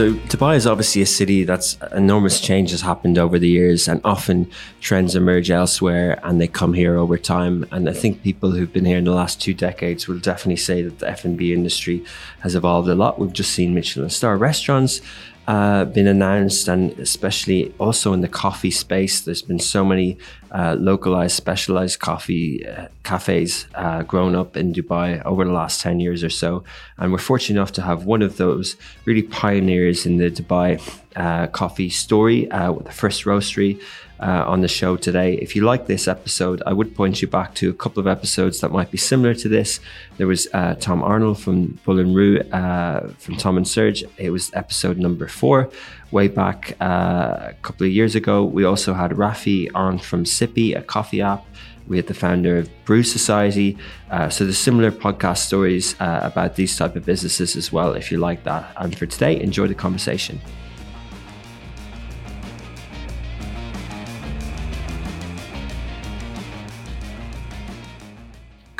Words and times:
So 0.00 0.14
Dubai 0.14 0.56
is 0.56 0.66
obviously 0.66 1.02
a 1.02 1.06
city 1.20 1.44
that's 1.44 1.76
enormous 1.92 2.40
change 2.40 2.70
has 2.70 2.80
happened 2.80 3.18
over 3.18 3.38
the 3.38 3.50
years, 3.50 3.86
and 3.86 4.00
often 4.02 4.50
trends 4.80 5.14
emerge 5.14 5.50
elsewhere 5.50 6.18
and 6.22 6.40
they 6.40 6.48
come 6.48 6.72
here 6.72 6.96
over 6.96 7.18
time. 7.18 7.66
And 7.70 7.86
I 7.86 7.92
think 7.92 8.22
people 8.22 8.52
who've 8.52 8.72
been 8.72 8.86
here 8.86 8.96
in 8.96 9.04
the 9.04 9.12
last 9.12 9.42
two 9.42 9.52
decades 9.52 10.08
will 10.08 10.18
definitely 10.18 10.56
say 10.56 10.80
that 10.80 11.00
the 11.00 11.10
F 11.10 11.26
and 11.26 11.36
B 11.36 11.52
industry 11.52 12.02
has 12.38 12.54
evolved 12.54 12.88
a 12.88 12.94
lot. 12.94 13.18
We've 13.18 13.30
just 13.30 13.52
seen 13.52 13.74
Michelin 13.74 14.08
star 14.08 14.38
restaurants 14.38 15.02
uh, 15.50 15.84
been 15.84 16.06
announced, 16.06 16.68
and 16.68 16.96
especially 17.00 17.74
also 17.78 18.12
in 18.12 18.20
the 18.20 18.28
coffee 18.28 18.70
space, 18.70 19.22
there's 19.22 19.42
been 19.42 19.58
so 19.58 19.84
many 19.84 20.16
uh, 20.52 20.76
localized, 20.78 21.34
specialized 21.34 21.98
coffee 21.98 22.64
uh, 22.64 22.86
cafes 23.02 23.66
uh, 23.74 24.04
grown 24.04 24.36
up 24.36 24.56
in 24.56 24.72
Dubai 24.72 25.20
over 25.24 25.44
the 25.44 25.50
last 25.50 25.80
10 25.80 25.98
years 25.98 26.22
or 26.22 26.30
so. 26.30 26.62
And 26.98 27.10
we're 27.10 27.18
fortunate 27.18 27.58
enough 27.58 27.72
to 27.72 27.82
have 27.82 28.04
one 28.04 28.22
of 28.22 28.36
those 28.36 28.76
really 29.06 29.24
pioneers 29.24 30.06
in 30.06 30.18
the 30.18 30.30
Dubai 30.30 30.80
uh, 31.16 31.48
coffee 31.48 31.90
story, 31.90 32.48
uh, 32.52 32.70
with 32.70 32.86
the 32.86 32.92
first 32.92 33.24
roastery 33.24 33.80
uh, 34.20 34.44
on 34.46 34.60
the 34.60 34.68
show 34.68 34.96
today. 34.96 35.34
If 35.34 35.56
you 35.56 35.62
like 35.62 35.86
this 35.86 36.06
episode, 36.06 36.62
I 36.66 36.72
would 36.72 36.94
point 36.94 37.22
you 37.22 37.28
back 37.28 37.54
to 37.56 37.70
a 37.70 37.72
couple 37.72 38.00
of 38.00 38.06
episodes 38.06 38.60
that 38.60 38.70
might 38.70 38.90
be 38.90 38.98
similar 38.98 39.34
to 39.34 39.48
this. 39.48 39.80
There 40.18 40.26
was 40.26 40.46
uh, 40.52 40.74
Tom 40.74 41.02
Arnold 41.02 41.40
from 41.40 41.78
Bull 41.84 41.98
and 41.98 42.14
Roo, 42.14 42.38
uh, 42.38 43.08
from 43.18 43.36
Tom 43.36 43.56
and 43.56 43.66
Serg. 43.66 44.08
It 44.18 44.30
was 44.30 44.50
episode 44.54 44.98
number 44.98 45.26
four, 45.26 45.70
way 46.10 46.28
back 46.28 46.76
uh, 46.80 47.48
a 47.50 47.54
couple 47.62 47.86
of 47.86 47.92
years 47.92 48.14
ago. 48.14 48.44
We 48.44 48.64
also 48.64 48.92
had 48.94 49.12
Rafi 49.12 49.68
on 49.74 49.98
from 49.98 50.24
Sippy, 50.24 50.76
a 50.76 50.82
coffee 50.82 51.22
app. 51.22 51.44
We 51.86 51.96
had 51.96 52.06
the 52.06 52.14
founder 52.14 52.58
of 52.58 52.70
Brew 52.84 53.02
Society. 53.02 53.76
Uh, 54.10 54.28
so 54.28 54.44
there's 54.44 54.58
similar 54.58 54.92
podcast 54.92 55.38
stories 55.38 56.00
uh, 56.00 56.20
about 56.22 56.54
these 56.54 56.76
type 56.76 56.94
of 56.94 57.04
businesses 57.04 57.56
as 57.56 57.72
well, 57.72 57.94
if 57.94 58.12
you 58.12 58.18
like 58.18 58.44
that. 58.44 58.70
And 58.76 58.96
for 58.96 59.06
today, 59.06 59.40
enjoy 59.40 59.66
the 59.66 59.74
conversation. 59.74 60.40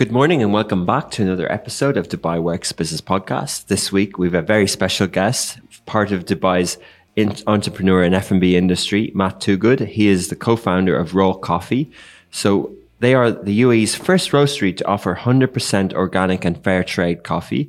Good 0.01 0.12
morning 0.12 0.43
and 0.43 0.51
welcome 0.51 0.87
back 0.87 1.11
to 1.11 1.23
another 1.23 1.53
episode 1.53 1.98
of 1.98 2.09
Dubai 2.09 2.43
Works 2.43 2.73
Business 2.73 3.03
Podcast. 3.03 3.67
This 3.67 3.93
week 3.93 4.17
we 4.17 4.29
have 4.29 4.34
a 4.34 4.41
very 4.41 4.67
special 4.67 5.06
guest, 5.06 5.59
part 5.84 6.11
of 6.11 6.25
Dubai's 6.25 6.79
entrepreneur 7.47 8.03
and 8.03 8.15
F&B 8.15 8.56
industry, 8.56 9.12
Matt 9.15 9.41
Toogood. 9.41 9.87
He 9.87 10.09
is 10.09 10.28
the 10.28 10.37
co-founder 10.37 10.97
of 10.97 11.15
Raw 11.15 11.34
Coffee. 11.34 11.91
So 12.31 12.75
they 13.01 13.12
are 13.12 13.31
the 13.31 13.61
UAE's 13.61 13.95
first 13.95 14.31
roastery 14.31 14.75
to 14.78 14.87
offer 14.87 15.15
100% 15.15 15.93
organic 15.93 16.47
and 16.47 16.65
fair 16.65 16.83
trade 16.83 17.23
coffee. 17.23 17.69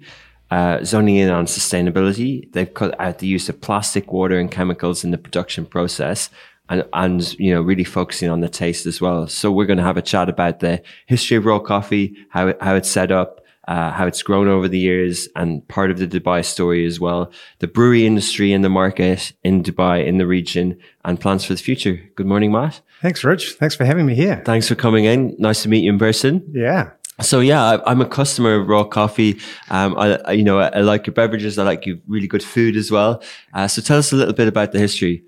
Uh, 0.50 0.86
zoning 0.86 1.18
in 1.18 1.30
on 1.30 1.48
sustainability, 1.48 2.50
they've 2.54 2.74
cut 2.74 2.98
out 2.98 3.20
the 3.20 3.28
use 3.28 3.50
of 3.50 3.60
plastic, 3.60 4.14
water, 4.14 4.40
and 4.40 4.50
chemicals 4.50 5.04
in 5.04 5.12
the 5.12 5.18
production 5.18 5.66
process 5.66 6.30
and, 6.72 6.86
and 6.94 7.38
you 7.38 7.54
know 7.54 7.62
really 7.62 7.84
focusing 7.84 8.30
on 8.30 8.40
the 8.40 8.50
taste 8.50 8.86
as 8.86 9.00
well. 9.02 9.28
So 9.28 9.52
we're 9.52 9.66
going 9.66 9.78
to 9.78 9.84
have 9.84 9.98
a 9.98 10.02
chat 10.02 10.30
about 10.30 10.62
the 10.62 10.82
history 11.06 11.38
of 11.38 11.46
raw 11.46 11.60
coffee, 11.60 12.16
how 12.30 12.48
it, 12.48 12.58
how 12.62 12.76
it's 12.76 12.90
set 12.90 13.12
up, 13.12 13.42
uh, 13.68 13.92
how 13.92 14.08
it's 14.08 14.24
grown 14.24 14.48
over 14.48 14.68
the 14.68 14.80
years, 14.80 15.28
and 15.36 15.68
part 15.68 15.92
of 15.92 16.00
the 16.00 16.08
Dubai 16.08 16.44
story 16.44 16.86
as 16.86 17.00
well. 17.00 17.32
The 17.60 17.68
brewery 17.68 18.06
industry 18.06 18.54
in 18.54 18.62
the 18.62 18.70
market 18.70 19.34
in 19.44 19.62
Dubai, 19.62 20.06
in 20.06 20.18
the 20.18 20.26
region, 20.26 20.80
and 21.04 21.20
plans 21.20 21.44
for 21.46 21.54
the 21.54 21.62
future. 21.62 22.00
Good 22.16 22.26
morning, 22.26 22.54
Matt. 22.54 22.80
Thanks, 23.02 23.24
Rich. 23.24 23.54
Thanks 23.60 23.76
for 23.76 23.84
having 23.84 24.06
me 24.06 24.16
here. 24.16 24.42
Thanks 24.46 24.68
for 24.68 24.76
coming 24.76 25.06
in. 25.06 25.36
Nice 25.38 25.64
to 25.64 25.70
meet 25.70 25.84
you 25.84 25.92
in 25.92 26.00
person. 26.00 26.50
Yeah. 26.54 26.92
So 27.20 27.40
yeah, 27.40 27.62
I, 27.86 27.92
am 27.92 28.02
a 28.02 28.08
customer 28.08 28.56
of 28.56 28.68
raw 28.68 28.84
coffee. 28.84 29.40
Um, 29.70 29.96
I, 29.98 30.18
I, 30.26 30.32
you 30.32 30.44
know, 30.44 30.60
I, 30.60 30.68
I, 30.70 30.80
like 30.80 31.06
your 31.06 31.14
beverages. 31.14 31.60
I 31.60 31.64
like 31.64 31.86
your 31.86 31.98
really 32.08 32.28
good 32.28 32.42
food 32.42 32.76
as 32.76 32.90
well. 32.90 33.22
Uh, 33.54 33.68
so 33.68 33.82
tell 33.82 34.00
us 34.00 34.12
a 34.12 34.16
little 34.16 34.34
bit 34.34 34.48
about 34.48 34.72
the 34.72 34.80
history. 34.80 35.24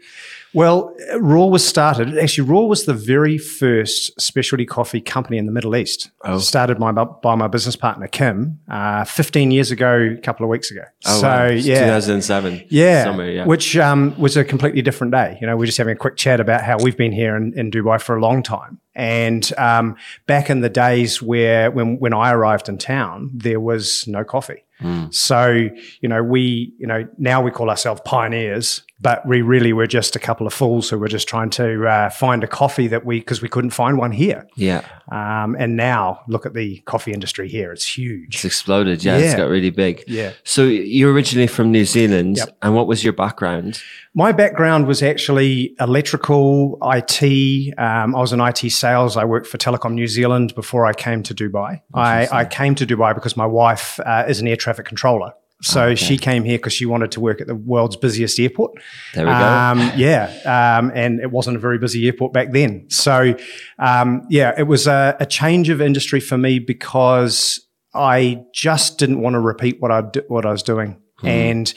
Well, 0.54 0.96
Raw 1.18 1.46
was 1.46 1.68
started. 1.68 2.18
Actually, 2.18 2.48
Raw 2.48 2.62
was 2.62 2.86
the 2.86 2.94
very 2.94 3.38
first 3.38 4.20
specialty 4.22 4.66
coffee 4.66 5.02
company 5.02 5.38
in 5.38 5.46
the 5.46 5.52
Middle 5.52 5.76
East. 5.76 6.12
Oh. 6.24 6.38
Started 6.38 6.80
by, 6.80 6.92
by 6.92 7.36
my 7.36 7.48
business 7.48 7.76
partner 7.76 8.08
Kim 8.08 8.60
uh, 8.70 9.04
15 9.04 9.52
years 9.52 9.72
ago, 9.72 10.16
a 10.18 10.22
couple 10.22 10.44
of 10.44 10.50
weeks 10.50 10.70
ago. 10.70 10.84
Oh, 11.06 11.22
so 11.22 11.28
wow. 11.28 11.48
yeah, 11.48 11.80
2007. 11.86 12.66
Yeah, 12.70 13.04
summer, 13.04 13.30
yeah. 13.30 13.46
which 13.46 13.76
um, 13.78 14.18
was 14.20 14.38
a 14.38 14.44
completely 14.44 14.82
different 14.84 15.12
day. 15.12 15.38
You 15.42 15.48
know, 15.48 15.58
we're 15.58 15.66
just 15.66 15.78
having 15.78 15.94
a 15.94 16.00
quick 16.00 16.18
chat 16.18 16.40
about 16.40 16.64
how 16.64 16.78
we've 16.78 16.98
been 16.98 17.14
here 17.14 17.36
in, 17.36 17.58
in 17.58 17.72
Dubai 17.72 18.00
for 18.00 18.16
a 18.16 18.22
long 18.22 18.44
time. 18.44 18.80
And 18.96 19.52
um, 19.58 19.96
back 20.28 20.52
in 20.52 20.62
the 20.62 20.70
days 20.70 21.20
where 21.20 21.72
when 21.72 21.98
when 21.98 22.14
I 22.14 22.32
arrived 22.32 22.70
in 22.70 22.78
town, 22.78 23.32
there 23.34 23.60
was 23.60 24.08
no 24.08 24.24
coffee. 24.24 24.64
Mm. 24.84 25.14
So, 25.14 25.70
you 26.02 26.10
know, 26.10 26.22
we, 26.22 26.74
you 26.78 26.86
know, 26.86 27.08
now 27.18 27.42
we 27.42 27.52
call 27.52 27.70
ourselves 27.70 28.02
pioneers, 28.06 28.84
but 29.04 29.28
we 29.28 29.42
really 29.42 29.74
were 29.74 29.86
just 29.86 30.16
a 30.16 30.20
couple 30.20 30.48
of 30.48 30.54
fools 30.54 30.90
who 30.90 30.98
were 30.98 31.10
just 31.10 31.28
trying 31.28 31.50
to 31.52 31.86
uh, 31.86 32.10
find 32.10 32.42
a 32.42 32.48
coffee 32.48 32.88
that 32.88 33.06
we, 33.06 33.20
because 33.20 33.42
we 33.42 33.50
couldn't 33.50 33.72
find 33.72 33.98
one 33.98 34.14
here. 34.14 34.48
Yeah. 34.56 34.88
Um, 35.12 35.58
and 35.60 35.76
now 35.76 36.22
look 36.30 36.46
at 36.46 36.54
the 36.54 36.78
coffee 36.86 37.12
industry 37.12 37.50
here. 37.50 37.74
It's 37.74 37.98
huge. 37.98 38.36
It's 38.36 38.46
exploded. 38.46 39.04
Yeah, 39.04 39.18
yeah. 39.18 39.26
It's 39.26 39.36
got 39.36 39.50
really 39.50 39.72
big. 39.72 40.06
Yeah. 40.08 40.32
So 40.46 40.64
you're 40.64 41.12
originally 41.12 41.48
from 41.48 41.70
New 41.70 41.84
Zealand. 41.84 42.38
Yep. 42.38 42.58
And 42.62 42.76
what 42.76 42.88
was 42.88 43.04
your 43.04 43.14
background? 43.14 43.82
My 44.16 44.32
background 44.32 44.88
was 44.88 45.04
actually 45.04 45.76
electrical, 45.82 46.78
IT. 46.82 47.74
Um, 47.78 48.16
I 48.16 48.20
was 48.20 48.32
in 48.32 48.40
IT 48.40 48.72
sales. 48.72 49.18
I 49.18 49.26
worked 49.26 49.48
for 49.48 49.58
Telecom 49.58 49.94
New 49.94 50.08
Zealand 50.08 50.56
before 50.56 50.86
I 50.86 50.94
came 50.94 51.24
to 51.24 51.36
Dubai. 51.36 51.82
I, 51.94 52.28
I, 52.32 52.46
came 52.46 52.74
to 52.76 52.86
Dubai 52.86 53.14
because 53.14 53.36
my 53.36 53.46
wife 53.46 54.00
uh, 54.06 54.24
is 54.28 54.40
an 54.40 54.48
air 54.48 54.56
traffic 54.56 54.86
controller. 54.86 55.34
So 55.64 55.84
okay. 55.84 55.96
she 55.96 56.18
came 56.18 56.44
here 56.44 56.58
because 56.58 56.74
she 56.74 56.86
wanted 56.86 57.12
to 57.14 57.22
work 57.22 57.40
at 57.40 57.48
the 57.48 57.56
world's 57.56 57.96
busiest 57.96 58.38
airport. 58.40 58.74
There 59.14 59.26
we 59.26 59.32
go. 59.32 59.38
Um, 59.38 59.92
yeah, 59.96 60.78
um, 60.78 60.92
and 60.94 61.22
it 61.22 61.32
wasn't 61.32 61.56
a 61.56 61.60
very 61.60 61.78
busy 61.78 62.06
airport 62.06 62.34
back 62.34 62.52
then. 62.52 62.90
So 62.90 63.36
um, 63.80 64.24
yeah, 64.30 64.54
it 64.58 64.64
was 64.64 64.88
a, 64.88 65.16
a, 65.20 65.26
change 65.26 65.70
of 65.70 65.82
industry 65.82 66.20
for 66.20 66.38
me 66.38 66.60
because 66.60 67.66
I 67.94 68.44
just 68.54 68.98
didn't 69.00 69.22
want 69.22 69.36
to 69.36 69.40
repeat 69.40 69.78
what 69.80 69.92
I 69.92 70.02
what 70.28 70.46
I 70.46 70.52
was 70.52 70.64
doing, 70.64 71.02
hmm. 71.20 71.28
and 71.28 71.74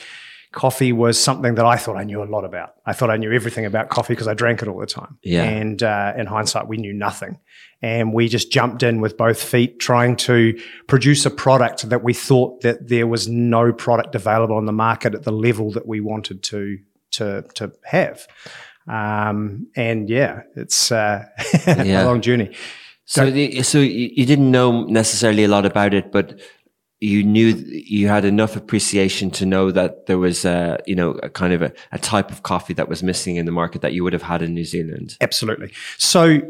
coffee 0.56 0.90
was 0.90 1.22
something 1.22 1.54
that 1.56 1.66
I 1.66 1.76
thought 1.76 1.96
I 1.98 2.04
knew 2.04 2.22
a 2.22 2.24
lot 2.24 2.46
about. 2.46 2.76
I 2.86 2.94
thought 2.94 3.10
I 3.10 3.18
knew 3.18 3.30
everything 3.30 3.66
about 3.66 3.90
coffee 3.90 4.14
because 4.14 4.26
I 4.26 4.32
drank 4.32 4.62
it 4.62 4.68
all 4.68 4.78
the 4.78 4.86
time. 4.86 5.18
Yeah. 5.22 5.42
And 5.42 5.82
uh, 5.82 6.14
in 6.16 6.24
hindsight, 6.24 6.66
we 6.66 6.78
knew 6.78 6.94
nothing. 6.94 7.38
And 7.82 8.14
we 8.14 8.26
just 8.26 8.50
jumped 8.50 8.82
in 8.82 9.02
with 9.02 9.18
both 9.18 9.40
feet, 9.40 9.78
trying 9.78 10.16
to 10.16 10.58
produce 10.86 11.26
a 11.26 11.30
product 11.30 11.90
that 11.90 12.02
we 12.02 12.14
thought 12.14 12.62
that 12.62 12.88
there 12.88 13.06
was 13.06 13.28
no 13.28 13.70
product 13.70 14.14
available 14.14 14.56
on 14.56 14.64
the 14.64 14.72
market 14.72 15.14
at 15.14 15.24
the 15.24 15.30
level 15.30 15.70
that 15.72 15.86
we 15.86 16.00
wanted 16.00 16.42
to 16.44 16.78
to 17.12 17.42
to 17.54 17.72
have. 17.84 18.26
Um, 18.88 19.66
and 19.76 20.08
yeah, 20.08 20.42
it's 20.56 20.90
uh, 20.90 21.26
yeah. 21.66 22.02
a 22.02 22.06
long 22.06 22.22
journey. 22.22 22.56
So, 23.04 23.30
the, 23.30 23.62
so 23.62 23.78
you 23.78 24.26
didn't 24.26 24.50
know 24.50 24.84
necessarily 24.84 25.44
a 25.44 25.48
lot 25.48 25.64
about 25.64 25.94
it, 25.94 26.10
but 26.10 26.40
you 27.00 27.22
knew 27.22 27.48
you 27.66 28.08
had 28.08 28.24
enough 28.24 28.56
appreciation 28.56 29.30
to 29.30 29.44
know 29.44 29.70
that 29.70 30.06
there 30.06 30.18
was 30.18 30.44
a 30.44 30.78
you 30.86 30.94
know 30.94 31.12
a 31.22 31.28
kind 31.28 31.52
of 31.52 31.62
a, 31.62 31.72
a, 31.92 31.98
type 31.98 32.30
of 32.30 32.42
coffee 32.42 32.74
that 32.74 32.88
was 32.88 33.02
missing 33.02 33.36
in 33.36 33.44
the 33.44 33.52
market 33.52 33.82
that 33.82 33.92
you 33.92 34.02
would 34.02 34.12
have 34.12 34.22
had 34.22 34.42
in 34.42 34.54
New 34.54 34.64
Zealand. 34.64 35.16
Absolutely. 35.20 35.72
So 35.98 36.40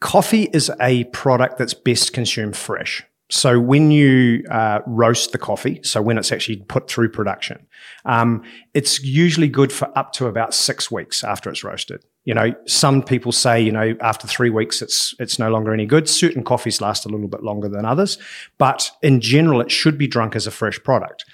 coffee 0.00 0.44
is 0.52 0.70
a 0.80 1.04
product 1.04 1.58
that's 1.58 1.74
best 1.74 2.12
consumed 2.12 2.56
fresh. 2.56 3.02
So 3.30 3.58
when 3.58 3.90
you 3.90 4.44
uh, 4.50 4.80
roast 4.86 5.32
the 5.32 5.38
coffee, 5.38 5.80
so 5.82 6.02
when 6.02 6.18
it's 6.18 6.30
actually 6.30 6.58
put 6.58 6.88
through 6.88 7.08
production, 7.08 7.66
um, 8.04 8.42
it's 8.74 9.02
usually 9.02 9.48
good 9.48 9.72
for 9.72 9.90
up 9.98 10.12
to 10.14 10.26
about 10.26 10.54
six 10.54 10.90
weeks 10.90 11.24
after 11.24 11.50
it's 11.50 11.64
roasted. 11.64 12.04
You 12.24 12.34
know, 12.34 12.54
some 12.66 13.02
people 13.02 13.32
say, 13.32 13.60
you 13.60 13.70
know, 13.70 13.94
after 14.00 14.26
three 14.26 14.50
weeks, 14.50 14.80
it's 14.80 15.14
it's 15.18 15.38
no 15.38 15.50
longer 15.50 15.72
any 15.72 15.86
good. 15.86 16.08
Certain 16.08 16.42
coffees 16.42 16.80
last 16.80 17.04
a 17.04 17.08
little 17.08 17.28
bit 17.28 17.42
longer 17.42 17.68
than 17.68 17.84
others, 17.84 18.18
but 18.58 18.90
in 19.02 19.20
general, 19.20 19.60
it 19.60 19.70
should 19.70 19.98
be 19.98 20.06
drunk 20.06 20.34
as 20.34 20.46
a 20.46 20.50
fresh 20.50 20.82
product. 20.82 21.24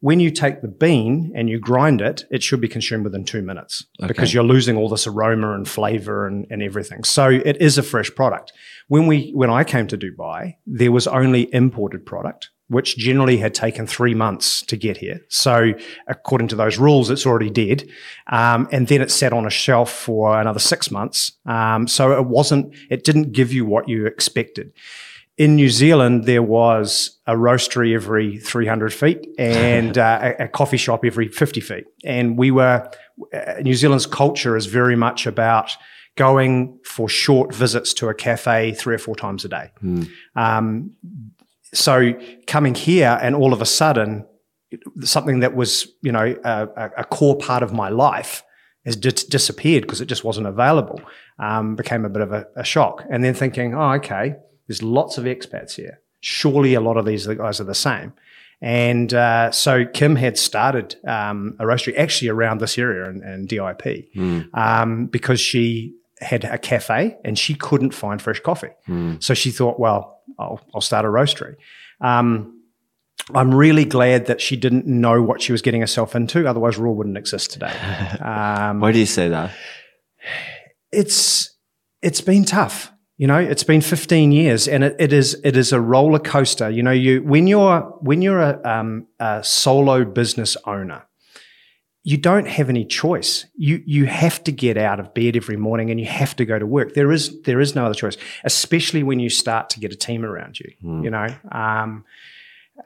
When 0.00 0.20
you 0.20 0.30
take 0.30 0.62
the 0.62 0.68
bean 0.68 1.32
and 1.34 1.50
you 1.50 1.58
grind 1.58 2.00
it, 2.00 2.24
it 2.30 2.44
should 2.44 2.60
be 2.60 2.68
consumed 2.68 3.02
within 3.02 3.24
two 3.24 3.42
minutes 3.42 3.84
okay. 4.00 4.06
because 4.06 4.32
you're 4.32 4.44
losing 4.44 4.76
all 4.76 4.88
this 4.88 5.08
aroma 5.08 5.54
and 5.54 5.68
flavor 5.68 6.24
and, 6.24 6.46
and 6.50 6.62
everything. 6.62 7.02
So 7.02 7.28
it 7.28 7.56
is 7.60 7.78
a 7.78 7.82
fresh 7.82 8.14
product. 8.14 8.52
When 8.86 9.08
we 9.08 9.32
when 9.34 9.50
I 9.50 9.64
came 9.64 9.88
to 9.88 9.98
Dubai, 9.98 10.54
there 10.66 10.92
was 10.92 11.08
only 11.08 11.52
imported 11.52 12.06
product 12.06 12.50
which 12.68 12.96
generally 12.96 13.38
had 13.38 13.54
taken 13.54 13.86
three 13.86 14.14
months 14.14 14.62
to 14.62 14.76
get 14.76 14.96
here. 14.96 15.20
So, 15.28 15.72
according 16.06 16.48
to 16.48 16.56
those 16.56 16.78
rules, 16.78 17.10
it's 17.10 17.26
already 17.26 17.50
dead. 17.50 17.88
Um, 18.30 18.68
and 18.70 18.88
then 18.88 19.02
it 19.02 19.10
sat 19.10 19.32
on 19.32 19.46
a 19.46 19.50
shelf 19.50 19.90
for 19.90 20.40
another 20.40 20.60
six 20.60 20.90
months. 20.90 21.32
Um, 21.46 21.88
so 21.88 22.18
it 22.18 22.26
wasn't, 22.26 22.74
it 22.90 23.04
didn't 23.04 23.32
give 23.32 23.52
you 23.52 23.64
what 23.64 23.88
you 23.88 24.06
expected 24.06 24.72
in 25.38 25.54
New 25.54 25.70
Zealand, 25.70 26.24
there 26.24 26.42
was 26.42 27.16
a 27.26 27.34
roastery 27.34 27.94
every 27.94 28.38
300 28.38 28.92
feet 28.92 29.26
and 29.38 29.96
uh, 29.98 30.34
a, 30.38 30.44
a, 30.44 30.48
coffee 30.48 30.76
shop 30.76 31.04
every 31.04 31.28
50 31.28 31.60
feet. 31.60 31.84
And 32.04 32.36
we 32.36 32.50
were, 32.50 32.90
uh, 33.32 33.54
New 33.62 33.74
Zealand's 33.74 34.04
culture 34.04 34.56
is 34.56 34.66
very 34.66 34.96
much 34.96 35.26
about 35.26 35.76
going 36.16 36.76
for 36.84 37.08
short 37.08 37.54
visits 37.54 37.94
to 37.94 38.08
a 38.08 38.14
cafe 38.14 38.72
three 38.72 38.96
or 38.96 38.98
four 38.98 39.14
times 39.14 39.44
a 39.44 39.48
day. 39.48 39.70
Mm. 39.82 40.10
Um, 40.34 40.90
so 41.74 42.12
coming 42.46 42.74
here 42.74 43.18
and 43.20 43.34
all 43.34 43.52
of 43.52 43.60
a 43.60 43.66
sudden, 43.66 44.26
something 45.00 45.40
that 45.40 45.54
was, 45.54 45.88
you 46.02 46.12
know, 46.12 46.36
a, 46.44 46.90
a 46.98 47.04
core 47.04 47.36
part 47.36 47.62
of 47.62 47.72
my 47.72 47.88
life 47.88 48.42
has 48.84 48.96
dis- 48.96 49.24
disappeared 49.24 49.82
because 49.82 50.00
it 50.00 50.06
just 50.06 50.24
wasn't 50.24 50.46
available. 50.46 51.00
Um, 51.38 51.76
became 51.76 52.04
a 52.04 52.08
bit 52.08 52.22
of 52.22 52.32
a, 52.32 52.46
a 52.56 52.64
shock. 52.64 53.04
And 53.10 53.22
then 53.22 53.34
thinking, 53.34 53.74
oh, 53.74 53.92
okay 53.92 54.36
there's 54.68 54.82
lots 54.82 55.18
of 55.18 55.24
expats 55.24 55.74
here. 55.74 56.00
Surely 56.20 56.74
a 56.74 56.80
lot 56.80 56.96
of 56.96 57.06
these 57.06 57.26
guys 57.26 57.60
are 57.60 57.64
the 57.64 57.74
same. 57.74 58.12
And 58.60 59.12
uh, 59.14 59.50
so 59.50 59.86
Kim 59.86 60.16
had 60.16 60.36
started 60.36 60.96
um, 61.06 61.56
a 61.58 61.64
roastery 61.64 61.96
actually 61.96 62.28
around 62.28 62.60
this 62.60 62.76
area 62.76 63.08
in, 63.08 63.22
in 63.22 63.46
DIP 63.46 64.12
mm. 64.14 64.48
um, 64.52 65.06
because 65.06 65.40
she 65.40 65.94
had 66.20 66.44
a 66.44 66.58
cafe 66.58 67.16
and 67.24 67.38
she 67.38 67.54
couldn't 67.54 67.94
find 67.94 68.20
fresh 68.20 68.40
coffee. 68.40 68.70
Mm. 68.88 69.22
So 69.22 69.32
she 69.34 69.50
thought, 69.50 69.78
well, 69.78 70.17
I'll, 70.38 70.60
I'll 70.74 70.80
start 70.80 71.04
a 71.04 71.08
roastery. 71.08 71.56
Um, 72.00 72.62
I'm 73.34 73.54
really 73.54 73.84
glad 73.84 74.26
that 74.26 74.40
she 74.40 74.56
didn't 74.56 74.86
know 74.86 75.22
what 75.22 75.42
she 75.42 75.52
was 75.52 75.60
getting 75.60 75.80
herself 75.80 76.14
into. 76.16 76.48
Otherwise, 76.48 76.78
Raw 76.78 76.92
wouldn't 76.92 77.18
exist 77.18 77.52
today. 77.52 77.74
Um, 78.20 78.80
Why 78.80 78.92
do 78.92 78.98
you 78.98 79.06
say 79.06 79.28
that? 79.28 79.52
It's 80.92 81.56
it's 82.02 82.20
been 82.20 82.44
tough. 82.44 82.92
You 83.16 83.26
know, 83.26 83.38
it's 83.38 83.64
been 83.64 83.80
15 83.80 84.30
years, 84.32 84.68
and 84.68 84.84
it, 84.84 84.96
it 84.98 85.12
is 85.12 85.40
it 85.44 85.56
is 85.56 85.72
a 85.72 85.80
roller 85.80 86.20
coaster. 86.20 86.70
You 86.70 86.82
know, 86.82 86.92
you 86.92 87.22
when 87.22 87.46
you're 87.46 87.80
when 88.00 88.22
you're 88.22 88.40
a, 88.40 88.60
um, 88.64 89.08
a 89.18 89.42
solo 89.42 90.04
business 90.04 90.56
owner, 90.64 91.07
you 92.08 92.16
don't 92.16 92.48
have 92.48 92.70
any 92.70 92.86
choice. 92.86 93.44
You 93.54 93.82
you 93.84 94.06
have 94.06 94.42
to 94.44 94.50
get 94.50 94.78
out 94.78 94.98
of 94.98 95.12
bed 95.12 95.36
every 95.36 95.58
morning 95.58 95.90
and 95.90 96.00
you 96.00 96.06
have 96.06 96.34
to 96.36 96.46
go 96.46 96.58
to 96.58 96.64
work. 96.64 96.94
There 96.94 97.12
is 97.12 97.38
there 97.42 97.60
is 97.60 97.74
no 97.74 97.84
other 97.84 97.94
choice, 97.94 98.16
especially 98.44 99.02
when 99.02 99.20
you 99.20 99.28
start 99.28 99.68
to 99.70 99.80
get 99.80 99.92
a 99.92 99.96
team 99.96 100.24
around 100.24 100.58
you. 100.58 100.72
Mm. 100.82 101.04
You 101.04 101.10
know, 101.10 101.26
um, 101.52 102.06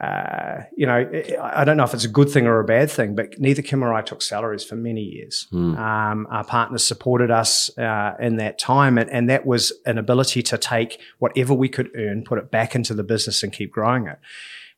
uh, 0.01 0.63
you 0.75 0.85
know, 0.85 1.09
I 1.41 1.63
don't 1.63 1.77
know 1.77 1.85
if 1.85 1.93
it's 1.93 2.03
a 2.03 2.09
good 2.09 2.29
thing 2.31 2.47
or 2.47 2.59
a 2.59 2.65
bad 2.65 2.91
thing, 2.91 3.15
but 3.15 3.39
neither 3.39 3.61
Kim 3.61 3.81
or 3.81 3.93
I 3.93 4.01
took 4.01 4.21
salaries 4.21 4.65
for 4.65 4.75
many 4.75 5.01
years. 5.01 5.47
Mm. 5.53 5.77
Um, 5.77 6.27
our 6.29 6.43
partners 6.43 6.85
supported 6.85 7.31
us 7.31 7.69
uh, 7.77 8.15
in 8.19 8.35
that 8.37 8.59
time, 8.59 8.97
and, 8.97 9.09
and, 9.09 9.29
that 9.29 9.45
was 9.45 9.71
an 9.85 9.97
ability 9.97 10.43
to 10.43 10.57
take 10.57 10.99
whatever 11.19 11.53
we 11.53 11.69
could 11.69 11.91
earn, 11.95 12.25
put 12.25 12.39
it 12.39 12.51
back 12.51 12.75
into 12.75 12.93
the 12.93 13.03
business, 13.03 13.41
and 13.41 13.53
keep 13.53 13.71
growing 13.71 14.07
it. 14.07 14.19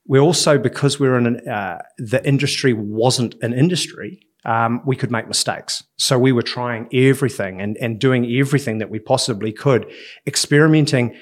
We 0.06 0.19
also, 0.19 0.59
because 0.59 1.00
we 1.00 1.07
are 1.07 1.18
in 1.18 1.25
an, 1.25 1.50
uh, 1.50 1.81
the 1.98 2.24
industry 2.27 2.74
wasn't 2.74 3.33
an 3.41 3.53
industry, 3.53 4.21
um, 4.45 4.81
we 4.86 4.95
could 4.95 5.12
make 5.12 5.27
mistakes. 5.27 5.83
So 5.97 6.18
we 6.18 6.31
were 6.31 6.42
trying 6.42 6.88
everything 6.94 7.62
and, 7.62 7.77
and 7.77 8.00
doing 8.00 8.25
everything 8.39 8.77
that 8.80 8.89
we 8.89 9.00
possibly 9.00 9.51
could, 9.51 9.92
experimenting 10.27 11.15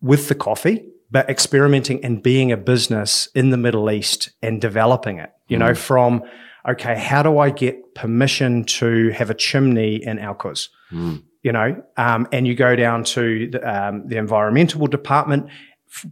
with 0.00 0.28
the 0.28 0.34
coffee 0.34 0.84
but 1.14 1.30
experimenting 1.30 2.04
and 2.04 2.20
being 2.20 2.50
a 2.50 2.56
business 2.56 3.28
in 3.36 3.50
the 3.50 3.56
Middle 3.56 3.88
East 3.88 4.30
and 4.42 4.60
developing 4.60 5.18
it, 5.18 5.30
you 5.46 5.56
mm. 5.56 5.60
know, 5.60 5.72
from, 5.72 6.24
okay, 6.68 6.98
how 6.98 7.22
do 7.22 7.38
I 7.38 7.50
get 7.50 7.94
permission 7.94 8.64
to 8.64 9.10
have 9.10 9.30
a 9.30 9.34
chimney 9.34 10.04
in 10.04 10.18
Al 10.18 10.34
Quoz? 10.34 10.70
Mm. 10.90 11.22
You 11.42 11.52
know, 11.52 11.80
um, 11.96 12.26
and 12.32 12.48
you 12.48 12.56
go 12.56 12.74
down 12.74 13.04
to 13.04 13.48
the, 13.48 13.62
um, 13.62 14.08
the 14.08 14.16
environmental 14.16 14.88
department, 14.88 15.50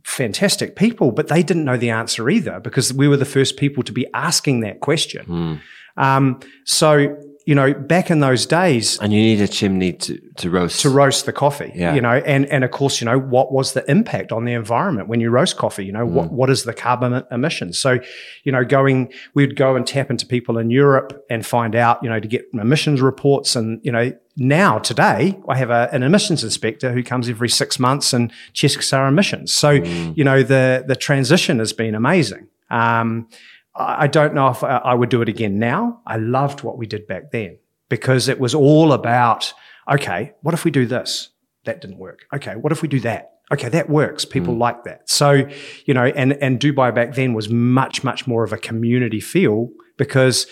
fantastic 0.05 0.77
people, 0.77 1.11
but 1.11 1.27
they 1.27 1.43
didn't 1.43 1.65
know 1.65 1.77
the 1.77 1.91
answer 1.91 2.31
either 2.31 2.61
because 2.61 2.93
we 2.93 3.09
were 3.09 3.17
the 3.17 3.25
first 3.25 3.57
people 3.57 3.83
to 3.83 3.93
be 3.93 4.07
asking 4.15 4.61
that 4.61 4.79
question. 4.79 5.27
Mm. 5.27 5.61
Um, 5.97 6.41
so 6.65 7.17
you 7.45 7.55
know, 7.55 7.75
back 7.75 8.11
in 8.11 8.21
those 8.21 8.47
days. 8.47 8.99
And 9.01 9.13
you 9.13 9.21
need 9.21 9.41
a 9.41 9.49
chimney 9.49 9.93
to, 9.95 10.21
to 10.37 10.51
roast. 10.51 10.81
To 10.83 10.91
roast 10.91 11.27
the 11.27 11.33
coffee. 11.33 11.73
Yeah. 11.75 11.95
You 11.95 12.01
know, 12.01 12.23
and, 12.25 12.47
and 12.47 12.63
of 12.63 12.71
course, 12.71 13.01
you 13.01 13.05
know, 13.05 13.19
what 13.19 13.53
was 13.53 13.73
the 13.73 13.89
impact 13.91 14.33
on 14.33 14.45
the 14.45 14.53
environment 14.53 15.09
when 15.09 15.21
you 15.21 15.31
roast 15.31 15.57
coffee? 15.57 15.85
You 15.85 15.93
know, 15.93 16.07
mm. 16.07 16.11
what, 16.11 16.33
what 16.33 16.51
is 16.51 16.65
the 16.65 16.73
carbon 16.73 17.25
emissions? 17.31 17.79
So, 17.79 17.99
you 18.45 18.53
know, 18.53 18.65
going, 18.65 19.13
we'd 19.35 19.57
go 19.57 19.75
and 19.75 19.87
tap 19.87 20.11
into 20.11 20.27
people 20.27 20.59
in 20.59 20.71
Europe 20.71 21.25
and 21.29 21.45
find 21.45 21.75
out, 21.75 22.03
you 22.03 22.09
know, 22.09 22.21
to 22.21 22.29
get 22.29 22.45
emissions 22.53 23.01
reports. 23.01 23.57
And, 23.57 23.81
you 23.83 23.91
know, 23.91 24.13
now 24.37 24.79
today 24.79 25.39
I 25.49 25.57
have 25.57 25.71
a, 25.71 25.89
an 25.93 26.03
emissions 26.03 26.45
inspector 26.45 26.93
who 26.93 27.03
comes 27.03 27.29
every 27.29 27.49
six 27.49 27.79
months 27.79 28.13
and 28.13 28.33
checks 28.53 28.93
our 28.93 29.09
emissions. 29.09 29.53
So, 29.53 29.81
mm. 29.81 30.17
you 30.17 30.23
know, 30.23 30.43
the, 30.43 30.85
the 30.87 30.97
transition 30.97 31.59
has 31.59 31.73
been 31.73 31.95
amazing. 31.95 32.49
Um, 32.71 33.29
I 33.75 34.07
don't 34.07 34.35
know 34.35 34.49
if 34.49 34.63
I 34.63 34.95
would 34.95 35.09
do 35.09 35.23
it 35.23 35.29
again 35.29 35.59
now. 35.59 36.03
I 36.07 36.17
loved 36.17 36.63
what 36.63 36.77
we 36.77 36.87
did 36.87 37.07
back 37.07 37.31
then 37.31 37.59
because 37.89 38.29
it 38.29 38.39
was 38.39 38.55
all 38.55 38.93
about, 38.93 39.53
okay, 39.91 40.33
what 40.43 40.55
if 40.55 40.65
we 40.65 40.71
do 40.71 40.87
this? 40.87 41.31
That 41.65 41.81
didn't 41.81 41.99
work. 41.99 42.27
Okay, 42.35 42.55
what 42.55 42.73
if 42.73 42.83
we 42.83 42.89
do 42.89 43.01
that? 43.01 43.31
Okay, 43.53 43.69
that 43.69 43.89
works. 43.89 44.25
People 44.25 44.55
mm. 44.55 44.59
like 44.59 44.85
that. 44.85 45.09
So, 45.09 45.49
you 45.87 45.95
know, 45.95 46.05
and, 46.05 46.33
and 46.35 46.59
Dubai 46.61 46.95
back 46.95 47.15
then 47.15 47.35
was 47.35 47.49
much, 47.49 48.03
much 48.03 48.27
more 48.27 48.45
of 48.45 48.53
a 48.53 48.59
community 48.59 49.21
feel 49.21 49.69
because 49.97 50.47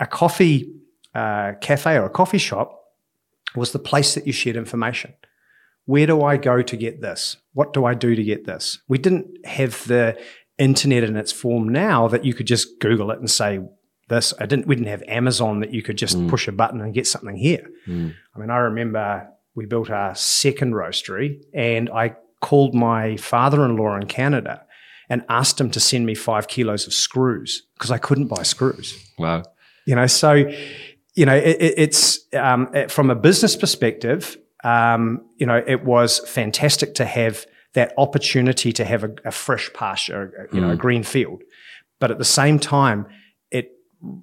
a 0.00 0.06
coffee 0.06 0.72
uh, 1.14 1.52
cafe 1.60 1.96
or 1.96 2.06
a 2.06 2.10
coffee 2.10 2.38
shop 2.38 2.82
was 3.54 3.72
the 3.72 3.78
place 3.78 4.14
that 4.14 4.26
you 4.26 4.32
shared 4.32 4.56
information. 4.56 5.14
Where 5.86 6.06
do 6.06 6.22
I 6.22 6.36
go 6.36 6.62
to 6.62 6.76
get 6.76 7.00
this? 7.00 7.36
What 7.52 7.72
do 7.72 7.84
I 7.84 7.94
do 7.94 8.14
to 8.14 8.22
get 8.22 8.46
this? 8.46 8.80
We 8.88 8.98
didn't 8.98 9.46
have 9.46 9.86
the 9.86 10.18
internet 10.58 11.04
in 11.04 11.16
its 11.16 11.32
form 11.32 11.68
now 11.68 12.08
that 12.08 12.24
you 12.24 12.34
could 12.34 12.46
just 12.46 12.78
Google 12.80 13.10
it 13.10 13.18
and 13.18 13.30
say 13.30 13.60
this. 14.08 14.32
I 14.40 14.46
didn't. 14.46 14.66
We 14.66 14.76
didn't 14.76 14.88
have 14.88 15.02
Amazon 15.08 15.60
that 15.60 15.72
you 15.72 15.82
could 15.82 15.98
just 15.98 16.16
mm. 16.16 16.28
push 16.28 16.48
a 16.48 16.52
button 16.52 16.80
and 16.80 16.94
get 16.94 17.06
something 17.06 17.36
here. 17.36 17.68
Mm. 17.86 18.14
I 18.34 18.38
mean, 18.38 18.50
I 18.50 18.58
remember 18.58 19.28
we 19.54 19.66
built 19.66 19.90
our 19.90 20.14
second 20.14 20.74
roastery, 20.74 21.40
and 21.54 21.90
I 21.90 22.16
called 22.40 22.74
my 22.74 23.16
father-in-law 23.16 23.96
in 23.96 24.06
Canada 24.06 24.62
and 25.08 25.24
asked 25.28 25.60
him 25.60 25.70
to 25.70 25.80
send 25.80 26.06
me 26.06 26.14
five 26.14 26.48
kilos 26.48 26.86
of 26.86 26.92
screws 26.92 27.62
because 27.74 27.90
I 27.90 27.98
couldn't 27.98 28.26
buy 28.26 28.42
screws. 28.42 28.94
Wow. 29.18 29.44
You 29.86 29.94
know, 29.94 30.06
so 30.06 30.32
you 31.14 31.24
know, 31.24 31.34
it, 31.34 31.56
it's 31.60 32.20
um, 32.34 32.68
it, 32.74 32.90
from 32.90 33.10
a 33.10 33.14
business 33.14 33.56
perspective. 33.56 34.36
Um, 34.64 35.24
you 35.36 35.46
know, 35.46 35.62
it 35.64 35.84
was 35.84 36.18
fantastic 36.28 36.94
to 36.94 37.04
have 37.04 37.46
that 37.76 37.92
opportunity 37.98 38.72
to 38.72 38.84
have 38.84 39.04
a, 39.04 39.14
a 39.26 39.30
fresh 39.30 39.70
pasture, 39.74 40.48
you 40.50 40.60
know, 40.62 40.68
mm. 40.68 40.72
a 40.72 40.76
green 40.76 41.02
field. 41.02 41.42
But 42.00 42.10
at 42.10 42.16
the 42.16 42.24
same 42.24 42.58
time, 42.58 43.06
it 43.50 43.70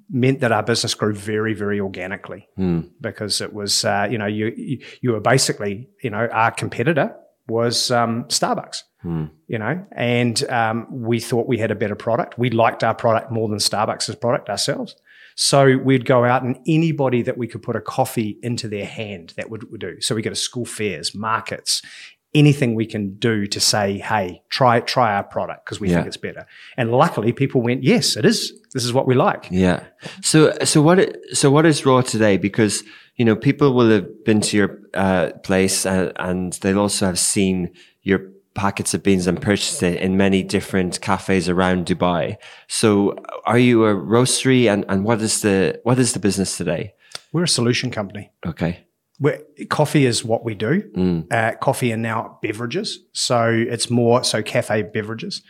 meant 0.09 0.39
that 0.39 0.51
our 0.51 0.63
business 0.63 0.95
grew 0.95 1.13
very, 1.13 1.53
very 1.53 1.79
organically 1.79 2.49
mm. 2.57 2.89
because 2.99 3.41
it 3.41 3.53
was, 3.53 3.85
uh, 3.85 4.07
you 4.09 4.17
know, 4.17 4.25
you, 4.25 4.51
you, 4.57 4.79
you 5.01 5.11
were 5.11 5.19
basically, 5.19 5.87
you 6.01 6.09
know, 6.09 6.27
our 6.31 6.49
competitor 6.49 7.15
was 7.47 7.91
um, 7.91 8.23
Starbucks. 8.25 8.81
Mm. 9.05 9.29
You 9.47 9.59
know, 9.59 9.85
and 9.91 10.49
um, 10.49 10.87
we 10.89 11.19
thought 11.19 11.45
we 11.45 11.57
had 11.57 11.71
a 11.71 11.75
better 11.75 11.95
product. 11.95 12.39
We 12.39 12.49
liked 12.49 12.83
our 12.83 12.95
product 12.95 13.31
more 13.31 13.49
than 13.49 13.57
Starbucks' 13.59 14.19
product 14.19 14.49
ourselves. 14.49 14.95
So 15.35 15.77
we'd 15.77 16.05
go 16.05 16.23
out 16.23 16.43
and 16.43 16.57
anybody 16.67 17.21
that 17.23 17.37
we 17.37 17.47
could 17.47 17.61
put 17.61 17.75
a 17.75 17.81
coffee 17.81 18.39
into 18.41 18.67
their 18.69 18.85
hand 18.85 19.33
that 19.35 19.49
would, 19.49 19.69
would 19.71 19.81
do. 19.81 19.99
So 19.99 20.15
we 20.15 20.21
go 20.21 20.29
to 20.29 20.35
school 20.35 20.65
fairs, 20.65 21.13
markets, 21.13 21.81
anything 22.33 22.75
we 22.75 22.85
can 22.85 23.15
do 23.15 23.45
to 23.47 23.59
say, 23.59 23.99
hey, 23.99 24.41
try 24.49 24.79
try 24.79 25.15
our 25.15 25.23
product 25.23 25.65
because 25.65 25.79
we 25.79 25.89
yeah. 25.89 25.95
think 25.95 26.07
it's 26.07 26.17
better. 26.17 26.45
And 26.77 26.91
luckily, 26.91 27.31
people 27.31 27.61
went, 27.61 27.83
yes, 27.83 28.15
it 28.15 28.25
is. 28.25 28.53
This 28.73 28.85
is 28.85 28.93
what 28.93 29.07
we 29.07 29.13
like. 29.13 29.47
Yeah. 29.51 29.83
So 30.21 30.53
so 30.63 30.81
what 30.81 31.15
so 31.33 31.51
what 31.51 31.65
is 31.65 31.85
raw 31.85 32.01
today? 32.01 32.37
Because 32.37 32.83
you 33.15 33.25
know 33.25 33.35
people 33.35 33.73
will 33.73 33.89
have 33.89 34.25
been 34.25 34.41
to 34.41 34.57
your 34.57 34.79
uh, 34.93 35.31
place 35.43 35.85
and, 35.85 36.09
uh, 36.09 36.13
and 36.19 36.53
they'll 36.53 36.79
also 36.79 37.05
have 37.05 37.19
seen 37.19 37.71
your 38.01 38.19
packets 38.55 38.93
of 38.93 39.03
beans 39.03 39.27
and 39.27 39.41
purchased 39.41 39.81
it 39.81 39.99
in 39.99 40.15
many 40.15 40.43
different 40.43 41.01
cafes 41.01 41.49
around 41.49 41.85
Dubai. 41.85 42.37
So 42.67 43.15
are 43.45 43.57
you 43.57 43.85
a 43.85 43.95
roastery 43.95 44.71
and, 44.71 44.85
and 44.89 45.03
what 45.03 45.21
is 45.21 45.41
the 45.41 45.79
what 45.83 45.99
is 45.99 46.13
the 46.13 46.19
business 46.19 46.57
today? 46.57 46.93
We're 47.31 47.43
a 47.43 47.47
solution 47.47 47.89
company. 47.91 48.31
Okay. 48.45 48.82
We're, 49.19 49.39
coffee 49.69 50.05
is 50.05 50.23
what 50.25 50.43
we 50.43 50.55
do. 50.55 50.81
Mm. 50.95 51.31
Uh, 51.31 51.55
coffee 51.57 51.91
and 51.91 52.01
now 52.01 52.39
beverages. 52.41 52.99
So 53.13 53.47
it's 53.47 53.89
more 53.89 54.23
so 54.23 54.41
cafe 54.41 54.81
beverages. 54.83 55.41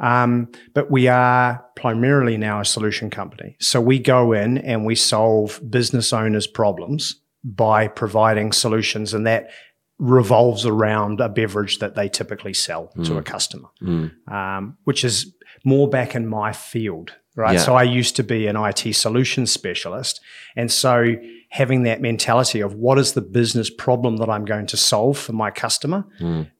Um, 0.00 0.48
but 0.72 0.90
we 0.90 1.08
are 1.08 1.64
primarily 1.76 2.38
now 2.38 2.60
a 2.60 2.64
solution 2.64 3.10
company. 3.10 3.56
So 3.60 3.80
we 3.80 3.98
go 3.98 4.32
in 4.32 4.58
and 4.58 4.86
we 4.86 4.94
solve 4.94 5.60
business 5.68 6.12
owners' 6.12 6.46
problems 6.46 7.20
by 7.44 7.86
providing 7.86 8.52
solutions, 8.52 9.14
and 9.14 9.26
that 9.26 9.50
revolves 9.98 10.64
around 10.64 11.20
a 11.20 11.28
beverage 11.28 11.78
that 11.78 11.94
they 11.94 12.08
typically 12.08 12.54
sell 12.54 12.90
mm. 12.96 13.04
to 13.06 13.18
a 13.18 13.22
customer, 13.22 13.68
mm. 13.82 14.10
um, 14.32 14.78
which 14.84 15.04
is 15.04 15.34
more 15.64 15.88
back 15.88 16.14
in 16.14 16.26
my 16.26 16.52
field 16.52 17.12
right? 17.40 17.54
Yeah. 17.54 17.60
So 17.60 17.74
I 17.74 17.82
used 17.82 18.16
to 18.16 18.22
be 18.22 18.46
an 18.46 18.56
IT 18.56 18.94
solutions 18.94 19.50
specialist. 19.50 20.20
And 20.56 20.70
so 20.70 21.14
having 21.50 21.82
that 21.84 22.00
mentality 22.00 22.60
of 22.60 22.74
what 22.74 22.98
is 22.98 23.14
the 23.14 23.20
business 23.20 23.70
problem 23.70 24.18
that 24.18 24.28
I'm 24.28 24.44
going 24.44 24.66
to 24.66 24.76
solve 24.76 25.18
for 25.18 25.32
my 25.32 25.50
customer 25.50 26.04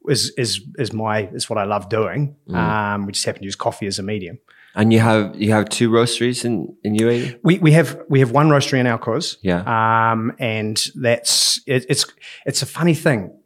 is, 0.08 0.32
is, 0.36 0.60
is 0.78 0.92
my, 0.92 1.28
is 1.28 1.48
what 1.48 1.58
I 1.58 1.64
love 1.64 1.88
doing. 1.88 2.36
Um, 2.52 3.06
we 3.06 3.12
just 3.12 3.24
happen 3.24 3.42
to 3.42 3.44
use 3.44 3.56
coffee 3.56 3.86
as 3.86 3.98
a 3.98 4.02
medium. 4.02 4.38
And 4.74 4.92
you 4.92 5.00
have 5.00 5.34
you 5.34 5.50
have 5.50 5.68
two 5.68 5.90
roasteries 5.90 6.44
in 6.44 6.76
in 6.84 6.94
UAE. 6.94 7.40
We, 7.42 7.58
we 7.58 7.72
have 7.72 8.00
we 8.08 8.20
have 8.20 8.30
one 8.30 8.48
roastery 8.48 8.78
in 8.78 8.86
Al 8.86 8.98
Quoz. 8.98 9.36
Yeah. 9.42 9.62
Um, 9.66 10.32
and 10.38 10.80
that's 10.94 11.60
it, 11.66 11.86
it's 11.88 12.06
it's 12.46 12.62
a 12.62 12.66
funny 12.66 12.94
thing. 12.94 13.36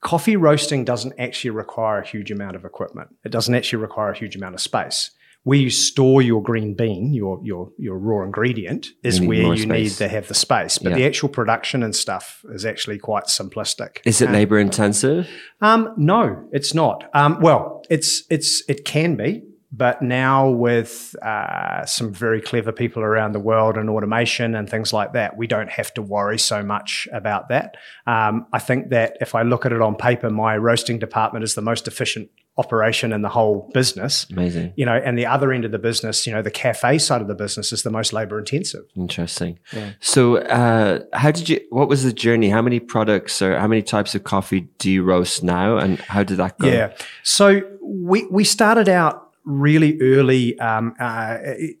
Coffee 0.00 0.34
roasting 0.34 0.84
doesn't 0.84 1.14
actually 1.20 1.50
require 1.50 2.00
a 2.00 2.06
huge 2.06 2.32
amount 2.32 2.56
of 2.56 2.64
equipment. 2.64 3.14
It 3.24 3.30
doesn't 3.30 3.54
actually 3.54 3.80
require 3.80 4.10
a 4.10 4.18
huge 4.18 4.34
amount 4.34 4.56
of 4.56 4.60
space. 4.60 5.12
Where 5.44 5.58
you 5.58 5.70
store 5.70 6.22
your 6.22 6.40
green 6.40 6.74
bean, 6.74 7.12
your 7.12 7.40
your 7.42 7.70
your 7.76 7.98
raw 7.98 8.24
ingredient, 8.24 8.90
is 9.02 9.18
You 9.18 9.28
where 9.28 9.54
you 9.54 9.66
need 9.66 9.90
to 9.92 10.06
have 10.06 10.28
the 10.28 10.34
space. 10.34 10.78
But 10.78 10.90
Yeah. 10.90 10.98
the 10.98 11.06
actual 11.06 11.28
production 11.28 11.82
and 11.82 11.96
stuff 11.96 12.44
is 12.54 12.64
actually 12.64 12.98
quite 12.98 13.24
simplistic. 13.24 13.98
Is 14.04 14.22
it 14.22 14.30
labor 14.30 14.58
intensive? 14.58 15.28
Um, 15.60 15.94
no, 15.96 16.48
it's 16.52 16.74
not. 16.74 17.10
Um, 17.12 17.38
well, 17.40 17.82
it's 17.90 18.22
it's 18.30 18.62
it 18.68 18.84
can 18.84 19.16
be, 19.16 19.42
but 19.72 20.00
now 20.02 20.48
with 20.50 21.16
uh, 21.22 21.86
some 21.86 22.12
very 22.12 22.40
clever 22.40 22.70
people 22.70 23.02
around 23.02 23.32
the 23.32 23.40
world 23.40 23.76
and 23.76 23.90
automation 23.90 24.54
and 24.54 24.70
things 24.70 24.92
like 24.92 25.14
that, 25.14 25.36
we 25.36 25.46
don't 25.46 25.70
have 25.70 25.92
to 25.94 26.02
worry 26.02 26.38
so 26.38 26.62
much 26.62 27.08
about 27.12 27.48
that. 27.48 27.76
Um, 28.06 28.46
I 28.52 28.58
think 28.60 28.90
that 28.90 29.16
if 29.20 29.34
I 29.34 29.42
look 29.42 29.66
at 29.66 29.72
it 29.72 29.80
on 29.80 29.96
paper, 29.96 30.30
my 30.30 30.56
roasting 30.56 30.98
department 30.98 31.42
is 31.42 31.54
the 31.54 31.62
most 31.62 31.88
efficient 31.88 32.28
operation 32.58 33.12
and 33.12 33.24
the 33.24 33.28
whole 33.28 33.70
business. 33.72 34.26
Amazing. 34.30 34.74
You 34.76 34.84
know, 34.84 34.94
and 34.94 35.18
the 35.18 35.26
other 35.26 35.52
end 35.52 35.64
of 35.64 35.72
the 35.72 35.78
business, 35.78 36.26
you 36.26 36.32
know, 36.32 36.42
the 36.42 36.50
cafe 36.50 36.98
side 36.98 37.22
of 37.22 37.28
the 37.28 37.34
business 37.34 37.72
is 37.72 37.82
the 37.82 37.90
most 37.90 38.12
labor 38.12 38.38
intensive. 38.38 38.84
Interesting. 38.94 39.58
So, 40.00 40.36
uh, 40.36 41.00
how 41.12 41.30
did 41.30 41.48
you? 41.48 41.60
What 41.70 41.88
was 41.88 42.04
the 42.04 42.12
journey? 42.12 42.50
How 42.50 42.62
many 42.62 42.80
products 42.80 43.40
or 43.40 43.58
how 43.58 43.66
many 43.66 43.82
types 43.82 44.14
of 44.14 44.24
coffee 44.24 44.68
do 44.78 44.90
you 44.90 45.02
roast 45.02 45.42
now, 45.42 45.78
and 45.78 45.98
how 46.00 46.22
did 46.22 46.36
that 46.38 46.58
go? 46.58 46.68
Yeah. 46.68 46.94
So 47.22 47.62
we 47.82 48.26
we 48.26 48.44
started 48.44 48.88
out 48.88 49.30
really 49.44 50.00
early, 50.00 50.58
um, 50.60 50.94
uh, 51.00 51.38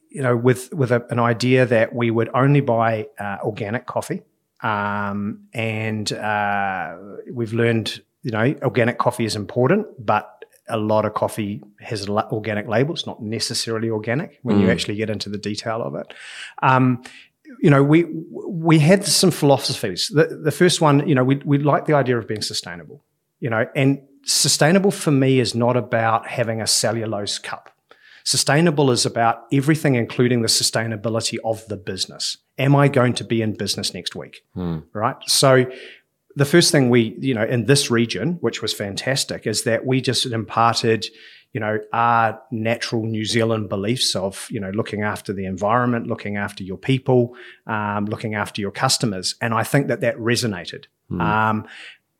you 0.08 0.22
know, 0.22 0.36
with 0.36 0.72
with 0.72 0.90
a, 0.90 1.04
an 1.10 1.18
idea 1.18 1.66
that 1.66 1.94
we 1.94 2.10
would 2.10 2.30
only 2.34 2.60
buy 2.60 3.06
uh, 3.18 3.38
organic 3.44 3.86
coffee, 3.86 4.22
um, 4.62 5.44
and 5.52 6.12
uh, 6.12 6.96
we've 7.30 7.52
learned, 7.52 8.02
you 8.22 8.30
know, 8.30 8.54
organic 8.62 8.98
coffee 8.98 9.24
is 9.24 9.36
important, 9.36 9.86
but 9.98 10.41
a 10.72 10.76
lot 10.76 11.04
of 11.04 11.14
coffee 11.14 11.62
has 11.80 12.08
organic 12.08 12.66
labels, 12.66 13.06
not 13.06 13.22
necessarily 13.22 13.90
organic 13.90 14.40
when 14.42 14.58
you 14.58 14.70
actually 14.70 14.96
get 14.96 15.10
into 15.10 15.28
the 15.28 15.38
detail 15.38 15.82
of 15.82 15.94
it. 15.94 16.12
Um, 16.62 17.02
you 17.60 17.70
know, 17.70 17.82
we 17.82 18.04
we 18.30 18.78
had 18.78 19.04
some 19.04 19.30
philosophies. 19.30 20.10
The, 20.12 20.40
the 20.42 20.50
first 20.50 20.80
one, 20.80 21.06
you 21.06 21.14
know, 21.14 21.22
we 21.22 21.36
we 21.44 21.58
like 21.58 21.86
the 21.86 21.94
idea 21.94 22.18
of 22.18 22.26
being 22.26 22.42
sustainable. 22.42 23.04
You 23.40 23.50
know, 23.50 23.66
and 23.76 24.00
sustainable 24.24 24.90
for 24.90 25.10
me 25.10 25.40
is 25.40 25.54
not 25.54 25.76
about 25.76 26.26
having 26.26 26.60
a 26.60 26.66
cellulose 26.66 27.38
cup. 27.38 27.70
Sustainable 28.24 28.90
is 28.90 29.04
about 29.04 29.44
everything, 29.52 29.96
including 29.96 30.42
the 30.42 30.48
sustainability 30.48 31.38
of 31.44 31.66
the 31.66 31.76
business. 31.76 32.38
Am 32.56 32.76
I 32.76 32.88
going 32.88 33.14
to 33.14 33.24
be 33.24 33.42
in 33.42 33.54
business 33.54 33.92
next 33.94 34.14
week? 34.14 34.42
Right. 34.92 35.16
So 35.26 35.66
the 36.36 36.44
first 36.44 36.72
thing 36.72 36.90
we, 36.90 37.14
you 37.18 37.34
know, 37.34 37.44
in 37.44 37.66
this 37.66 37.90
region, 37.90 38.38
which 38.40 38.62
was 38.62 38.72
fantastic, 38.72 39.46
is 39.46 39.64
that 39.64 39.84
we 39.86 40.00
just 40.00 40.26
imparted, 40.26 41.06
you 41.52 41.60
know, 41.60 41.78
our 41.92 42.40
natural 42.50 43.04
New 43.04 43.24
Zealand 43.24 43.68
beliefs 43.68 44.14
of, 44.16 44.46
you 44.50 44.60
know, 44.60 44.70
looking 44.70 45.02
after 45.02 45.32
the 45.32 45.44
environment, 45.44 46.06
looking 46.06 46.36
after 46.36 46.64
your 46.64 46.78
people, 46.78 47.34
um, 47.66 48.06
looking 48.06 48.34
after 48.34 48.60
your 48.60 48.70
customers. 48.70 49.34
And 49.40 49.52
I 49.52 49.62
think 49.62 49.88
that 49.88 50.00
that 50.00 50.16
resonated. 50.16 50.86
Um, 51.10 51.66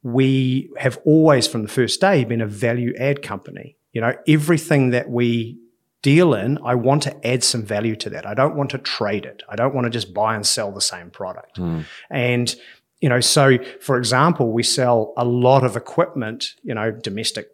we 0.02 0.70
have 0.76 0.98
always, 1.04 1.46
from 1.46 1.62
the 1.62 1.68
first 1.68 2.00
day, 2.00 2.24
been 2.24 2.42
a 2.42 2.46
value 2.46 2.92
add 2.98 3.22
company. 3.22 3.76
You 3.92 4.00
know, 4.02 4.14
everything 4.26 4.90
that 4.90 5.08
we 5.08 5.58
deal 6.02 6.34
in, 6.34 6.58
I 6.64 6.74
want 6.74 7.04
to 7.04 7.26
add 7.26 7.44
some 7.44 7.62
value 7.62 7.94
to 7.96 8.10
that. 8.10 8.26
I 8.26 8.34
don't 8.34 8.56
want 8.56 8.70
to 8.70 8.78
trade 8.78 9.24
it. 9.24 9.42
I 9.48 9.54
don't 9.56 9.74
want 9.74 9.84
to 9.84 9.90
just 9.90 10.12
buy 10.12 10.34
and 10.34 10.44
sell 10.44 10.72
the 10.72 10.80
same 10.80 11.10
product. 11.10 11.58
And, 12.10 12.54
you 13.02 13.08
know, 13.08 13.20
so 13.20 13.58
for 13.80 13.98
example, 13.98 14.52
we 14.52 14.62
sell 14.62 15.12
a 15.16 15.24
lot 15.24 15.64
of 15.64 15.76
equipment, 15.76 16.54
you 16.62 16.72
know, 16.72 16.92
domestic 16.92 17.48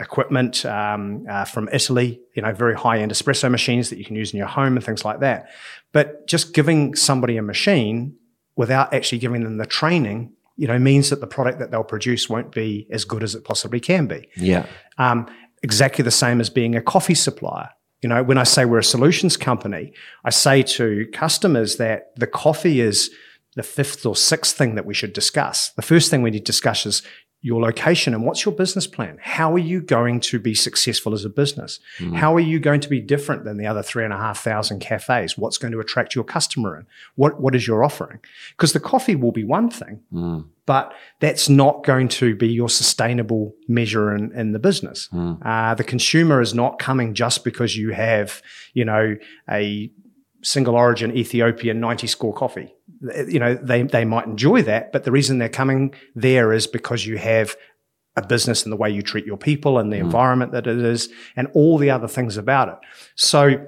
equipment 0.00 0.64
um, 0.64 1.26
uh, 1.30 1.44
from 1.44 1.68
Italy, 1.72 2.20
you 2.34 2.42
know, 2.42 2.52
very 2.52 2.74
high 2.74 2.98
end 2.98 3.12
espresso 3.12 3.50
machines 3.50 3.90
that 3.90 3.98
you 3.98 4.04
can 4.04 4.16
use 4.16 4.32
in 4.32 4.38
your 4.38 4.48
home 4.48 4.76
and 4.76 4.84
things 4.84 5.04
like 5.04 5.20
that. 5.20 5.50
But 5.92 6.26
just 6.26 6.54
giving 6.54 6.96
somebody 6.96 7.36
a 7.36 7.42
machine 7.42 8.16
without 8.56 8.94
actually 8.94 9.18
giving 9.18 9.44
them 9.44 9.58
the 9.58 9.66
training, 9.66 10.32
you 10.56 10.66
know, 10.66 10.78
means 10.78 11.10
that 11.10 11.20
the 11.20 11.26
product 11.26 11.58
that 11.58 11.70
they'll 11.70 11.84
produce 11.84 12.28
won't 12.30 12.50
be 12.50 12.86
as 12.90 13.04
good 13.04 13.22
as 13.22 13.34
it 13.34 13.44
possibly 13.44 13.80
can 13.80 14.06
be. 14.06 14.26
Yeah. 14.36 14.66
Um, 14.96 15.26
exactly 15.62 16.02
the 16.02 16.10
same 16.10 16.40
as 16.40 16.48
being 16.48 16.74
a 16.74 16.80
coffee 16.80 17.14
supplier. 17.14 17.68
You 18.00 18.08
know, 18.08 18.22
when 18.22 18.38
I 18.38 18.44
say 18.44 18.64
we're 18.64 18.78
a 18.78 18.84
solutions 18.84 19.36
company, 19.36 19.92
I 20.24 20.30
say 20.30 20.62
to 20.62 21.06
customers 21.12 21.76
that 21.76 22.16
the 22.16 22.26
coffee 22.26 22.80
is 22.80 23.10
the 23.54 23.62
fifth 23.62 24.04
or 24.04 24.16
sixth 24.16 24.56
thing 24.56 24.74
that 24.74 24.86
we 24.86 24.94
should 24.94 25.12
discuss. 25.12 25.70
The 25.70 25.82
first 25.82 26.10
thing 26.10 26.22
we 26.22 26.30
need 26.30 26.40
to 26.40 26.44
discuss 26.44 26.86
is 26.86 27.02
your 27.44 27.60
location 27.60 28.14
and 28.14 28.24
what's 28.24 28.46
your 28.46 28.54
business 28.54 28.86
plan? 28.86 29.18
How 29.20 29.52
are 29.52 29.58
you 29.58 29.82
going 29.82 30.20
to 30.20 30.38
be 30.38 30.54
successful 30.54 31.12
as 31.12 31.26
a 31.26 31.28
business? 31.28 31.78
Mm. 31.98 32.16
How 32.16 32.34
are 32.34 32.40
you 32.40 32.58
going 32.58 32.80
to 32.80 32.88
be 32.88 33.02
different 33.02 33.44
than 33.44 33.58
the 33.58 33.66
other 33.66 33.82
three 33.82 34.02
and 34.02 34.14
a 34.14 34.16
half 34.16 34.42
thousand 34.42 34.78
cafes? 34.78 35.36
What's 35.36 35.58
going 35.58 35.72
to 35.72 35.78
attract 35.78 36.14
your 36.14 36.24
customer 36.24 36.78
in? 36.78 36.86
What, 37.16 37.42
what 37.42 37.54
is 37.54 37.66
your 37.66 37.84
offering? 37.84 38.20
Because 38.52 38.72
the 38.72 38.80
coffee 38.80 39.14
will 39.14 39.30
be 39.30 39.44
one 39.44 39.68
thing, 39.68 40.00
mm. 40.10 40.46
but 40.64 40.94
that's 41.20 41.50
not 41.50 41.84
going 41.84 42.08
to 42.08 42.34
be 42.34 42.48
your 42.48 42.70
sustainable 42.70 43.54
measure 43.68 44.14
in, 44.16 44.32
in 44.32 44.52
the 44.52 44.58
business. 44.58 45.10
Mm. 45.12 45.44
Uh, 45.44 45.74
the 45.74 45.84
consumer 45.84 46.40
is 46.40 46.54
not 46.54 46.78
coming 46.78 47.12
just 47.12 47.44
because 47.44 47.76
you 47.76 47.90
have, 47.90 48.40
you 48.72 48.86
know, 48.86 49.18
a 49.50 49.92
single 50.42 50.76
origin 50.76 51.14
Ethiopian 51.14 51.78
90 51.78 52.06
score 52.06 52.32
coffee. 52.32 52.73
You 53.28 53.38
know, 53.38 53.54
they, 53.54 53.82
they 53.82 54.04
might 54.04 54.26
enjoy 54.26 54.62
that, 54.62 54.92
but 54.92 55.04
the 55.04 55.12
reason 55.12 55.38
they're 55.38 55.48
coming 55.48 55.94
there 56.14 56.52
is 56.52 56.66
because 56.66 57.04
you 57.04 57.18
have 57.18 57.56
a 58.16 58.26
business 58.26 58.62
and 58.62 58.72
the 58.72 58.76
way 58.76 58.90
you 58.90 59.02
treat 59.02 59.26
your 59.26 59.36
people 59.36 59.78
and 59.78 59.92
the 59.92 59.96
environment 59.96 60.52
that 60.52 60.66
it 60.66 60.78
is 60.78 61.08
and 61.36 61.48
all 61.52 61.78
the 61.78 61.90
other 61.90 62.08
things 62.08 62.36
about 62.36 62.68
it. 62.68 62.76
So 63.16 63.66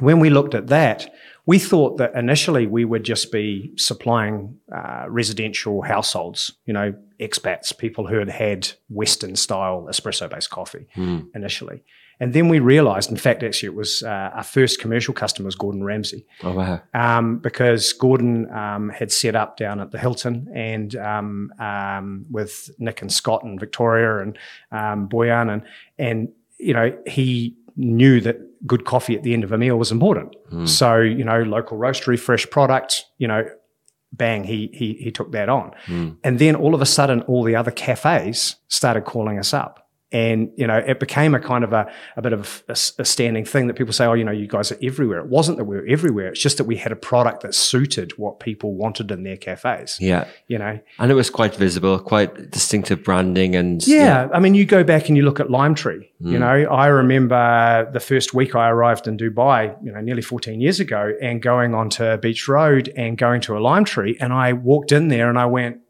when 0.00 0.20
we 0.20 0.28
looked 0.30 0.54
at 0.54 0.66
that, 0.68 1.12
we 1.46 1.58
thought 1.58 1.98
that 1.98 2.14
initially 2.14 2.66
we 2.66 2.84
would 2.84 3.04
just 3.04 3.30
be 3.30 3.72
supplying 3.76 4.58
uh, 4.74 5.06
residential 5.08 5.82
households, 5.82 6.52
you 6.66 6.72
know, 6.72 6.94
expats, 7.20 7.76
people 7.76 8.06
who 8.06 8.18
had 8.18 8.30
had 8.30 8.68
Western 8.88 9.36
style 9.36 9.86
espresso 9.90 10.28
based 10.28 10.50
coffee 10.50 10.86
initially. 11.34 11.82
And 12.24 12.32
then 12.32 12.48
we 12.48 12.58
realized, 12.58 13.10
in 13.10 13.16
fact, 13.18 13.42
actually, 13.42 13.68
it 13.72 13.74
was 13.74 14.02
uh, 14.02 14.30
our 14.38 14.42
first 14.42 14.80
commercial 14.80 15.12
customer 15.14 15.44
was 15.46 15.54
Gordon 15.56 15.84
Ramsay 15.84 16.24
Oh 16.42 16.52
wow. 16.52 16.80
um, 16.94 17.38
because 17.38 17.92
Gordon 17.92 18.50
um, 18.50 18.88
had 18.88 19.12
set 19.12 19.34
up 19.36 19.56
down 19.56 19.80
at 19.80 19.90
the 19.90 19.98
Hilton 19.98 20.48
and 20.54 20.96
um, 20.96 21.52
um, 21.58 22.24
with 22.30 22.70
Nick 22.78 23.02
and 23.02 23.12
Scott 23.12 23.44
and 23.44 23.60
Victoria 23.60 24.22
and 24.22 24.38
um, 24.72 25.08
Boyan 25.08 25.52
and 25.52 25.62
and 25.98 26.28
you 26.58 26.72
know 26.72 26.96
he 27.06 27.56
knew 27.76 28.20
that 28.20 28.38
good 28.66 28.84
coffee 28.84 29.14
at 29.16 29.22
the 29.22 29.34
end 29.34 29.44
of 29.44 29.52
a 29.52 29.58
meal 29.58 29.76
was 29.76 29.92
important. 29.92 30.34
So 30.66 31.00
you 31.00 31.24
know 31.24 31.42
local 31.42 31.76
roastery, 31.78 32.18
fresh 32.18 32.48
product, 32.48 33.04
you 33.18 33.28
know. 33.28 33.44
Bang! 34.16 34.44
He 34.44 34.70
he 34.72 34.94
he 34.94 35.10
took 35.10 35.32
that 35.32 35.48
on, 35.48 35.72
and 36.22 36.38
then 36.38 36.54
all 36.54 36.72
of 36.72 36.80
a 36.80 36.86
sudden, 36.86 37.22
all 37.22 37.42
the 37.42 37.56
other 37.56 37.72
cafes 37.72 38.54
started 38.68 39.04
calling 39.04 39.40
us 39.40 39.52
up, 39.52 39.83
and 40.14 40.52
you 40.56 40.66
know 40.66 40.76
it 40.76 41.00
became 41.00 41.34
a 41.34 41.40
kind 41.40 41.64
of 41.64 41.72
a, 41.72 41.92
a 42.16 42.22
bit 42.22 42.32
of 42.32 42.62
a 42.68 42.74
standing 42.76 43.44
thing 43.44 43.66
that 43.66 43.74
people 43.74 43.92
say, 43.92 44.06
oh, 44.06 44.14
you 44.14 44.24
know, 44.24 44.30
you 44.30 44.46
guys 44.46 44.70
are 44.70 44.78
everywhere. 44.80 45.18
It 45.18 45.26
wasn't 45.26 45.58
that 45.58 45.64
we 45.64 45.76
were 45.76 45.86
everywhere. 45.86 46.28
It's 46.28 46.40
just 46.40 46.56
that 46.58 46.64
we 46.64 46.76
had 46.76 46.92
a 46.92 46.96
product 46.96 47.42
that 47.42 47.54
suited 47.54 48.12
what 48.16 48.38
people 48.38 48.74
wanted 48.74 49.10
in 49.10 49.24
their 49.24 49.36
cafes. 49.36 49.98
Yeah. 50.00 50.26
You 50.46 50.58
know, 50.58 50.78
And 51.00 51.10
it 51.10 51.14
was 51.14 51.30
quite 51.30 51.56
visible, 51.56 51.98
quite 51.98 52.52
distinctive 52.52 53.02
branding, 53.02 53.56
and 53.56 53.86
yeah, 53.86 54.28
I 54.32 54.38
mean, 54.38 54.54
you 54.54 54.64
go 54.64 54.84
back 54.84 55.08
and 55.08 55.16
you 55.16 55.24
look 55.24 55.40
at 55.40 55.50
Lime 55.50 55.74
Tree. 55.74 56.12
You 56.20 56.38
mm. 56.38 56.40
know, 56.40 56.70
I 56.72 56.86
remember 56.86 57.90
the 57.92 58.00
first 58.00 58.32
week 58.32 58.54
I 58.54 58.68
arrived 58.70 59.08
in 59.08 59.16
Dubai, 59.16 59.76
you 59.84 59.90
know, 59.90 60.00
nearly 60.00 60.22
14 60.22 60.60
years 60.60 60.78
ago, 60.78 61.12
and 61.20 61.42
going 61.42 61.74
onto 61.74 62.16
Beach 62.18 62.46
Road 62.46 62.92
and 62.96 63.18
going 63.18 63.40
to 63.42 63.58
a 63.58 63.60
Lime 63.60 63.84
Tree, 63.84 64.16
and 64.20 64.32
I 64.32 64.52
walked 64.52 64.92
in 64.92 65.08
there 65.08 65.28
and 65.28 65.38
I 65.38 65.46
went, 65.46 65.80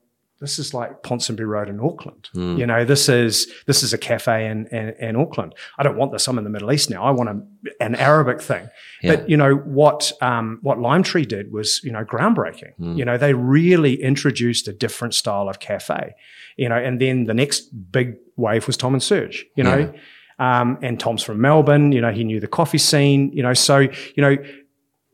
"This 0.45 0.59
is 0.59 0.75
like 0.75 1.03
Ponsonby 1.03 1.47
Road 1.47 1.69
in 1.69 1.81
Auckland. 1.81 2.29
You 2.59 2.67
know, 2.67 2.85
this 2.85 3.09
is 3.09 3.51
this 3.67 3.83
is 3.83 3.93
a 3.93 3.99
cafe 3.99 4.47
in, 4.47 4.67
in 4.67 4.95
in 5.01 5.17
Auckland. 5.17 5.55
I 5.79 5.83
don't 5.83 5.97
want 5.97 6.13
this. 6.13 6.29
I'm 6.29 6.39
in 6.39 6.45
the 6.45 6.51
Middle 6.51 6.71
East 6.73 6.91
now. 6.91 7.03
I 7.03 7.11
want 7.11 7.29
a, 7.31 7.37
an 7.81 7.95
Arabic 7.95 8.41
thing." 8.41 8.69
But 9.17 9.29
you 9.31 9.37
know 9.37 9.55
what 9.55 10.13
um, 10.21 10.59
what 10.63 10.79
Lime 10.79 11.03
Tree 11.03 11.25
did 11.25 11.53
was 11.53 11.81
you 11.83 11.93
know 11.93 12.05
groundbreaking. 12.05 12.73
You 12.99 13.05
know, 13.05 13.17
they 13.17 13.35
really 13.35 13.95
introduced 14.03 14.69
a 14.69 14.73
different 14.73 15.15
style 15.15 15.49
of 15.49 15.59
cafe. 15.61 16.15
You 16.57 16.69
know, 16.69 16.77
and 16.77 17.01
then 17.01 17.25
the 17.25 17.35
next 17.35 17.61
big 17.91 18.17
wave 18.37 18.67
was 18.67 18.77
Tom 18.77 18.95
and 18.95 19.03
Serg. 19.03 19.37
You 19.57 19.65
know. 19.65 19.93
Um, 20.39 20.79
and 20.83 20.99
Tom's 20.99 21.23
from 21.23 21.41
Melbourne. 21.41 21.93
You 21.93 22.01
know, 22.01 22.11
he 22.11 22.25
knew 22.25 22.41
the 22.41 22.49
coffee 22.49 22.79
scene. 22.79 23.31
You 23.33 23.43
know, 23.43 23.55
so 23.55 23.79
you 23.79 24.21
know, 24.25 24.37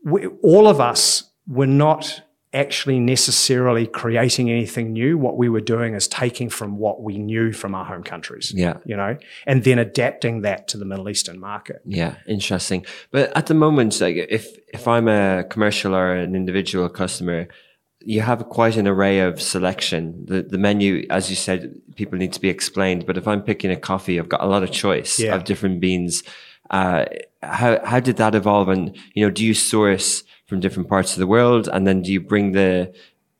we, 0.03 0.27
all 0.41 0.67
of 0.67 0.81
us 0.81 1.29
were 1.47 1.67
not 1.67 2.21
actually 2.53 2.99
necessarily 2.99 3.87
creating 3.87 4.49
anything 4.49 4.91
new. 4.93 5.17
What 5.17 5.37
we 5.37 5.47
were 5.49 5.61
doing 5.61 5.93
is 5.93 6.07
taking 6.07 6.49
from 6.49 6.77
what 6.77 7.01
we 7.01 7.17
knew 7.17 7.53
from 7.53 7.73
our 7.75 7.85
home 7.85 8.03
countries. 8.03 8.51
Yeah. 8.55 8.77
You 8.85 8.97
know, 8.97 9.17
and 9.47 9.63
then 9.63 9.79
adapting 9.79 10.41
that 10.41 10.67
to 10.69 10.77
the 10.77 10.85
Middle 10.85 11.07
Eastern 11.09 11.39
market. 11.39 11.81
Yeah, 11.85 12.15
interesting. 12.27 12.85
But 13.11 13.35
at 13.37 13.47
the 13.47 13.53
moment, 13.53 13.99
like 14.01 14.15
if 14.29 14.47
if 14.73 14.87
I'm 14.87 15.07
a 15.07 15.43
commercial 15.49 15.95
or 15.95 16.13
an 16.13 16.35
individual 16.35 16.89
customer, 16.89 17.47
you 18.03 18.21
have 18.21 18.49
quite 18.49 18.77
an 18.77 18.87
array 18.87 19.19
of 19.19 19.41
selection. 19.41 20.25
The 20.25 20.43
the 20.43 20.57
menu, 20.57 21.05
as 21.09 21.29
you 21.29 21.35
said, 21.35 21.73
people 21.95 22.17
need 22.17 22.33
to 22.33 22.41
be 22.41 22.49
explained. 22.49 23.05
But 23.05 23.17
if 23.17 23.27
I'm 23.27 23.41
picking 23.43 23.71
a 23.71 23.75
coffee, 23.77 24.19
I've 24.19 24.29
got 24.29 24.41
a 24.43 24.47
lot 24.47 24.63
of 24.63 24.71
choice 24.71 25.19
Yeah. 25.19 25.35
of 25.35 25.43
different 25.45 25.79
beans. 25.79 26.23
Uh, 26.69 27.05
how 27.43 27.79
how 27.85 27.99
did 27.99 28.17
that 28.17 28.35
evolve? 28.35 28.69
And 28.69 28.95
you 29.13 29.25
know, 29.25 29.31
do 29.31 29.45
you 29.45 29.53
source 29.53 30.23
from 30.51 30.59
different 30.59 30.89
parts 30.89 31.13
of 31.13 31.19
the 31.19 31.27
world, 31.27 31.69
and 31.71 31.87
then 31.87 32.01
do 32.01 32.11
you 32.11 32.19
bring 32.19 32.51
the 32.51 32.93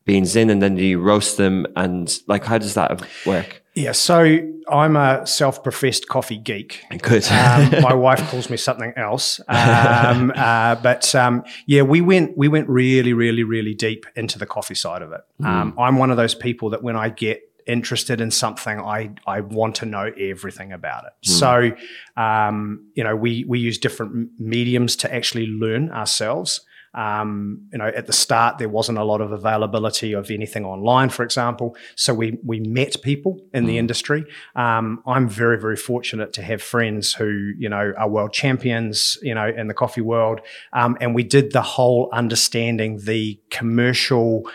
beans 0.05 0.37
in, 0.37 0.49
and 0.49 0.61
then 0.61 0.75
do 0.75 0.85
you 0.85 0.97
roast 0.97 1.35
them, 1.35 1.67
and 1.75 2.17
like 2.25 2.45
how 2.45 2.57
does 2.57 2.73
that 2.75 3.05
work? 3.25 3.61
Yeah. 3.75 3.91
So 3.91 4.39
I'm 4.69 4.95
a 4.95 5.27
self-professed 5.27 6.07
coffee 6.07 6.37
geek. 6.37 6.85
Good. 7.01 7.25
Um, 7.29 7.81
my 7.81 7.93
wife 7.93 8.21
calls 8.29 8.49
me 8.49 8.55
something 8.55 8.93
else, 8.95 9.41
um, 9.49 10.31
uh, 10.37 10.75
but 10.75 11.13
um, 11.13 11.43
yeah, 11.67 11.81
we 11.81 11.99
went 11.99 12.37
we 12.37 12.47
went 12.47 12.69
really, 12.69 13.11
really, 13.11 13.43
really 13.43 13.73
deep 13.73 14.05
into 14.15 14.39
the 14.39 14.45
coffee 14.45 14.75
side 14.75 15.01
of 15.01 15.11
it. 15.11 15.21
Um, 15.43 15.75
I'm 15.77 15.97
one 15.97 16.11
of 16.11 16.17
those 16.17 16.33
people 16.33 16.69
that 16.69 16.81
when 16.81 16.95
I 16.95 17.09
get 17.09 17.41
interested 17.67 18.21
in 18.21 18.31
something, 18.31 18.79
I 18.79 19.11
I 19.27 19.41
want 19.41 19.75
to 19.75 19.85
know 19.85 20.11
everything 20.17 20.71
about 20.71 21.03
it. 21.03 21.11
So, 21.23 21.71
um, 22.15 22.89
you 22.95 23.03
know, 23.03 23.17
we 23.17 23.43
we 23.43 23.59
use 23.59 23.77
different 23.77 24.29
mediums 24.39 24.95
to 24.97 25.13
actually 25.13 25.47
learn 25.47 25.91
ourselves. 25.91 26.61
Um, 26.93 27.67
you 27.71 27.77
know, 27.77 27.87
at 27.87 28.07
the 28.07 28.13
start 28.13 28.57
there 28.57 28.69
wasn't 28.69 28.97
a 28.97 29.03
lot 29.03 29.21
of 29.21 29.31
availability 29.31 30.13
of 30.13 30.29
anything 30.29 30.65
online, 30.65 31.09
for 31.09 31.23
example. 31.23 31.75
So 31.95 32.13
we 32.13 32.37
we 32.43 32.59
met 32.59 33.01
people 33.01 33.39
in 33.53 33.65
the 33.65 33.77
industry. 33.77 34.25
Um, 34.55 35.01
I'm 35.05 35.29
very 35.29 35.59
very 35.59 35.77
fortunate 35.77 36.33
to 36.33 36.41
have 36.41 36.61
friends 36.61 37.13
who 37.13 37.53
you 37.57 37.69
know 37.69 37.93
are 37.97 38.09
world 38.09 38.33
champions, 38.33 39.17
you 39.21 39.33
know, 39.33 39.47
in 39.47 39.67
the 39.67 39.73
coffee 39.73 40.01
world, 40.01 40.41
um, 40.73 40.97
and 40.99 41.15
we 41.15 41.23
did 41.23 41.53
the 41.53 41.61
whole 41.61 42.09
understanding 42.11 42.99
the 43.05 43.39
commercial 43.49 44.49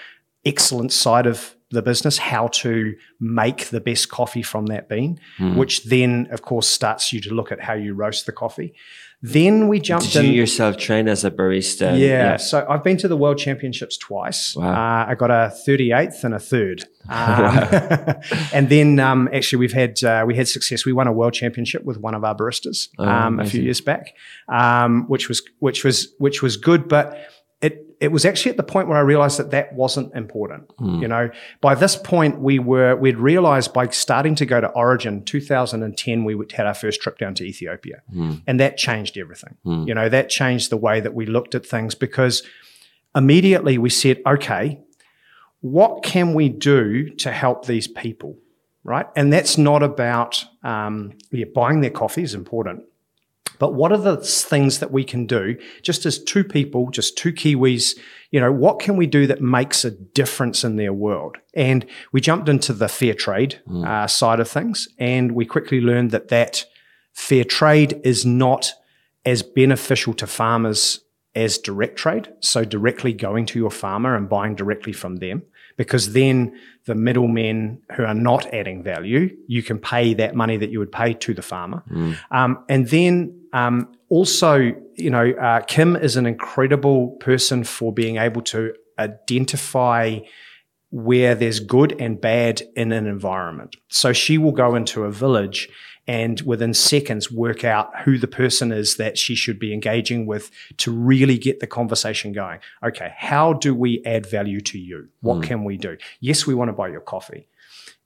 excellence 0.44 0.94
side 0.94 1.26
of 1.26 1.56
the 1.70 1.82
business, 1.82 2.18
how 2.18 2.46
to 2.46 2.94
make 3.18 3.66
the 3.70 3.80
best 3.80 4.08
coffee 4.08 4.42
from 4.42 4.66
that 4.66 4.88
bean, 4.88 5.18
which 5.56 5.84
then 5.84 6.28
of 6.30 6.42
course 6.42 6.68
starts 6.68 7.12
you 7.12 7.20
to 7.20 7.34
look 7.34 7.50
at 7.50 7.60
how 7.60 7.74
you 7.74 7.92
roast 7.92 8.24
the 8.26 8.32
coffee. 8.32 8.72
Then 9.22 9.68
we 9.68 9.80
jumped 9.80 10.12
Did 10.12 10.24
you 10.24 10.30
in. 10.30 10.34
yourself 10.34 10.76
train 10.76 11.08
as 11.08 11.24
a 11.24 11.30
barista? 11.30 11.98
Yeah, 11.98 12.36
so 12.36 12.66
I've 12.68 12.84
been 12.84 12.98
to 12.98 13.08
the 13.08 13.16
World 13.16 13.38
Championships 13.38 13.96
twice. 13.96 14.54
Wow. 14.54 14.70
Uh, 14.70 15.06
I 15.08 15.14
got 15.14 15.30
a 15.30 15.52
38th 15.66 16.22
and 16.22 16.34
a 16.34 16.38
third, 16.38 16.84
um, 17.08 18.14
and 18.52 18.68
then 18.68 19.00
um, 19.00 19.28
actually 19.32 19.58
we've 19.60 19.72
had 19.72 20.02
uh, 20.04 20.24
we 20.26 20.36
had 20.36 20.48
success. 20.48 20.84
We 20.84 20.92
won 20.92 21.06
a 21.06 21.12
World 21.12 21.32
Championship 21.32 21.82
with 21.84 21.98
one 21.98 22.14
of 22.14 22.24
our 22.24 22.36
baristas 22.36 22.88
Oh, 22.98 23.04
um, 23.08 23.40
a 23.40 23.46
few 23.46 23.62
years 23.62 23.80
back, 23.80 24.14
um, 24.48 25.06
which 25.08 25.28
was 25.28 25.42
which 25.60 25.82
was 25.82 26.14
which 26.18 26.42
was 26.42 26.56
good, 26.56 26.88
but. 26.88 27.18
It, 28.00 28.12
was 28.12 28.24
actually 28.24 28.50
at 28.50 28.56
the 28.58 28.62
point 28.62 28.88
where 28.88 28.98
I 28.98 29.00
realized 29.00 29.38
that 29.38 29.50
that 29.52 29.72
wasn't 29.72 30.14
important. 30.14 30.70
Hmm. 30.78 31.00
You 31.02 31.08
know, 31.08 31.30
by 31.60 31.74
this 31.74 31.96
point 31.96 32.40
we 32.40 32.58
were 32.58 32.94
we'd 32.96 33.16
realized 33.18 33.72
by 33.72 33.88
starting 33.88 34.34
to 34.36 34.46
go 34.46 34.60
to 34.60 34.68
Origin 34.68 35.24
2010 35.24 36.24
we 36.24 36.34
would- 36.34 36.52
had 36.52 36.66
our 36.66 36.74
first 36.74 37.00
trip 37.00 37.18
down 37.18 37.34
to 37.34 37.44
Ethiopia, 37.44 38.02
Hmm. 38.12 38.32
and 38.46 38.60
that 38.60 38.76
changed 38.76 39.16
everything. 39.18 39.56
You 39.64 39.94
know, 39.94 40.08
that 40.08 40.28
changed 40.28 40.70
the 40.70 40.76
way 40.76 41.00
that 41.00 41.14
we 41.14 41.26
looked 41.26 41.54
at 41.54 41.64
things 41.64 41.94
because 41.94 42.42
immediately 43.14 43.78
we 43.78 43.90
said, 43.90 44.20
okay, 44.26 44.80
what 45.60 46.02
can 46.02 46.34
we 46.34 46.48
do 46.48 47.10
to 47.10 47.32
help 47.32 47.66
these 47.66 47.88
people? 47.88 48.36
Right. 48.84 49.06
And 49.16 49.32
that's 49.32 49.58
not 49.58 49.82
about, 49.82 50.44
um, 50.62 51.12
yeah, 51.32 51.46
buying 51.52 51.80
their 51.80 51.90
coffee 51.90 52.22
is 52.22 52.34
important. 52.34 52.82
But 53.58 53.74
what 53.74 53.92
are 53.92 53.98
the 53.98 54.16
things 54.16 54.80
that 54.80 54.90
we 54.90 55.04
can 55.04 55.26
do 55.26 55.56
just 55.82 56.04
as 56.04 56.22
two 56.22 56.44
people, 56.44 56.90
just 56.90 57.16
two 57.16 57.32
Kiwis? 57.32 57.98
You 58.30 58.40
know, 58.40 58.52
what 58.52 58.80
can 58.80 58.96
we 58.96 59.06
do 59.06 59.26
that 59.26 59.40
makes 59.40 59.84
a 59.84 59.90
difference 59.90 60.64
in 60.64 60.76
their 60.76 60.92
world? 60.92 61.38
And 61.54 61.86
we 62.12 62.20
jumped 62.20 62.48
into 62.48 62.72
the 62.72 62.88
fair 62.88 63.14
trade 63.14 63.60
uh, 63.86 64.06
side 64.06 64.40
of 64.40 64.48
things, 64.48 64.88
and 64.98 65.32
we 65.32 65.46
quickly 65.46 65.80
learned 65.80 66.10
that 66.10 66.28
that 66.28 66.64
fair 67.12 67.44
trade 67.44 68.00
is 68.04 68.26
not 68.26 68.72
as 69.24 69.42
beneficial 69.42 70.14
to 70.14 70.26
farmers 70.26 71.00
as 71.34 71.58
direct 71.58 71.96
trade. 71.96 72.32
So 72.40 72.64
directly 72.64 73.12
going 73.12 73.46
to 73.46 73.58
your 73.58 73.70
farmer 73.70 74.16
and 74.16 74.28
buying 74.28 74.54
directly 74.54 74.92
from 74.92 75.16
them, 75.16 75.42
because 75.76 76.12
then 76.12 76.58
the 76.86 76.94
middlemen 76.94 77.82
who 77.96 78.04
are 78.04 78.14
not 78.14 78.52
adding 78.54 78.82
value, 78.82 79.36
you 79.46 79.62
can 79.62 79.78
pay 79.78 80.14
that 80.14 80.34
money 80.34 80.56
that 80.56 80.70
you 80.70 80.78
would 80.78 80.92
pay 80.92 81.12
to 81.14 81.34
the 81.34 81.42
farmer. 81.42 81.82
Um, 82.30 82.64
and 82.68 82.88
then 82.88 83.40
um, 83.52 83.92
also, 84.08 84.72
you 84.94 85.10
know, 85.10 85.30
uh, 85.32 85.60
Kim 85.60 85.96
is 85.96 86.16
an 86.16 86.26
incredible 86.26 87.10
person 87.20 87.64
for 87.64 87.92
being 87.92 88.16
able 88.16 88.42
to 88.42 88.74
identify 88.98 90.18
where 90.90 91.34
there's 91.34 91.60
good 91.60 92.00
and 92.00 92.20
bad 92.20 92.62
in 92.74 92.92
an 92.92 93.06
environment. 93.06 93.76
So 93.88 94.12
she 94.12 94.38
will 94.38 94.52
go 94.52 94.74
into 94.74 95.04
a 95.04 95.10
village 95.10 95.68
and 96.06 96.40
within 96.42 96.72
seconds 96.72 97.30
work 97.30 97.64
out 97.64 97.90
who 98.02 98.18
the 98.18 98.28
person 98.28 98.70
is 98.72 98.96
that 98.96 99.18
she 99.18 99.34
should 99.34 99.58
be 99.58 99.72
engaging 99.72 100.26
with 100.26 100.50
to 100.78 100.90
really 100.90 101.36
get 101.36 101.60
the 101.60 101.66
conversation 101.66 102.32
going. 102.32 102.60
Okay, 102.84 103.12
how 103.16 103.52
do 103.52 103.74
we 103.74 104.02
add 104.04 104.26
value 104.26 104.60
to 104.60 104.78
you? 104.78 105.08
What 105.20 105.42
can 105.42 105.64
we 105.64 105.76
do? 105.76 105.96
Yes, 106.20 106.46
we 106.46 106.54
want 106.54 106.68
to 106.68 106.72
buy 106.72 106.88
your 106.88 107.00
coffee. 107.00 107.48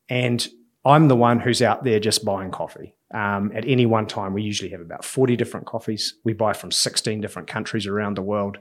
And 0.08 0.46
I'm 0.84 1.08
the 1.08 1.16
one 1.16 1.40
who's 1.40 1.60
out 1.60 1.84
there 1.84 2.00
just 2.00 2.24
buying 2.24 2.50
coffee. 2.50 2.94
Um, 3.12 3.52
at 3.54 3.66
any 3.66 3.86
one 3.86 4.06
time, 4.06 4.32
we 4.32 4.42
usually 4.42 4.70
have 4.70 4.80
about 4.80 5.04
40 5.04 5.36
different 5.36 5.66
coffees. 5.66 6.14
We 6.24 6.32
buy 6.32 6.52
from 6.52 6.70
16 6.70 7.20
different 7.20 7.48
countries 7.48 7.86
around 7.86 8.16
the 8.16 8.22
world. 8.22 8.58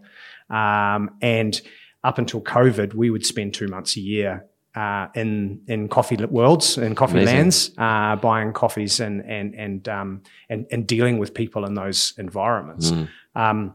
Um, 0.49 1.11
and 1.21 1.59
up 2.03 2.17
until 2.17 2.41
COVID, 2.41 2.93
we 2.93 3.09
would 3.09 3.25
spend 3.25 3.53
two 3.53 3.67
months 3.67 3.95
a 3.95 4.01
year 4.01 4.48
uh, 4.75 5.07
in 5.15 5.61
in 5.67 5.87
coffee 5.87 6.15
worlds 6.15 6.77
in 6.77 6.95
coffee 6.95 7.19
Amazing. 7.19 7.35
lands, 7.35 7.71
uh, 7.77 8.15
buying 8.15 8.53
coffees 8.53 8.99
and 8.99 9.21
and 9.25 9.55
and 9.55 9.89
um, 9.89 10.21
and 10.49 10.67
and 10.71 10.85
dealing 10.87 11.17
with 11.17 11.33
people 11.33 11.65
in 11.65 11.73
those 11.73 12.13
environments. 12.17 12.91
Um, 13.35 13.73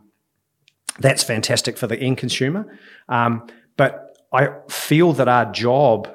that's 1.00 1.24
fantastic 1.24 1.76
for 1.76 1.88
the 1.88 1.98
end 1.98 2.18
consumer, 2.18 2.78
um, 3.09 3.48
but 3.76 4.16
I 4.33 4.50
feel 4.68 5.12
that 5.14 5.26
our 5.26 5.50
job, 5.50 6.09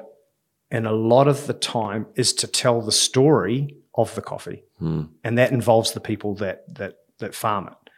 and 0.70 0.86
a 0.86 0.92
lot 0.92 1.28
of 1.28 1.46
the 1.46 1.52
time, 1.52 2.06
is 2.14 2.32
to 2.34 2.46
tell 2.46 2.80
the 2.80 2.92
story 2.92 3.76
of 3.94 4.14
the 4.14 4.22
coffee, 4.22 4.64
and 5.22 5.36
that 5.36 5.52
involves 5.52 5.92
the 5.92 6.00
people 6.00 6.34
that 6.36 6.74
that 6.74 6.94
that 7.18 7.34
farm 7.34 7.68
it. 7.68 7.90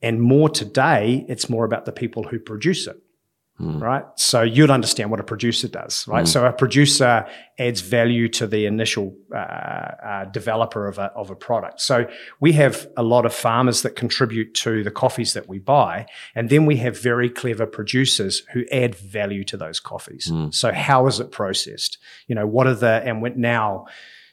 And 0.00 0.20
more 0.20 0.48
today, 0.48 1.24
it's 1.28 1.48
more 1.48 1.64
about 1.64 1.84
the 1.84 1.92
people 1.92 2.24
who 2.24 2.38
produce 2.38 2.86
it 2.86 3.01
right? 3.62 4.04
So 4.16 4.42
you'd 4.42 4.70
understand 4.70 5.10
what 5.10 5.20
a 5.20 5.24
producer 5.24 5.68
does, 5.68 6.06
right? 6.08 6.26
So 6.26 6.44
a 6.46 6.52
producer 6.52 7.26
adds 7.58 7.80
value 7.80 8.28
to 8.30 8.46
the 8.46 8.66
initial 8.66 9.14
uh, 9.32 9.36
uh, 9.36 10.24
developer 10.26 10.88
of 10.88 10.98
a, 10.98 11.12
of 11.14 11.30
a 11.30 11.36
product. 11.36 11.80
So 11.80 12.06
we 12.40 12.52
have 12.52 12.88
a 12.96 13.02
lot 13.02 13.24
of 13.24 13.32
farmers 13.32 13.82
that 13.82 13.94
contribute 13.96 14.54
to 14.54 14.82
the 14.82 14.90
coffees 14.90 15.32
that 15.34 15.48
we 15.48 15.58
buy, 15.58 16.06
and 16.34 16.48
then 16.50 16.66
we 16.66 16.76
have 16.78 17.00
very 17.00 17.30
clever 17.30 17.66
producers 17.66 18.42
who 18.52 18.64
add 18.72 18.94
value 18.94 19.44
to 19.44 19.56
those 19.56 19.80
coffees. 19.80 20.30
So 20.50 20.72
how 20.72 21.06
is 21.06 21.20
it 21.20 21.30
processed? 21.30 21.98
You 22.26 22.34
know, 22.34 22.46
what 22.46 22.66
are 22.66 22.74
the 22.74 23.02
and 23.04 23.22
now 23.36 23.86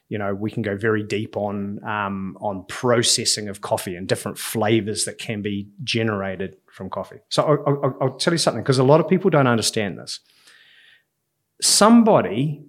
you 0.09 0.17
know, 0.17 0.33
we 0.33 0.49
can 0.49 0.63
go 0.63 0.75
very 0.75 1.03
deep 1.03 1.37
on 1.37 1.83
um, 1.83 2.35
on 2.41 2.65
processing 2.67 3.47
of 3.47 3.61
coffee 3.61 3.95
and 3.95 4.07
different 4.07 4.37
flavors 4.37 5.05
that 5.05 5.19
can 5.19 5.41
be 5.41 5.69
generated 5.83 6.57
from 6.71 6.89
coffee. 6.89 7.19
So 7.29 7.43
I'll, 7.43 7.83
I'll, 7.83 7.97
I'll 8.01 8.17
tell 8.17 8.33
you 8.33 8.39
something 8.39 8.63
because 8.63 8.79
a 8.79 8.83
lot 8.83 8.99
of 8.99 9.07
people 9.07 9.29
don't 9.29 9.47
understand 9.47 9.99
this. 9.99 10.19
Somebody 11.61 12.63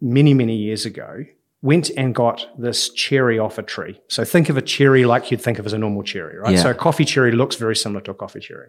many 0.00 0.34
many 0.34 0.54
years 0.54 0.84
ago 0.84 1.24
went 1.62 1.90
and 1.96 2.14
got 2.14 2.46
this 2.58 2.90
cherry 2.90 3.38
off 3.38 3.56
a 3.56 3.62
tree. 3.62 3.98
So 4.08 4.24
think 4.24 4.50
of 4.50 4.58
a 4.58 4.62
cherry 4.62 5.06
like 5.06 5.30
you'd 5.30 5.40
think 5.40 5.58
of 5.58 5.66
as 5.66 5.72
a 5.72 5.78
normal 5.78 6.02
cherry, 6.02 6.38
right? 6.38 6.54
Yeah. 6.54 6.62
So 6.62 6.70
a 6.70 6.74
coffee 6.74 7.06
cherry 7.06 7.32
looks 7.32 7.56
very 7.56 7.74
similar 7.74 8.02
to 8.02 8.10
a 8.10 8.14
coffee 8.14 8.40
cherry. 8.40 8.68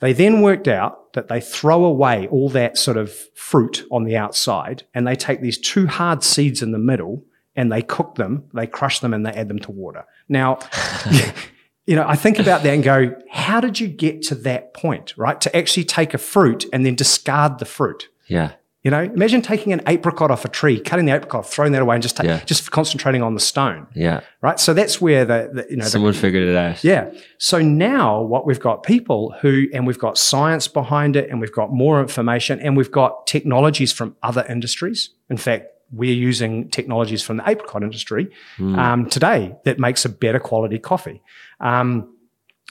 They 0.00 0.12
then 0.12 0.42
worked 0.42 0.68
out 0.68 1.12
that 1.14 1.28
they 1.28 1.40
throw 1.40 1.84
away 1.84 2.28
all 2.28 2.48
that 2.50 2.76
sort 2.76 2.96
of 2.96 3.12
fruit 3.34 3.84
on 3.90 4.04
the 4.04 4.16
outside 4.16 4.84
and 4.94 5.06
they 5.06 5.16
take 5.16 5.40
these 5.40 5.58
two 5.58 5.86
hard 5.86 6.22
seeds 6.22 6.62
in 6.62 6.72
the 6.72 6.78
middle 6.78 7.24
and 7.54 7.72
they 7.72 7.80
cook 7.80 8.16
them, 8.16 8.44
they 8.52 8.66
crush 8.66 9.00
them 9.00 9.14
and 9.14 9.24
they 9.24 9.30
add 9.30 9.48
them 9.48 9.58
to 9.60 9.72
water. 9.72 10.04
Now, 10.28 10.58
you 11.86 11.96
know, 11.96 12.06
I 12.06 12.16
think 12.16 12.38
about 12.38 12.62
that 12.64 12.74
and 12.74 12.84
go, 12.84 13.14
how 13.30 13.60
did 13.60 13.80
you 13.80 13.88
get 13.88 14.22
to 14.22 14.34
that 14.36 14.74
point, 14.74 15.14
right? 15.16 15.40
To 15.40 15.56
actually 15.56 15.84
take 15.84 16.12
a 16.12 16.18
fruit 16.18 16.66
and 16.72 16.84
then 16.84 16.94
discard 16.94 17.58
the 17.58 17.64
fruit. 17.64 18.08
Yeah. 18.26 18.52
You 18.86 18.90
know, 18.92 19.02
imagine 19.02 19.42
taking 19.42 19.72
an 19.72 19.82
apricot 19.88 20.30
off 20.30 20.44
a 20.44 20.48
tree, 20.48 20.78
cutting 20.78 21.06
the 21.06 21.12
apricot, 21.12 21.44
throwing 21.44 21.72
that 21.72 21.82
away, 21.82 21.96
and 21.96 22.02
just 22.04 22.16
ta- 22.18 22.22
Yeah. 22.22 22.38
just 22.44 22.70
concentrating 22.70 23.20
on 23.20 23.34
the 23.34 23.40
stone. 23.40 23.88
Yeah. 23.96 24.20
Right. 24.42 24.60
So 24.60 24.74
that's 24.74 25.00
where 25.00 25.24
the, 25.24 25.50
the 25.52 25.66
you 25.68 25.76
know 25.76 25.82
the, 25.86 25.90
Someone 25.90 26.12
figured 26.12 26.46
it 26.48 26.54
out. 26.54 26.84
yeah. 26.84 27.10
So 27.38 27.60
now 27.60 28.22
what 28.22 28.46
we've 28.46 28.60
got 28.60 28.84
people 28.84 29.34
who, 29.40 29.66
and 29.74 29.88
we've 29.88 29.98
got 29.98 30.16
science 30.16 30.68
behind 30.68 31.16
it, 31.16 31.28
and 31.30 31.40
we've 31.40 31.50
got 31.52 31.72
more 31.72 32.00
information, 32.00 32.60
and 32.60 32.76
we've 32.76 32.92
got 32.92 33.26
technologies 33.26 33.92
from 33.92 34.14
other 34.22 34.46
industries. 34.48 35.10
In 35.30 35.36
fact, 35.36 35.64
we're 35.90 36.14
using 36.14 36.70
technologies 36.70 37.24
from 37.24 37.38
the 37.38 37.48
apricot 37.50 37.82
industry 37.82 38.30
um, 38.60 39.06
today 39.10 39.56
that 39.64 39.80
makes 39.80 40.04
a 40.04 40.08
better 40.08 40.38
quality 40.38 40.78
coffee. 40.78 41.22
Um, 41.58 42.14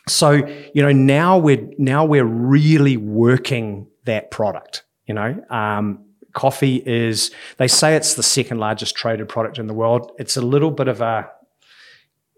so 0.08 0.32
you 0.32 0.82
know 0.82 0.94
now 0.94 1.38
we're 1.40 1.68
now 1.78 2.06
we're 2.06 2.24
really 2.24 2.96
working 2.96 3.88
that 4.06 4.32
product. 4.32 4.84
You 5.08 5.14
know, 5.14 5.44
um, 5.50 6.05
coffee 6.36 6.84
is 6.86 7.32
they 7.58 7.68
say 7.68 7.96
it's 7.96 8.14
the 8.14 8.24
second 8.24 8.60
largest 8.60 8.96
traded 8.96 9.28
product 9.28 9.58
in 9.58 9.66
the 9.66 9.74
world. 9.74 10.12
It's 10.20 10.38
a 10.38 10.42
little 10.42 10.70
bit 10.72 10.88
of 10.88 11.02
a 11.02 11.28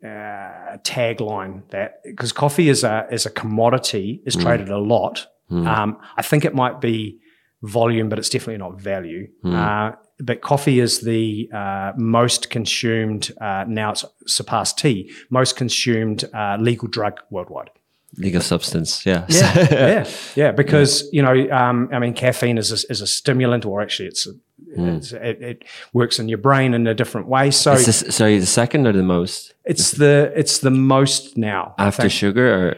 uh, 0.03 0.77
tagline 0.83 1.67
that 1.71 2.01
because 2.03 2.31
coffee 2.31 2.69
is 2.69 2.83
a 2.85 3.07
is 3.11 3.25
a 3.25 3.29
commodity 3.31 4.21
is 4.25 4.35
traded 4.35 4.69
a 4.69 4.77
lot. 4.77 5.27
Um, 5.67 5.97
I 6.15 6.21
think 6.21 6.45
it 6.45 6.53
might 6.55 6.79
be 6.79 7.19
volume, 7.63 8.07
but 8.09 8.19
it's 8.19 8.29
definitely 8.29 8.57
not 8.57 8.79
value. 8.79 9.27
Uh, 9.43 9.91
but 10.19 10.41
coffee 10.41 10.79
is 10.79 11.01
the 11.01 11.49
uh, 11.53 11.91
most 11.97 12.49
consumed 12.49 13.31
uh, 13.41 13.65
now 13.67 13.91
it's 13.91 14.05
surpassed 14.25 14.77
tea 14.79 15.11
most 15.29 15.55
consumed 15.55 16.23
uh, 16.33 16.57
legal 16.59 16.87
drug 16.87 17.19
worldwide. 17.31 17.69
Legal 18.17 18.41
substance. 18.41 19.05
Yeah. 19.05 19.25
Yeah, 19.29 19.53
yeah, 19.71 20.09
yeah. 20.35 20.51
Because 20.51 21.07
you 21.11 21.21
know, 21.21 21.49
um, 21.51 21.89
I 21.91 21.99
mean, 21.99 22.13
caffeine 22.13 22.57
is 22.57 22.71
a, 22.71 22.91
is 22.91 23.01
a 23.01 23.07
stimulant, 23.07 23.65
or 23.65 23.81
actually, 23.81 24.07
it's, 24.07 24.27
a, 24.27 24.31
it's 24.69 25.11
it, 25.11 25.41
it 25.41 25.63
works 25.93 26.19
in 26.19 26.27
your 26.27 26.39
brain 26.39 26.73
in 26.73 26.87
a 26.87 26.93
different 26.93 27.27
way. 27.27 27.51
So 27.51 27.73
It's 27.73 27.85
the, 27.85 28.11
sorry, 28.11 28.39
the 28.39 28.45
second 28.45 28.87
or 28.87 28.91
the 28.91 29.03
most 29.03 29.53
it's 29.67 29.91
the 29.91 30.31
it's 30.35 30.59
the 30.59 30.71
most 30.71 31.37
now 31.37 31.75
after 31.77 32.09
sugar, 32.09 32.47
or 32.47 32.75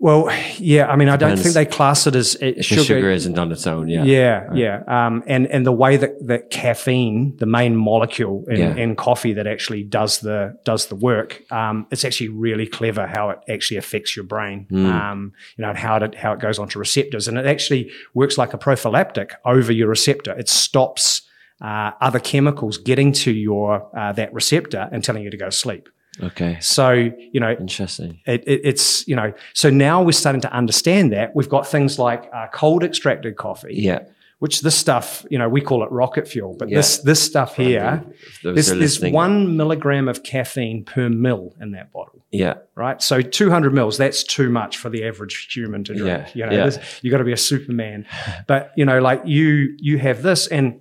Well, 0.00 0.30
yeah. 0.58 0.86
I 0.86 0.96
mean, 0.96 1.08
I 1.08 1.16
don't 1.16 1.36
think 1.36 1.54
they 1.54 1.64
class 1.64 2.06
it 2.06 2.14
as 2.14 2.34
it, 2.36 2.64
sugar, 2.64 2.84
sugar 2.84 3.10
isn't 3.10 3.38
on 3.38 3.50
its 3.52 3.66
own. 3.66 3.88
Yeah. 3.88 4.04
Yeah, 4.04 4.48
yeah. 4.54 4.82
Um, 4.86 5.22
and 5.26 5.46
and 5.46 5.64
the 5.64 5.72
way 5.72 5.96
that, 5.96 6.26
that 6.26 6.50
caffeine, 6.50 7.36
the 7.38 7.46
main 7.46 7.76
molecule 7.76 8.44
in, 8.48 8.56
Yeah. 8.58 8.74
in 8.76 8.96
coffee 8.96 9.32
that 9.34 9.46
actually 9.46 9.82
does 9.82 10.20
the 10.20 10.58
does 10.64 10.86
the 10.86 10.96
work, 10.96 11.42
um, 11.50 11.86
it's 11.90 12.04
actually 12.04 12.28
really 12.28 12.66
clever 12.66 13.06
how 13.06 13.30
it 13.30 13.38
actually 13.48 13.76
affects 13.78 14.16
your 14.16 14.24
brain. 14.24 14.66
Hmm. 14.68 14.86
Um, 14.86 15.32
you 15.56 15.62
know, 15.62 15.70
and 15.70 15.78
how 15.78 15.96
it 15.96 16.14
how 16.14 16.32
it 16.32 16.40
goes 16.40 16.58
onto 16.58 16.78
receptors, 16.78 17.28
and 17.28 17.38
it 17.38 17.46
actually 17.46 17.90
works 18.14 18.36
like 18.38 18.52
a 18.52 18.58
prophylactic 18.58 19.34
over 19.44 19.72
your 19.72 19.88
receptor. 19.88 20.32
It 20.38 20.48
stops 20.48 21.22
uh, 21.60 21.92
other 22.00 22.18
chemicals 22.18 22.78
getting 22.78 23.12
to 23.12 23.30
your 23.30 23.88
uh, 23.96 24.12
that 24.12 24.32
receptor 24.34 24.88
and 24.92 25.02
telling 25.04 25.22
you 25.22 25.30
to 25.30 25.36
go 25.36 25.46
to 25.46 25.52
sleep. 25.52 25.88
Okay. 26.22 26.58
So 26.60 26.92
you 26.92 27.40
know, 27.40 27.52
Interesting. 27.52 28.20
it, 28.26 28.44
it, 28.46 28.60
it's 28.64 29.06
you 29.08 29.16
know 29.16 29.32
so 29.52 29.68
now 29.70 30.02
we're 30.02 30.12
starting 30.12 30.40
to 30.42 30.52
understand 30.52 31.12
that 31.12 31.34
we've 31.34 31.48
got 31.48 31.66
things 31.66 31.98
like 31.98 32.30
uh, 32.32 32.46
cold 32.52 32.84
extracted 32.84 33.36
coffee 33.36 33.74
Yeah. 33.74 34.00
which 34.38 34.60
this 34.60 34.76
stuff 34.76 35.24
you 35.30 35.38
know 35.38 35.48
we 35.48 35.60
call 35.60 35.82
it 35.82 35.90
rocket 35.90 36.28
fuel 36.28 36.54
but 36.58 36.68
Yeah. 36.68 36.76
this 36.78 36.98
this 36.98 37.20
stuff 37.20 37.56
here 37.56 38.04
there's, 38.44 38.68
there's 38.68 39.00
one 39.00 39.56
milligram 39.56 40.06
of 40.08 40.22
caffeine 40.22 40.84
per 40.84 41.08
mil 41.08 41.54
in 41.60 41.72
that 41.72 41.92
bottle 41.92 42.24
Yeah. 42.30 42.54
right 42.76 43.02
so 43.02 43.20
200 43.20 43.74
mils 43.74 43.98
that's 43.98 44.22
too 44.22 44.50
much 44.50 44.76
for 44.76 44.90
the 44.90 45.04
average 45.04 45.52
human 45.52 45.82
to 45.84 45.94
drink 45.94 46.06
Yeah, 46.06 46.28
you 46.34 46.46
know 46.46 46.56
yeah. 46.58 46.64
this- 46.66 47.00
you 47.02 47.10
got 47.10 47.18
to 47.18 47.24
be 47.24 47.32
a 47.32 47.36
superman 47.52 48.06
but 48.46 48.70
you 48.76 48.84
know 48.84 49.00
like 49.00 49.22
you 49.26 49.74
you 49.78 49.98
have 49.98 50.22
this 50.22 50.46
and 50.46 50.78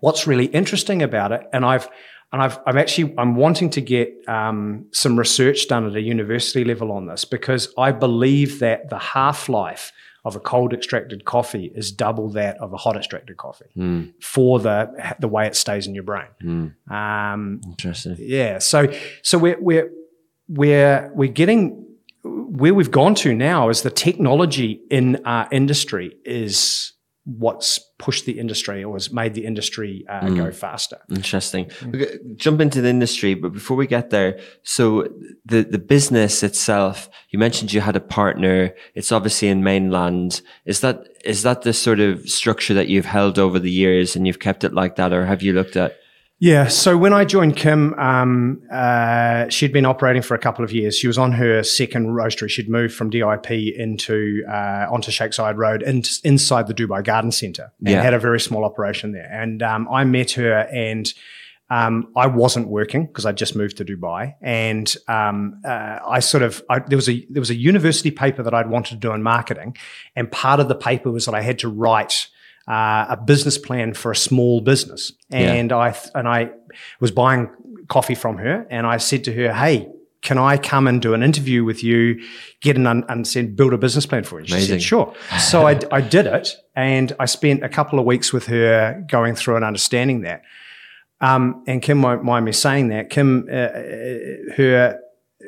what's 0.00 0.26
really 0.26 0.46
interesting 0.46 1.02
about 1.02 1.32
it 1.32 1.42
and 1.52 1.64
i've 1.64 1.88
and 2.32 2.40
I've, 2.42 2.58
I'm 2.66 2.78
actually 2.78 3.14
I'm 3.18 3.34
wanting 3.36 3.70
to 3.70 3.80
get 3.80 4.12
um, 4.28 4.86
some 4.92 5.18
research 5.18 5.68
done 5.68 5.86
at 5.86 5.94
a 5.96 6.00
university 6.00 6.64
level 6.64 6.92
on 6.92 7.06
this 7.06 7.24
because 7.24 7.72
I 7.76 7.92
believe 7.92 8.58
that 8.60 8.88
the 8.90 8.98
half 8.98 9.48
life 9.48 9.92
of 10.24 10.36
a 10.36 10.40
cold 10.40 10.74
extracted 10.74 11.24
coffee 11.24 11.72
is 11.74 11.90
double 11.90 12.28
that 12.30 12.58
of 12.58 12.72
a 12.74 12.76
hot 12.76 12.94
extracted 12.96 13.36
coffee 13.38 13.70
Hmm. 13.74 14.02
for 14.20 14.60
the 14.60 15.14
the 15.18 15.28
way 15.28 15.46
it 15.46 15.56
stays 15.56 15.86
in 15.86 15.94
your 15.94 16.04
brain. 16.04 16.28
Hmm. 16.40 16.92
Um, 16.92 17.60
Interesting. 17.64 18.16
yeah, 18.18 18.58
so 18.58 18.92
so 19.22 19.38
we're 19.38 19.58
we're 19.60 19.90
we're 20.48 21.10
we're 21.14 21.32
getting 21.32 21.86
where 22.22 22.74
we've 22.74 22.90
gone 22.90 23.14
to 23.14 23.34
now 23.34 23.70
is 23.70 23.80
the 23.82 23.90
technology 23.90 24.82
in 24.90 25.24
our 25.24 25.48
industry 25.50 26.16
is 26.24 26.92
what's 27.24 27.80
pushed 28.00 28.24
the 28.24 28.40
industry 28.40 28.82
or 28.82 28.94
has 28.94 29.12
made 29.12 29.34
the 29.34 29.44
industry 29.44 30.04
uh, 30.08 30.28
go 30.30 30.50
faster. 30.50 30.98
Interesting. 31.10 31.70
Okay, 31.86 32.18
Jump 32.34 32.60
into 32.60 32.80
the 32.80 32.88
industry, 32.88 33.34
but 33.34 33.52
before 33.52 33.76
we 33.76 33.86
get 33.86 34.10
there, 34.10 34.40
so 34.62 35.06
the 35.44 35.62
the 35.62 35.78
business 35.78 36.42
itself, 36.42 37.08
you 37.28 37.38
mentioned 37.38 37.72
you 37.72 37.82
had 37.82 37.96
a 37.96 38.00
partner. 38.00 38.74
It's 38.94 39.12
obviously 39.12 39.48
in 39.48 39.62
mainland. 39.62 40.40
Is 40.64 40.80
that 40.80 41.06
is 41.24 41.42
that 41.42 41.62
the 41.62 41.74
sort 41.74 42.00
of 42.00 42.28
structure 42.28 42.74
that 42.74 42.88
you've 42.88 43.04
held 43.04 43.38
over 43.38 43.58
the 43.58 43.70
years, 43.70 44.16
and 44.16 44.26
you've 44.26 44.40
kept 44.40 44.64
it 44.64 44.72
like 44.72 44.96
that, 44.96 45.12
or 45.12 45.26
have 45.26 45.42
you 45.42 45.52
looked 45.52 45.76
at? 45.76 45.99
Yeah. 46.42 46.68
So 46.68 46.96
when 46.96 47.12
I 47.12 47.26
joined 47.26 47.56
Kim, 47.56 47.92
um, 47.98 48.62
uh, 48.72 49.46
she'd 49.50 49.74
been 49.74 49.84
operating 49.84 50.22
for 50.22 50.34
a 50.34 50.38
couple 50.38 50.64
of 50.64 50.72
years. 50.72 50.96
She 50.96 51.06
was 51.06 51.18
on 51.18 51.32
her 51.32 51.62
second 51.62 52.06
roastery. 52.08 52.48
She'd 52.48 52.68
moved 52.70 52.94
from 52.94 53.10
DIP 53.10 53.50
into 53.50 54.42
uh, 54.48 54.86
onto 54.90 55.10
Sheikh 55.10 55.32
Zayed 55.32 55.56
Road 55.58 55.82
in, 55.82 56.02
inside 56.24 56.66
the 56.66 56.72
Dubai 56.72 57.04
Garden 57.04 57.30
Centre 57.30 57.72
and 57.80 57.90
Yeah. 57.90 58.02
had 58.02 58.14
a 58.14 58.18
very 58.18 58.40
small 58.40 58.64
operation 58.64 59.12
there. 59.12 59.28
And 59.30 59.62
um, 59.62 59.86
I 59.92 60.04
met 60.04 60.32
her 60.32 60.66
and. 60.72 61.12
Um, 61.72 62.08
I 62.16 62.26
wasn't 62.26 62.66
working 62.66 63.06
because 63.06 63.24
I 63.26 63.30
just 63.30 63.54
moved 63.54 63.76
to 63.76 63.84
Dubai, 63.84 64.34
and 64.42 64.92
um, 65.06 65.60
uh, 65.64 66.00
I 66.04 66.18
sort 66.18 66.42
of 66.42 66.64
I, 66.68 66.80
there 66.80 66.96
was 66.96 67.08
a 67.08 67.24
there 67.30 67.40
was 67.40 67.50
a 67.50 67.54
university 67.54 68.10
paper 68.10 68.42
that 68.42 68.52
I'd 68.52 68.68
wanted 68.68 68.94
to 68.94 68.96
do 68.96 69.12
in 69.12 69.22
marketing, 69.22 69.76
and 70.16 70.28
part 70.32 70.58
of 70.58 70.66
the 70.66 70.74
paper 70.74 71.12
was 71.12 71.26
that 71.26 71.34
I 71.36 71.42
had 71.42 71.60
to 71.60 71.68
write 71.68 72.26
uh, 72.70 73.06
a 73.10 73.16
business 73.16 73.58
plan 73.58 73.94
for 73.94 74.10
a 74.12 74.16
small 74.16 74.60
business, 74.60 75.12
Yeah. 75.30 75.52
and 75.58 75.72
I 75.72 75.94
and 76.14 76.26
I 76.28 76.50
was 77.00 77.10
buying 77.10 77.48
coffee 77.88 78.14
from 78.14 78.36
her, 78.38 78.66
and 78.70 78.86
I 78.86 78.98
said 78.98 79.24
to 79.24 79.32
her, 79.32 79.52
"Hey, 79.52 79.88
can 80.22 80.38
I 80.38 80.56
come 80.58 80.86
and 80.90 81.02
do 81.02 81.12
an 81.14 81.22
interview 81.22 81.64
with 81.64 81.82
you, 81.82 82.20
get 82.60 82.76
an 82.76 82.86
un- 82.86 83.04
and 83.08 83.56
build 83.56 83.72
a 83.72 83.78
business 83.78 84.06
plan 84.06 84.24
for 84.24 84.38
you?" 84.40 84.46
She 84.46 84.52
Amazing. 84.54 84.74
said, 84.78 84.82
"Sure." 84.82 85.14
So 85.38 85.66
I, 85.66 85.80
I 85.90 86.00
did 86.00 86.26
it, 86.26 86.56
and 86.76 87.12
I 87.18 87.26
spent 87.26 87.64
a 87.64 87.68
couple 87.68 87.98
of 87.98 88.04
weeks 88.04 88.32
with 88.32 88.46
her 88.46 89.04
going 89.10 89.34
through 89.34 89.56
and 89.56 89.64
understanding 89.64 90.20
that. 90.22 90.42
Um, 91.22 91.64
and 91.66 91.82
Kim 91.82 92.00
won't 92.02 92.24
mind 92.24 92.44
me 92.46 92.52
saying 92.52 92.88
that. 92.88 93.10
Kim, 93.10 93.46
uh, 93.50 93.54
uh, 93.54 94.54
her, 94.56 94.98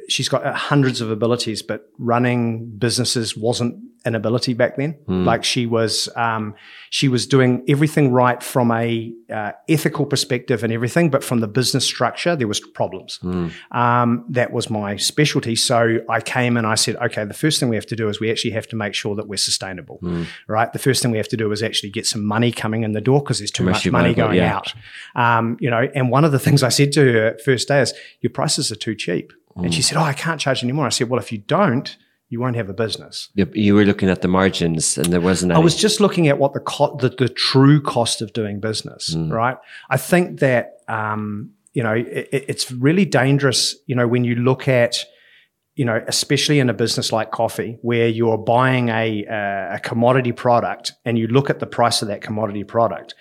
she's 0.08 0.28
got 0.28 0.44
uh, 0.44 0.52
hundreds 0.52 1.00
of 1.00 1.10
abilities, 1.10 1.62
but 1.62 1.90
running 1.98 2.70
businesses 2.78 3.36
wasn't 3.36 3.76
an 4.04 4.16
ability 4.16 4.52
back 4.52 4.76
then. 4.76 4.98
Like 5.24 5.44
she 5.44 5.64
was, 5.64 6.08
um, 6.16 6.56
she 6.90 7.06
was 7.06 7.24
doing 7.24 7.64
everything 7.68 8.10
right 8.10 8.42
from 8.42 8.72
a 8.72 9.12
uh, 9.32 9.52
ethical 9.68 10.06
perspective 10.06 10.64
and 10.64 10.72
everything, 10.72 11.08
but 11.08 11.22
from 11.22 11.38
the 11.38 11.46
business 11.46 11.86
structure, 11.86 12.34
there 12.34 12.48
was 12.48 12.58
problems. 12.58 13.20
Um, 13.70 14.24
that 14.30 14.52
was 14.52 14.68
my 14.68 14.96
specialty. 14.96 15.54
So 15.54 16.00
I 16.08 16.20
came 16.20 16.56
and 16.56 16.66
I 16.66 16.74
said, 16.74 16.96
okay, 16.96 17.24
the 17.24 17.32
first 17.34 17.60
thing 17.60 17.68
we 17.68 17.76
have 17.76 17.86
to 17.86 17.96
do 17.96 18.08
is 18.08 18.18
we 18.18 18.28
actually 18.28 18.50
have 18.50 18.66
to 18.68 18.76
make 18.76 18.94
sure 18.94 19.14
that 19.14 19.28
we're 19.28 19.36
sustainable, 19.36 20.00
right? 20.48 20.72
The 20.72 20.80
first 20.80 21.00
thing 21.00 21.12
we 21.12 21.18
have 21.18 21.28
to 21.28 21.36
do 21.36 21.52
is 21.52 21.62
actually 21.62 21.90
get 21.90 22.04
some 22.04 22.24
money 22.24 22.50
coming 22.50 22.82
in 22.82 22.92
the 22.92 23.00
door 23.00 23.20
because 23.20 23.38
there's 23.38 23.52
too 23.52 23.62
much 23.62 23.88
money 23.88 24.14
going 24.14 24.38
yeah. 24.38 24.56
out. 24.56 24.74
Um, 25.14 25.56
you 25.60 25.70
know, 25.70 25.88
and 25.94 26.10
one 26.10 26.24
of 26.24 26.32
the 26.32 26.40
things 26.40 26.64
I 26.64 26.70
said 26.70 26.90
to 26.94 27.12
her 27.12 27.38
first 27.44 27.68
day 27.68 27.82
is, 27.82 27.94
your 28.20 28.30
prices 28.30 28.72
are 28.72 28.76
too 28.76 28.96
cheap. 28.96 29.32
And 29.56 29.74
she 29.74 29.82
said, 29.82 29.98
oh, 29.98 30.02
I 30.02 30.12
can't 30.12 30.40
charge 30.40 30.62
anymore. 30.62 30.86
I 30.86 30.90
said, 30.90 31.08
well, 31.08 31.20
if 31.20 31.30
you 31.32 31.38
don't, 31.38 31.96
you 32.32 32.40
won't 32.40 32.56
have 32.56 32.70
a 32.70 32.72
business. 32.72 33.28
You 33.34 33.46
you 33.52 33.74
were 33.74 33.84
looking 33.84 34.08
at 34.08 34.22
the 34.22 34.28
margins, 34.28 34.96
and 34.96 35.12
there 35.12 35.20
wasn't. 35.20 35.52
I 35.52 35.58
was 35.58 35.76
just 35.76 36.00
looking 36.00 36.28
at 36.28 36.38
what 36.38 36.54
the, 36.54 36.60
co- 36.60 36.96
the 36.96 37.10
the 37.10 37.28
true 37.28 37.78
cost 37.82 38.22
of 38.22 38.32
doing 38.32 38.58
business, 38.58 39.14
right? 39.14 39.58
I 39.90 39.98
think 39.98 40.40
that 40.40 40.78
um, 40.88 41.50
you 41.74 41.82
know 41.82 41.92
it, 41.92 42.28
it's 42.32 42.72
really 42.72 43.04
dangerous. 43.04 43.76
You 43.86 43.96
know 43.96 44.08
when 44.08 44.24
you 44.24 44.34
look 44.34 44.66
at 44.66 44.96
you 45.74 45.84
know 45.84 46.02
especially 46.08 46.58
in 46.58 46.70
a 46.70 46.74
business 46.74 47.12
like 47.12 47.32
coffee, 47.32 47.76
where 47.82 48.08
you're 48.08 48.38
buying 48.38 48.88
a 48.88 49.26
a 49.74 49.80
commodity 49.80 50.32
product 50.32 50.92
and 51.04 51.18
you 51.18 51.26
look 51.26 51.50
at 51.50 51.60
the 51.60 51.66
price 51.66 52.00
of 52.00 52.08
that 52.08 52.22
commodity 52.22 52.64
product, 52.64 53.14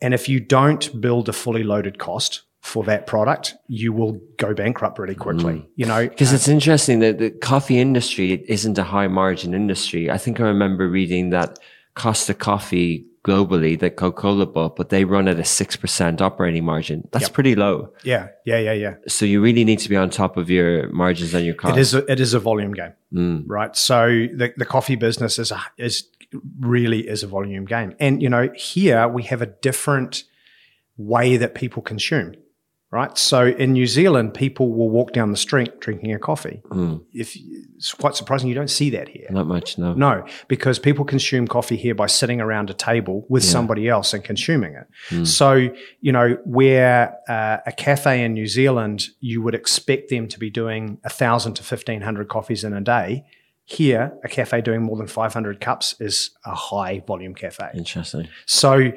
and 0.00 0.14
if 0.14 0.28
you 0.28 0.40
don't 0.40 1.00
build 1.00 1.28
a 1.28 1.32
fully 1.32 1.62
loaded 1.62 2.00
cost 2.00 2.42
for 2.68 2.84
that 2.84 3.06
product, 3.06 3.54
you 3.66 3.92
will 3.92 4.20
go 4.36 4.52
bankrupt 4.54 4.98
really 4.98 5.14
quickly. 5.14 5.66
You 5.76 5.86
know, 5.86 6.06
Because 6.08 6.32
it's 6.32 6.48
interesting 6.48 6.98
that 7.00 7.18
the 7.18 7.30
coffee 7.30 7.78
industry 7.78 8.44
isn't 8.46 8.76
a 8.78 8.82
high 8.84 9.08
margin 9.08 9.54
industry. 9.54 10.10
I 10.10 10.18
think 10.18 10.38
I 10.40 10.44
remember 10.44 10.88
reading 10.88 11.30
that 11.30 11.58
Costa 11.94 12.34
Coffee 12.34 13.06
globally, 13.24 13.78
the 13.78 13.90
Coca-Cola 13.90 14.46
bought, 14.46 14.76
but 14.76 14.88
they 14.90 15.04
run 15.04 15.28
at 15.28 15.38
a 15.38 15.42
6% 15.42 16.20
operating 16.20 16.64
margin. 16.64 17.08
That's 17.12 17.28
pretty 17.28 17.54
low. 17.56 17.92
yeah, 18.04 18.28
yeah, 18.44 18.58
yeah, 18.58 18.72
yeah. 18.72 18.94
So 19.06 19.24
you 19.26 19.40
really 19.40 19.64
need 19.64 19.80
to 19.80 19.88
be 19.88 19.96
on 19.96 20.10
top 20.10 20.36
of 20.36 20.48
your 20.50 20.88
margins 20.90 21.34
and 21.34 21.44
your 21.46 21.54
costs. 21.54 21.76
It 21.76 21.80
is 21.80 21.94
a, 21.94 22.12
it 22.12 22.20
is 22.20 22.34
a 22.34 22.38
volume 22.40 22.72
game, 22.74 22.92
Mm. 23.12 23.44
right? 23.46 23.74
So 23.76 24.06
the, 24.08 24.52
the 24.56 24.64
coffee 24.66 24.96
business 24.96 25.38
is 25.38 25.50
a, 25.50 25.60
is 25.78 26.04
really 26.60 27.08
is 27.08 27.22
a 27.22 27.26
volume 27.26 27.64
game. 27.64 27.94
And 27.98 28.22
you 28.22 28.28
know, 28.28 28.50
here 28.54 29.08
we 29.08 29.22
have 29.24 29.40
a 29.42 29.46
different 29.46 30.24
way 30.98 31.36
that 31.38 31.54
people 31.54 31.80
consume 31.82 32.34
right? 32.90 33.16
So 33.18 33.46
in 33.46 33.72
New 33.72 33.86
Zealand, 33.86 34.34
people 34.34 34.72
will 34.72 34.88
walk 34.88 35.12
down 35.12 35.30
the 35.30 35.36
street 35.36 35.78
drinking 35.80 36.12
a 36.14 36.18
coffee. 36.18 36.62
Mm. 36.70 37.04
If 37.12 37.36
it's 37.76 37.92
quite 37.92 38.14
surprising, 38.16 38.48
you 38.48 38.54
don't 38.54 38.70
see 38.70 38.90
that 38.90 39.08
here. 39.08 39.26
Not 39.30 39.46
much, 39.46 39.76
no. 39.78 39.92
No, 39.94 40.24
because 40.48 40.78
people 40.78 41.04
consume 41.04 41.46
coffee 41.46 41.76
here 41.76 41.94
by 41.94 42.06
sitting 42.06 42.40
around 42.40 42.70
a 42.70 42.74
table 42.74 43.26
with 43.28 43.44
Yeah. 43.44 43.50
somebody 43.50 43.88
else 43.88 44.14
and 44.14 44.24
consuming 44.24 44.74
it. 44.74 44.86
Mm. 45.10 45.26
So 45.26 45.68
you 46.00 46.12
know, 46.12 46.38
where 46.44 47.14
uh, 47.28 47.58
a 47.66 47.72
cafe 47.72 48.24
in 48.24 48.32
New 48.34 48.46
Zealand, 48.46 49.08
you 49.20 49.42
would 49.42 49.54
expect 49.54 50.08
them 50.10 50.28
to 50.28 50.38
be 50.38 50.50
doing 50.50 50.98
a 51.04 51.10
thousand 51.10 51.54
to 51.54 51.62
fifteen 51.62 52.00
hundred 52.00 52.28
coffees 52.28 52.64
in 52.64 52.72
a 52.72 52.80
day. 52.80 53.24
Here, 53.70 54.18
a 54.24 54.28
cafe 54.28 54.62
doing 54.62 54.82
more 54.82 54.96
than 54.96 55.06
500 55.06 55.60
cups 55.60 55.94
is 56.00 56.30
a 56.46 56.54
high 56.54 57.00
volume 57.06 57.34
cafe. 57.34 57.68
Interesting. 57.74 58.26
So, 58.46 58.92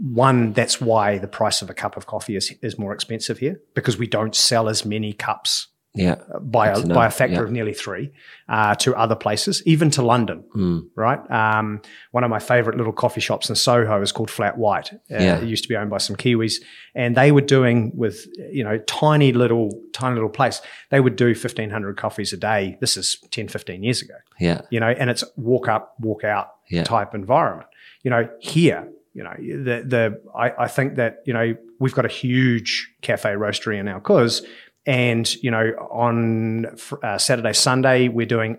one, 0.00 0.54
that's 0.54 0.80
why 0.80 1.18
the 1.18 1.28
price 1.28 1.60
of 1.60 1.68
a 1.68 1.74
cup 1.74 1.98
of 1.98 2.06
coffee 2.06 2.34
is, 2.34 2.50
is 2.62 2.78
more 2.78 2.94
expensive 2.94 3.36
here 3.36 3.60
because 3.74 3.98
we 3.98 4.06
don't 4.06 4.34
sell 4.34 4.70
as 4.70 4.86
many 4.86 5.12
cups 5.12 5.68
Yeah. 5.96 6.16
by 6.40 6.68
a, 6.68 6.86
by 6.86 7.06
a 7.06 7.10
factor 7.10 7.34
Yeah. 7.36 7.42
of 7.42 7.50
nearly 7.50 7.72
three 7.74 8.12
uh, 8.48 8.74
to 8.76 8.94
other 8.94 9.14
places, 9.16 9.62
even 9.66 9.90
to 9.90 10.02
London, 10.02 10.44
Mm. 10.54 10.88
right? 10.94 11.20
Um, 11.30 11.80
one 12.12 12.22
of 12.24 12.30
my 12.30 12.38
favorite 12.38 12.76
little 12.76 12.92
coffee 12.92 13.20
shops 13.20 13.48
in 13.48 13.56
Soho 13.56 14.00
is 14.02 14.12
called 14.12 14.30
Flat 14.30 14.56
White. 14.58 14.92
Uh, 14.94 14.98
Yeah. 15.08 15.38
It 15.38 15.44
used 15.48 15.62
to 15.64 15.68
be 15.68 15.76
owned 15.76 15.90
by 15.90 15.98
some 15.98 16.16
Kiwis, 16.16 16.54
and 16.94 17.16
they 17.16 17.32
were 17.32 17.40
doing 17.56 17.92
with 17.94 18.26
you 18.52 18.62
know 18.64 18.78
tiny 18.86 19.32
little 19.32 19.70
tiny 19.92 20.14
little 20.14 20.28
place. 20.30 20.60
They 20.90 21.00
would 21.00 21.16
do 21.16 21.34
fifteen 21.34 21.70
hundred 21.70 21.96
coffees 21.96 22.32
a 22.32 22.36
day. 22.36 22.76
This 22.80 22.96
is 22.96 23.18
10, 23.30 23.48
15 23.48 23.82
years 23.82 24.02
ago 24.02 24.14
Yeah. 24.38 24.60
you 24.70 24.80
know, 24.80 24.88
and 24.88 25.10
it's 25.10 25.24
walk 25.36 25.68
up, 25.68 25.94
walk 26.00 26.24
out 26.24 26.48
Yeah. 26.68 26.84
type 26.84 27.14
environment. 27.14 27.68
You 28.02 28.10
know, 28.10 28.28
here, 28.40 28.86
you 29.14 29.24
know, 29.24 29.34
the 29.38 29.82
the 29.86 30.20
I, 30.36 30.64
I 30.64 30.68
think 30.68 30.96
that 30.96 31.22
you 31.26 31.32
know 31.32 31.54
we've 31.80 31.94
got 31.94 32.04
a 32.04 32.08
huge 32.08 32.88
cafe 33.02 33.30
roastery 33.30 33.78
in 33.80 33.88
Al 33.88 34.00
Quoz, 34.00 34.42
and 34.86 35.34
you 35.42 35.50
know 35.50 35.72
on 35.90 36.66
uh, 37.02 37.18
Saturday 37.18 37.52
Sunday 37.52 38.08
we're 38.08 38.26
doing 38.26 38.58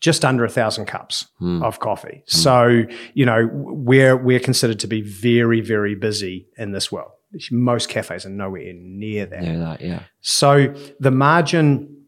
just 0.00 0.24
under 0.24 0.44
a 0.44 0.48
thousand 0.48 0.86
cups 0.86 1.26
Mm. 1.40 1.62
of 1.62 1.78
coffee. 1.78 2.22
So 2.26 2.82
you 3.14 3.26
know 3.26 3.48
we're 3.52 4.16
we're 4.16 4.40
considered 4.40 4.80
to 4.80 4.86
be 4.86 5.00
very 5.02 5.60
very 5.60 5.94
busy 5.94 6.48
in 6.56 6.72
this 6.72 6.90
world. 6.90 7.12
Most 7.50 7.88
cafes 7.88 8.26
are 8.26 8.30
nowhere 8.30 8.72
near 8.74 9.24
that. 9.26 9.42
Near 9.42 9.58
that, 9.58 9.80
yeah. 9.80 10.02
So 10.20 10.74
the 11.00 11.10
margin 11.10 12.04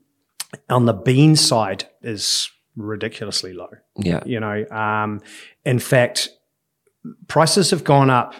on 0.68 0.84
the 0.86 0.92
bean 0.92 1.34
side 1.36 1.84
is 2.02 2.50
ridiculously 2.76 3.54
low. 3.54 3.70
Yeah. 3.96 4.22
You 4.26 4.40
know, 4.40 4.66
um, 4.70 5.20
in 5.64 5.78
fact, 5.78 6.28
prices 7.28 7.70
have 7.70 7.84
gone 7.84 8.10
up 8.10 8.34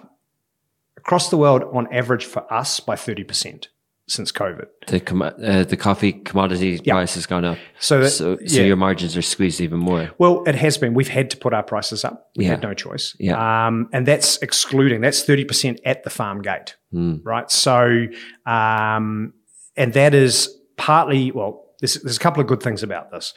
across 0.98 1.30
the 1.30 1.36
world 1.36 1.62
on 1.72 1.92
average 1.92 2.24
for 2.24 2.50
us 2.52 2.80
by 2.80 2.96
30% 2.96 3.66
since 4.06 4.30
COVID. 4.32 4.66
The 4.86 5.00
com- 5.00 5.22
uh, 5.22 5.64
the 5.64 5.76
coffee 5.76 6.12
commodity 6.12 6.78
Yeah. 6.84 6.94
price 6.94 7.14
has 7.14 7.24
gone 7.26 7.44
up. 7.44 7.56
So, 7.78 8.00
that, 8.00 8.10
So, 8.10 8.36
so 8.36 8.42
yeah. 8.60 8.62
your 8.64 8.76
margins 8.76 9.16
are 9.16 9.22
squeezed 9.22 9.60
even 9.60 9.78
more. 9.78 10.10
Well, 10.18 10.42
it 10.46 10.54
has 10.56 10.76
been. 10.76 10.92
We've 10.94 11.08
had 11.08 11.30
to 11.30 11.36
put 11.38 11.54
our 11.54 11.62
prices 11.62 12.04
up. 12.04 12.30
We 12.36 12.44
Yeah. 12.44 12.50
had 12.50 12.62
no 12.62 12.74
choice. 12.74 13.16
Yeah. 13.18 13.66
Um, 13.66 13.88
and 13.92 14.04
that's 14.06 14.36
excluding, 14.42 15.00
that's 15.00 15.22
30% 15.24 15.78
at 15.86 16.04
the 16.04 16.10
farm 16.10 16.42
gate. 16.42 16.76
Mm. 16.92 17.20
right? 17.24 17.50
So, 17.50 18.06
um, 18.46 19.32
and 19.76 19.92
that 19.94 20.14
is 20.14 20.48
partly, 20.76 21.32
well, 21.32 21.64
there's, 21.80 21.94
there's 21.94 22.16
a 22.16 22.20
couple 22.20 22.40
of 22.40 22.46
good 22.46 22.62
things 22.62 22.82
about 22.82 23.10
this. 23.10 23.34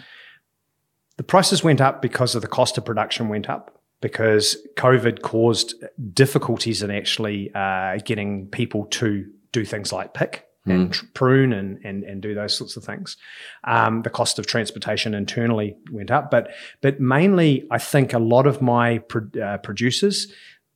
The 1.17 1.23
prices 1.23 1.63
went 1.63 1.81
up 1.81 2.01
because 2.01 2.35
of 2.35 2.41
the 2.41 2.47
cost 2.47 2.77
of 2.77 2.85
production 2.85 3.29
went 3.29 3.49
up 3.49 3.81
because 4.01 4.57
COVID 4.75 5.21
caused 5.23 5.73
difficulties 6.13 6.83
in 6.83 6.91
actually 6.91 7.51
uh, 7.55 7.97
getting 8.05 8.47
people 8.47 8.85
to 8.87 9.25
do 9.51 9.65
things 9.65 9.91
like 9.91 10.13
pick. 10.13 10.43
And 10.73 10.93
tr- 10.93 11.05
prune 11.13 11.53
and, 11.53 11.79
and 11.83 12.03
and 12.03 12.21
do 12.21 12.33
those 12.33 12.57
sorts 12.57 12.77
of 12.77 12.83
things. 12.83 13.17
Um, 13.63 14.01
the 14.01 14.09
cost 14.09 14.39
of 14.39 14.47
transportation 14.47 15.13
internally 15.13 15.75
went 15.91 16.11
up, 16.11 16.31
but 16.31 16.51
but 16.81 16.99
mainly 16.99 17.67
I 17.71 17.77
think 17.77 18.13
a 18.13 18.19
lot 18.19 18.47
of 18.47 18.61
my 18.61 18.99
pro- 18.99 19.41
uh, 19.41 19.57
producers 19.57 20.31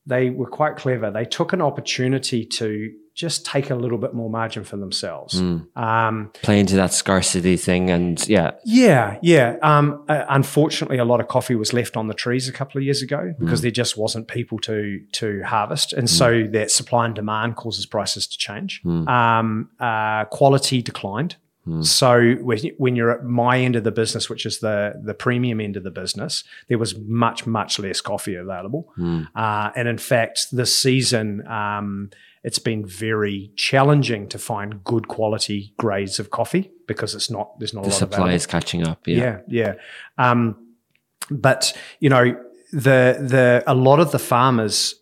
they 0.06 0.30
were 0.32 0.50
quite 0.50 0.78
clever. 0.78 1.12
They 1.12 1.26
took 1.26 1.54
an 1.54 1.62
opportunity 1.62 2.46
to 2.46 2.92
just 3.14 3.46
take 3.46 3.70
a 3.70 3.76
little 3.76 3.98
bit 3.98 4.14
more 4.14 4.30
margin 4.30 4.64
for 4.64 4.78
themselves. 4.78 5.42
Mm. 5.42 5.76
Um, 5.78 6.32
Play 6.42 6.60
into 6.60 6.76
that 6.76 6.94
scarcity 6.94 7.58
thing, 7.58 7.90
and 7.90 8.26
yeah, 8.28 8.52
yeah, 8.66 9.18
yeah. 9.22 9.58
Um, 9.62 10.04
uh, 10.08 10.24
unfortunately, 10.30 10.98
a 10.98 11.06
lot 11.06 11.20
of 11.20 11.28
coffee 11.28 11.56
was 11.56 11.74
left 11.74 11.98
on 11.98 12.08
the 12.08 12.14
trees 12.14 12.48
a 12.48 12.54
couple 12.54 12.80
of 12.80 12.84
years 12.86 13.02
ago 13.02 13.34
because 13.40 13.60
Mm. 13.60 13.64
there 13.64 13.72
just 13.72 13.98
wasn't 13.98 14.28
people 14.28 14.60
to 14.60 15.02
to 15.14 15.42
harvest, 15.44 15.94
and 15.94 16.10
so 16.10 16.48
that 16.52 16.72
supply 16.72 17.06
and 17.06 17.14
demand 17.16 17.56
causes 17.58 17.86
prices 17.86 18.28
to 18.28 18.38
change. 18.38 18.82
Mm. 18.84 19.08
Um, 19.08 19.70
uh, 19.80 20.26
quality 20.26 20.82
declined. 20.82 21.36
Mm. 21.68 21.86
So 21.86 22.34
when, 22.44 22.58
when 22.80 22.96
you're 22.96 23.12
at 23.12 23.24
my 23.24 23.60
end 23.60 23.76
of 23.76 23.84
the 23.84 23.92
business, 23.92 24.30
which 24.32 24.48
is 24.48 24.60
the 24.62 24.94
the 25.04 25.14
premium 25.14 25.62
end 25.62 25.78
of 25.78 25.84
the 25.84 25.92
business, 25.92 26.44
there 26.70 26.80
was 26.80 26.98
much 26.98 27.46
much 27.46 27.78
less 27.78 28.02
coffee 28.02 28.34
available. 28.36 28.92
Mm. 28.98 29.28
Uh, 29.36 29.70
and 29.76 29.88
in 29.88 30.00
fact, 30.00 30.48
this 30.52 30.74
season, 30.76 31.46
um, 31.48 32.10
it's 32.44 32.60
been 32.60 32.86
very 32.86 33.52
challenging 33.56 34.28
to 34.30 34.40
find 34.40 34.84
good 34.84 35.08
quality 35.08 35.74
grades 35.78 36.20
of 36.20 36.32
coffee 36.32 36.72
because 36.88 37.14
it's 37.14 37.30
not 37.30 37.58
there's 37.60 37.74
not 37.74 37.84
the 37.84 37.90
a 37.90 37.92
lot 37.92 38.00
supply 38.00 38.34
is 38.34 38.48
catching 38.48 38.86
up. 38.86 39.08
Yeah. 39.08 39.18
Yeah, 39.18 39.40
yeah. 39.48 39.74
Um, 40.18 40.56
but 41.30 41.78
you 42.00 42.10
know, 42.10 42.36
the 42.72 43.18
the 43.20 43.64
a 43.68 43.76
lot 43.76 44.00
of 44.00 44.12
the 44.12 44.20
farmers, 44.20 44.96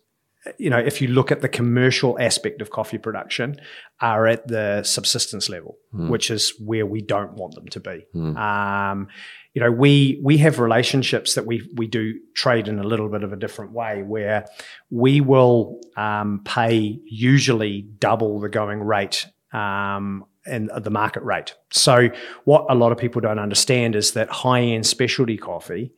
you 0.58 0.70
know, 0.70 0.78
if 0.78 1.02
you 1.02 1.08
look 1.08 1.30
at 1.30 1.42
the 1.42 1.48
commercial 1.48 2.18
aspect 2.18 2.62
of 2.62 2.70
coffee 2.70 2.98
production, 2.98 3.60
are 4.00 4.26
at 4.26 4.46
the 4.48 4.82
subsistence 4.82 5.48
level, 5.50 5.76
which 6.08 6.30
is 6.30 6.54
where 6.58 6.86
we 6.86 7.02
don't 7.02 7.34
want 7.34 7.54
them 7.54 7.68
to 7.68 7.80
be. 7.80 8.06
Um, 8.36 9.08
you 9.52 9.60
know, 9.60 9.70
we 9.70 10.18
we 10.22 10.38
have 10.38 10.58
relationships 10.58 11.34
that 11.34 11.44
we 11.44 11.68
we 11.74 11.86
do 11.86 12.14
trade 12.34 12.68
in 12.68 12.78
a 12.78 12.84
little 12.84 13.08
bit 13.08 13.22
of 13.22 13.32
a 13.32 13.36
different 13.36 13.72
way, 13.72 14.02
where 14.02 14.46
we 14.90 15.20
will 15.20 15.80
um, 15.96 16.40
pay 16.44 17.00
usually 17.04 17.82
double 17.98 18.40
the 18.40 18.48
going 18.48 18.80
rate 18.80 19.26
um, 19.52 20.24
and 20.46 20.70
the 20.74 20.90
market 20.90 21.22
rate. 21.22 21.54
So 21.70 22.08
what 22.44 22.64
a 22.70 22.74
lot 22.74 22.92
of 22.92 22.98
people 22.98 23.20
don't 23.20 23.38
understand 23.40 23.94
is 23.96 24.12
that 24.12 24.30
high 24.30 24.62
end 24.62 24.86
specialty 24.86 25.36
coffee 25.36 25.92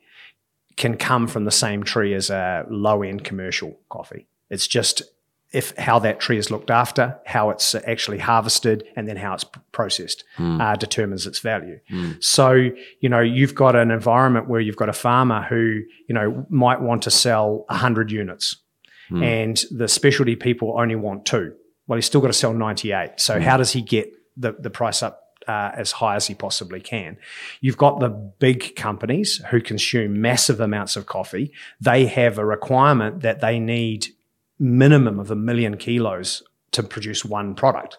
can 0.76 0.96
come 0.96 1.28
from 1.28 1.44
the 1.44 1.50
same 1.50 1.82
tree 1.84 2.14
as 2.14 2.30
a 2.30 2.64
low 2.70 3.02
end 3.02 3.22
commercial 3.22 3.78
coffee. 3.88 4.26
It's 4.52 4.68
just 4.68 5.02
if 5.52 5.76
how 5.76 5.98
that 5.98 6.18
tree 6.18 6.38
is 6.38 6.50
looked 6.50 6.70
after, 6.70 7.18
how 7.26 7.50
it's 7.50 7.74
actually 7.74 8.18
harvested, 8.18 8.84
and 8.96 9.06
then 9.08 9.16
how 9.18 9.34
it's 9.34 9.44
processed 9.72 10.24
uh, 10.38 10.76
determines 10.76 11.26
its 11.26 11.40
value. 11.40 11.78
So 12.20 12.52
you 13.02 13.08
know 13.12 13.20
you've 13.20 13.54
got 13.54 13.74
an 13.76 13.90
environment 13.90 14.48
where 14.48 14.60
you've 14.60 14.76
got 14.82 14.88
a 14.88 14.98
farmer 15.08 15.42
who 15.42 15.82
you 16.08 16.14
know 16.14 16.46
might 16.48 16.80
want 16.80 17.02
to 17.02 17.10
sell 17.10 17.64
hundred 17.68 18.10
units, 18.10 18.56
and 19.22 19.56
the 19.70 19.88
specialty 19.88 20.36
people 20.36 20.68
only 20.82 20.96
want 20.96 21.26
two. 21.26 21.52
Well, 21.86 21.96
he's 21.96 22.06
still 22.06 22.22
got 22.22 22.28
to 22.28 22.40
sell 22.44 22.54
ninety 22.54 22.92
eight. 22.92 23.12
So 23.16 23.32
how 23.40 23.56
does 23.58 23.72
he 23.72 23.82
get 23.82 24.06
the 24.36 24.52
the 24.58 24.70
price 24.70 25.02
up? 25.02 25.18
Uh, 25.48 25.72
as 25.76 25.90
high 25.90 26.14
as 26.14 26.28
he 26.28 26.34
possibly 26.34 26.80
can. 26.80 27.16
You've 27.60 27.76
got 27.76 27.98
the 27.98 28.10
big 28.38 28.76
companies 28.76 29.42
who 29.50 29.60
consume 29.60 30.20
massive 30.20 30.60
amounts 30.60 30.94
of 30.94 31.06
coffee. 31.06 31.50
They 31.80 32.06
have 32.06 32.38
a 32.38 32.46
requirement 32.46 33.22
that 33.22 33.40
they 33.40 33.58
need 33.58 34.06
minimum 34.62 35.18
of 35.18 35.30
a 35.30 35.36
million 35.36 35.76
kilos 35.76 36.42
to 36.70 36.82
produce 36.82 37.24
one 37.24 37.54
product. 37.54 37.98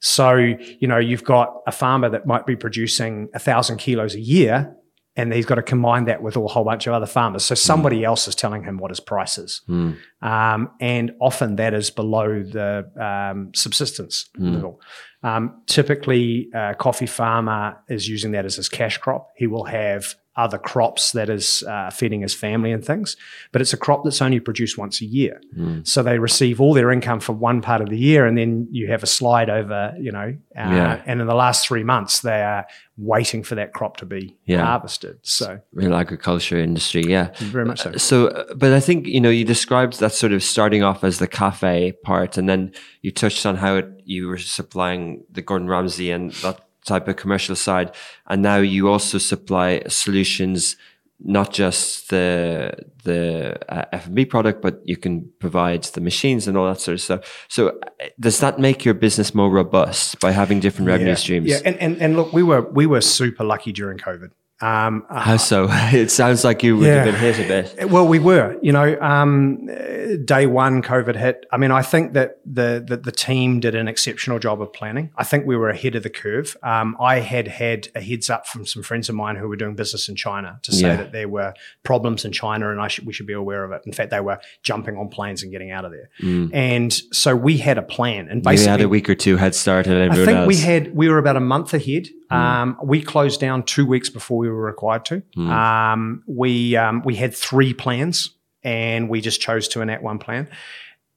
So, 0.00 0.34
you 0.34 0.86
know, 0.86 0.98
you've 0.98 1.24
got 1.24 1.62
a 1.66 1.72
farmer 1.72 2.10
that 2.10 2.26
might 2.26 2.46
be 2.46 2.56
producing 2.56 3.28
a 3.34 3.38
thousand 3.38 3.78
kilos 3.78 4.14
a 4.14 4.20
year 4.20 4.76
and 5.16 5.32
he's 5.32 5.46
got 5.46 5.54
to 5.54 5.62
combine 5.62 6.06
that 6.06 6.22
with 6.22 6.36
a 6.36 6.46
whole 6.46 6.64
bunch 6.64 6.86
of 6.86 6.92
other 6.92 7.06
farmers. 7.06 7.44
So 7.44 7.54
somebody 7.54 8.04
else 8.04 8.26
is 8.26 8.34
telling 8.34 8.64
him 8.64 8.78
what 8.78 8.90
his 8.90 9.00
price 9.00 9.38
is. 9.38 9.62
Mm. 9.68 9.96
Um, 10.22 10.70
and 10.80 11.12
often 11.20 11.56
that 11.56 11.72
is 11.72 11.90
below 11.90 12.42
the 12.42 12.90
um, 13.00 13.52
subsistence 13.54 14.28
level. 14.36 14.80
Um, 15.22 15.62
typically, 15.66 16.50
a 16.52 16.74
coffee 16.74 17.06
farmer 17.06 17.78
is 17.88 18.08
using 18.08 18.32
that 18.32 18.44
as 18.44 18.56
his 18.56 18.68
cash 18.68 18.98
crop. 18.98 19.30
He 19.36 19.46
will 19.46 19.64
have 19.64 20.16
other 20.36 20.58
crops 20.58 21.12
that 21.12 21.28
is 21.28 21.62
uh, 21.68 21.90
feeding 21.90 22.20
his 22.22 22.34
family 22.34 22.72
and 22.72 22.84
things, 22.84 23.16
but 23.52 23.60
it's 23.62 23.72
a 23.72 23.76
crop 23.76 24.02
that's 24.04 24.20
only 24.20 24.40
produced 24.40 24.76
once 24.76 25.00
a 25.00 25.04
year. 25.04 25.40
So 25.84 26.02
they 26.02 26.18
receive 26.18 26.60
all 26.60 26.74
their 26.74 26.90
income 26.90 27.20
for 27.20 27.32
one 27.32 27.60
part 27.62 27.80
of 27.80 27.88
the 27.88 27.96
year, 27.98 28.26
and 28.26 28.36
then 28.36 28.66
you 28.70 28.88
have 28.90 29.02
a 29.02 29.06
slide 29.06 29.48
over, 29.48 29.94
you 29.98 30.10
know, 30.10 30.34
uh, 30.58 30.70
Yeah. 30.74 31.02
and 31.06 31.20
in 31.20 31.26
the 31.26 31.34
last 31.34 31.66
three 31.68 31.84
months, 31.84 32.20
they 32.20 32.42
are 32.42 32.66
waiting 32.96 33.42
for 33.42 33.54
that 33.56 33.72
crop 33.72 33.96
to 33.98 34.06
be 34.06 34.36
Yeah. 34.46 34.64
harvested. 34.64 35.18
So 35.22 35.60
Real 35.72 35.94
agriculture 35.94 36.58
industry, 36.58 37.02
yeah. 37.06 37.30
very 37.38 37.64
much 37.64 37.80
so. 37.82 37.92
So, 37.96 38.28
uh, 38.28 38.54
but 38.54 38.72
I 38.72 38.80
think 38.80 39.06
you 39.06 39.20
know 39.20 39.30
you 39.30 39.44
described 39.44 40.00
that 40.00 40.12
sort 40.12 40.32
of 40.32 40.42
starting 40.42 40.82
off 40.82 41.04
as 41.04 41.18
the 41.18 41.28
cafe 41.28 41.92
part, 42.04 42.36
and 42.38 42.48
then 42.48 42.72
you 43.02 43.10
touched 43.12 43.46
on 43.46 43.56
how 43.56 43.76
it, 43.76 43.86
you 44.04 44.26
were 44.28 44.38
supplying 44.38 45.24
the 45.30 45.42
Gordon 45.42 45.68
Ramsay 45.68 46.10
and 46.10 46.32
that 46.42 46.60
type 46.84 47.08
of 47.08 47.16
commercial 47.16 47.56
side, 47.56 47.94
and 48.28 48.42
now 48.42 48.56
you 48.58 48.88
also 48.88 49.18
supply 49.18 49.82
solutions 49.88 50.76
not 51.20 51.52
just 51.52 52.10
the 52.10 52.74
the 53.04 53.58
uh, 53.68 53.84
F&B 53.92 54.24
product, 54.26 54.60
but 54.60 54.80
you 54.84 54.96
can 54.96 55.30
provide 55.38 55.84
the 55.84 56.00
machines 56.00 56.48
and 56.48 56.56
all 56.56 56.66
that 56.66 56.80
sort 56.80 56.94
of 56.94 57.00
stuff. 57.00 57.46
So, 57.48 57.68
uh, 57.68 58.06
does 58.18 58.40
that 58.40 58.58
make 58.58 58.84
your 58.84 58.94
business 58.94 59.34
more 59.34 59.50
robust 59.50 60.18
by 60.20 60.32
having 60.32 60.60
different 60.60 60.88
revenue 60.88 61.10
yeah, 61.10 61.16
streams? 61.16 61.48
Yeah, 61.48 61.60
and, 61.64 61.76
and 61.78 61.96
and 62.00 62.16
look, 62.16 62.32
we 62.32 62.42
were 62.42 62.62
we 62.62 62.86
were 62.86 63.00
super 63.00 63.44
lucky 63.44 63.72
during 63.72 63.98
COVID. 63.98 64.30
Um, 64.60 65.04
How 65.10 65.36
so? 65.36 65.68
It 65.92 66.10
sounds 66.10 66.44
like 66.44 66.62
you 66.62 66.76
would 66.76 66.86
have 66.88 67.04
been 67.06 67.14
hit 67.14 67.38
a 67.38 67.48
bit. 67.48 67.90
Well, 67.90 68.06
we 68.06 68.18
were, 68.18 68.56
you 68.62 68.72
know, 68.72 68.98
um, 69.00 69.68
uh, 69.70 70.16
day 70.24 70.46
one, 70.46 70.80
COVID 70.82 71.16
hit. 71.16 71.44
I 71.52 71.56
mean, 71.56 71.70
I 71.70 71.82
think 71.82 72.12
that 72.14 72.38
the, 72.46 72.84
the 72.86 72.96
the 72.96 73.12
team 73.12 73.60
did 73.60 73.74
an 73.74 73.88
exceptional 73.88 74.38
job 74.38 74.62
of 74.62 74.72
planning. 74.72 75.10
I 75.16 75.24
think 75.24 75.44
we 75.46 75.56
were 75.56 75.70
ahead 75.70 75.94
of 75.96 76.02
the 76.02 76.10
curve. 76.10 76.56
Um, 76.62 76.96
I 77.00 77.18
had 77.20 77.48
had 77.48 77.88
a 77.94 78.00
heads 78.00 78.30
up 78.30 78.46
from 78.46 78.64
some 78.64 78.82
friends 78.82 79.08
of 79.08 79.14
mine 79.14 79.36
who 79.36 79.48
were 79.48 79.56
doing 79.56 79.74
business 79.74 80.08
in 80.08 80.16
China 80.16 80.58
to 80.62 80.72
say 80.72 80.86
Yeah. 80.88 80.96
that 80.96 81.12
there 81.12 81.28
were 81.28 81.54
problems 81.82 82.24
in 82.24 82.32
China, 82.32 82.70
and 82.70 82.80
I 82.80 82.88
should, 82.88 83.06
we 83.06 83.12
should 83.12 83.26
be 83.26 83.32
aware 83.32 83.64
of 83.64 83.72
it. 83.72 83.82
In 83.86 83.92
fact, 83.92 84.10
they 84.10 84.20
were 84.20 84.38
jumping 84.62 84.96
on 84.96 85.08
planes 85.08 85.42
and 85.42 85.50
getting 85.52 85.70
out 85.72 85.84
of 85.84 85.92
there. 85.92 86.10
And 86.52 86.92
so 87.12 87.34
we 87.36 87.58
had 87.58 87.76
a 87.78 87.82
plan, 87.82 88.28
and 88.28 88.40
Mm. 88.42 88.44
Basically 88.44 88.70
had 88.70 88.80
a 88.82 88.88
week 88.88 89.08
or 89.10 89.14
two 89.14 89.36
head 89.36 89.54
start 89.54 89.86
I 89.88 90.08
think 90.14 90.28
else. 90.28 90.46
we 90.46 90.56
had 90.56 90.94
we 90.94 91.08
were 91.08 91.18
about 91.18 91.36
a 91.36 91.40
month 91.40 91.74
ahead. 91.74 92.08
Um, 92.34 92.78
we 92.82 93.02
closed 93.02 93.40
down 93.40 93.62
two 93.62 93.86
weeks 93.86 94.08
before 94.08 94.38
we 94.38 94.48
were 94.48 94.62
required 94.62 95.04
to. 95.06 95.22
Um, 95.50 96.22
we 96.26 96.76
um, 96.76 97.02
we 97.04 97.14
had 97.16 97.34
three 97.34 97.74
plans, 97.74 98.30
and 98.62 99.08
we 99.08 99.20
just 99.20 99.40
chose 99.40 99.68
to 99.68 99.80
enact 99.80 100.02
one 100.02 100.18
plan. 100.18 100.48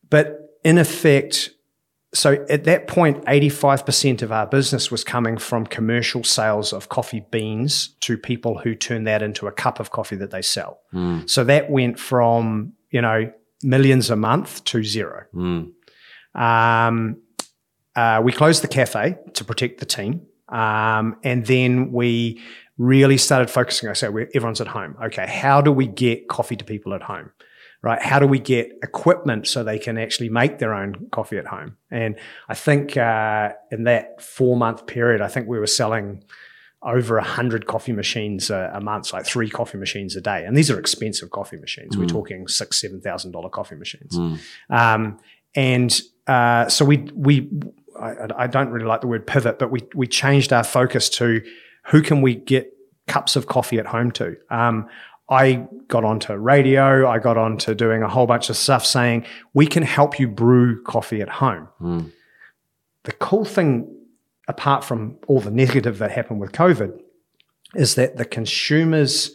But 0.09 0.59
in 0.63 0.77
effect, 0.77 1.51
so 2.13 2.45
at 2.49 2.63
that 2.65 2.87
point, 2.87 3.23
eighty 3.27 3.49
five 3.49 3.85
percent 3.85 4.21
of 4.21 4.31
our 4.31 4.47
business 4.47 4.91
was 4.91 5.03
coming 5.03 5.37
from 5.37 5.65
commercial 5.65 6.23
sales 6.23 6.73
of 6.73 6.89
coffee 6.89 7.25
beans 7.31 7.89
to 8.01 8.17
people 8.17 8.57
who 8.57 8.75
turn 8.75 9.03
that 9.05 9.21
into 9.21 9.47
a 9.47 9.51
cup 9.51 9.79
of 9.79 9.91
coffee 9.91 10.15
that 10.17 10.31
they 10.31 10.41
sell. 10.41 10.79
So 11.27 11.43
that 11.43 11.69
went 11.69 11.99
from 11.99 12.73
you 12.91 13.01
know 13.01 13.31
millions 13.63 14.09
a 14.09 14.15
month 14.15 14.63
to 14.65 14.83
zero. 14.83 15.25
Mm. 15.33 15.71
Um, 16.35 17.21
uh, 17.95 18.21
we 18.23 18.31
closed 18.31 18.61
the 18.61 18.67
cafe 18.67 19.17
to 19.33 19.43
protect 19.43 19.79
the 19.79 19.85
team. 19.85 20.21
Um, 20.49 21.17
and 21.23 21.45
then 21.45 21.91
we 21.91 22.41
really 22.77 23.17
started 23.17 23.49
focusing. 23.49 23.89
I 23.89 23.93
said, 23.93 24.09
everyone's 24.33 24.61
at 24.61 24.67
home. 24.67 24.95
Okay, 25.05 25.27
how 25.27 25.61
do 25.61 25.71
we 25.71 25.87
get 25.87 26.27
coffee 26.27 26.55
to 26.55 26.63
people 26.63 26.93
at 26.93 27.03
home? 27.03 27.31
Right? 27.83 28.01
How 28.01 28.19
do 28.19 28.25
we 28.25 28.39
get 28.39 28.71
equipment 28.81 29.47
so 29.47 29.63
they 29.63 29.77
can 29.77 29.97
actually 29.97 30.29
make 30.29 30.57
their 30.57 30.73
own 30.73 31.07
coffee 31.11 31.37
at 31.37 31.45
home? 31.45 31.77
And 31.91 32.15
I 32.49 32.55
think 32.55 32.97
uh, 32.97 33.51
in 33.71 33.83
that 33.83 34.21
four 34.21 34.57
month 34.57 34.87
period, 34.87 35.21
I 35.21 35.27
think 35.27 35.47
we 35.47 35.59
were 35.59 35.67
selling 35.67 36.23
over 36.81 37.17
a 37.17 37.23
hundred 37.23 37.65
coffee 37.65 37.91
machines 37.91 38.49
a, 38.49 38.71
a 38.73 38.81
month, 38.81 39.13
like 39.13 39.25
three 39.25 39.49
coffee 39.49 39.77
machines 39.77 40.15
a 40.15 40.21
day. 40.21 40.43
And 40.45 40.55
these 40.57 40.71
are 40.71 40.79
expensive 40.79 41.29
coffee 41.31 41.57
machines. 41.57 41.97
We're 41.97 42.05
talking 42.07 42.47
six, 42.47 42.79
seven 42.81 43.01
thousand 43.01 43.31
dollar 43.31 43.49
coffee 43.49 43.75
machines. 43.75 44.15
Um, 44.69 45.19
and 45.55 46.01
uh, 46.27 46.67
so 46.69 46.83
we 46.85 46.97
we 47.13 47.49
I, 47.99 48.43
I 48.43 48.47
don't 48.47 48.69
really 48.69 48.85
like 48.85 49.01
the 49.01 49.07
word 49.07 49.25
pivot, 49.27 49.59
but 49.59 49.71
we 49.71 49.81
we 49.95 50.07
changed 50.07 50.53
our 50.53 50.63
focus 50.63 51.09
to 51.11 51.41
who 51.87 52.01
can 52.01 52.21
we 52.21 52.35
get 52.35 52.71
cups 53.07 53.35
of 53.35 53.47
coffee 53.47 53.79
at 53.79 53.85
home 53.87 54.11
to. 54.11 54.35
Um, 54.49 54.87
I 55.29 55.67
got 55.87 56.03
onto 56.05 56.33
radio. 56.33 57.07
I 57.07 57.19
got 57.19 57.37
onto 57.37 57.73
doing 57.75 58.01
a 58.03 58.07
whole 58.09 58.27
bunch 58.27 58.49
of 58.49 58.55
stuff 58.57 58.85
saying 58.85 59.25
we 59.53 59.67
can 59.67 59.83
help 59.83 60.19
you 60.19 60.27
brew 60.27 60.81
coffee 60.83 61.21
at 61.21 61.29
home. 61.29 61.67
The 63.03 63.11
cool 63.13 63.45
thing, 63.45 63.93
apart 64.47 64.83
from 64.83 65.17
all 65.27 65.39
the 65.41 65.51
negative 65.51 65.97
that 65.99 66.11
happened 66.11 66.39
with 66.39 66.51
COVID, 66.51 66.99
is 67.75 67.95
that 67.95 68.17
the 68.17 68.25
consumers' 68.25 69.31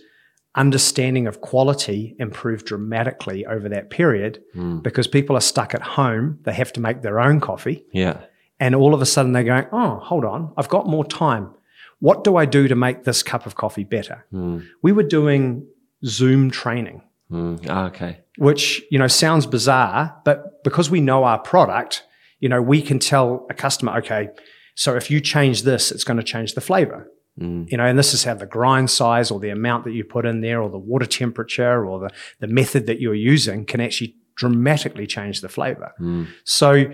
understanding 0.54 1.26
of 1.26 1.40
quality 1.40 2.14
improved 2.18 2.66
dramatically 2.66 3.44
over 3.46 3.68
that 3.70 3.88
period 3.90 4.42
because 4.82 5.06
people 5.06 5.36
are 5.36 5.40
stuck 5.40 5.74
at 5.74 5.82
home. 5.82 6.38
They 6.42 6.52
have 6.52 6.72
to 6.74 6.80
make 6.80 7.00
their 7.02 7.20
own 7.20 7.40
coffee. 7.40 7.84
Yeah. 7.92 8.20
And 8.62 8.74
all 8.76 8.94
of 8.94 9.02
a 9.02 9.06
sudden 9.06 9.32
they're 9.32 9.42
going, 9.54 9.66
oh, 9.72 9.98
hold 10.10 10.24
on, 10.24 10.52
I've 10.56 10.68
got 10.68 10.86
more 10.86 11.04
time. 11.04 11.44
What 11.98 12.22
do 12.22 12.36
I 12.36 12.46
do 12.46 12.68
to 12.68 12.76
make 12.76 13.02
this 13.02 13.22
cup 13.22 13.44
of 13.44 13.54
coffee 13.56 13.82
better? 13.84 14.24
Hmm. 14.30 14.58
We 14.82 14.92
were 14.92 15.02
doing 15.18 15.66
Zoom 16.04 16.50
training, 16.50 17.02
Mm. 17.30 17.66
Okay. 17.88 18.20
which, 18.36 18.82
you 18.90 18.98
know, 18.98 19.08
sounds 19.08 19.46
bizarre, 19.46 20.14
but 20.24 20.62
because 20.64 20.90
we 20.90 21.00
know 21.00 21.24
our 21.24 21.38
product, 21.38 22.04
you 22.40 22.48
know, 22.48 22.60
we 22.62 22.82
can 22.82 22.98
tell 22.98 23.46
a 23.50 23.54
customer, 23.54 23.96
okay, 23.98 24.28
so 24.74 24.94
if 24.96 25.10
you 25.10 25.18
change 25.20 25.62
this, 25.62 25.90
it's 25.90 26.04
going 26.04 26.18
to 26.18 26.22
change 26.34 26.54
the 26.54 26.60
flavor. 26.60 27.10
Hmm. 27.38 27.64
You 27.68 27.78
know, 27.78 27.86
and 27.86 27.98
this 27.98 28.12
is 28.14 28.24
how 28.24 28.34
the 28.34 28.46
grind 28.46 28.90
size 28.90 29.30
or 29.32 29.40
the 29.40 29.48
amount 29.50 29.84
that 29.84 29.92
you 29.92 30.04
put 30.04 30.24
in 30.26 30.40
there 30.42 30.60
or 30.62 30.68
the 30.70 30.84
water 30.92 31.06
temperature 31.06 31.86
or 31.86 31.98
the, 32.00 32.10
the 32.40 32.46
method 32.60 32.86
that 32.86 33.00
you're 33.00 33.22
using 33.34 33.64
can 33.64 33.80
actually 33.80 34.14
dramatically 34.36 35.06
change 35.06 35.40
the 35.40 35.48
flavor. 35.48 35.90
Hmm. 35.98 36.24
So 36.44 36.84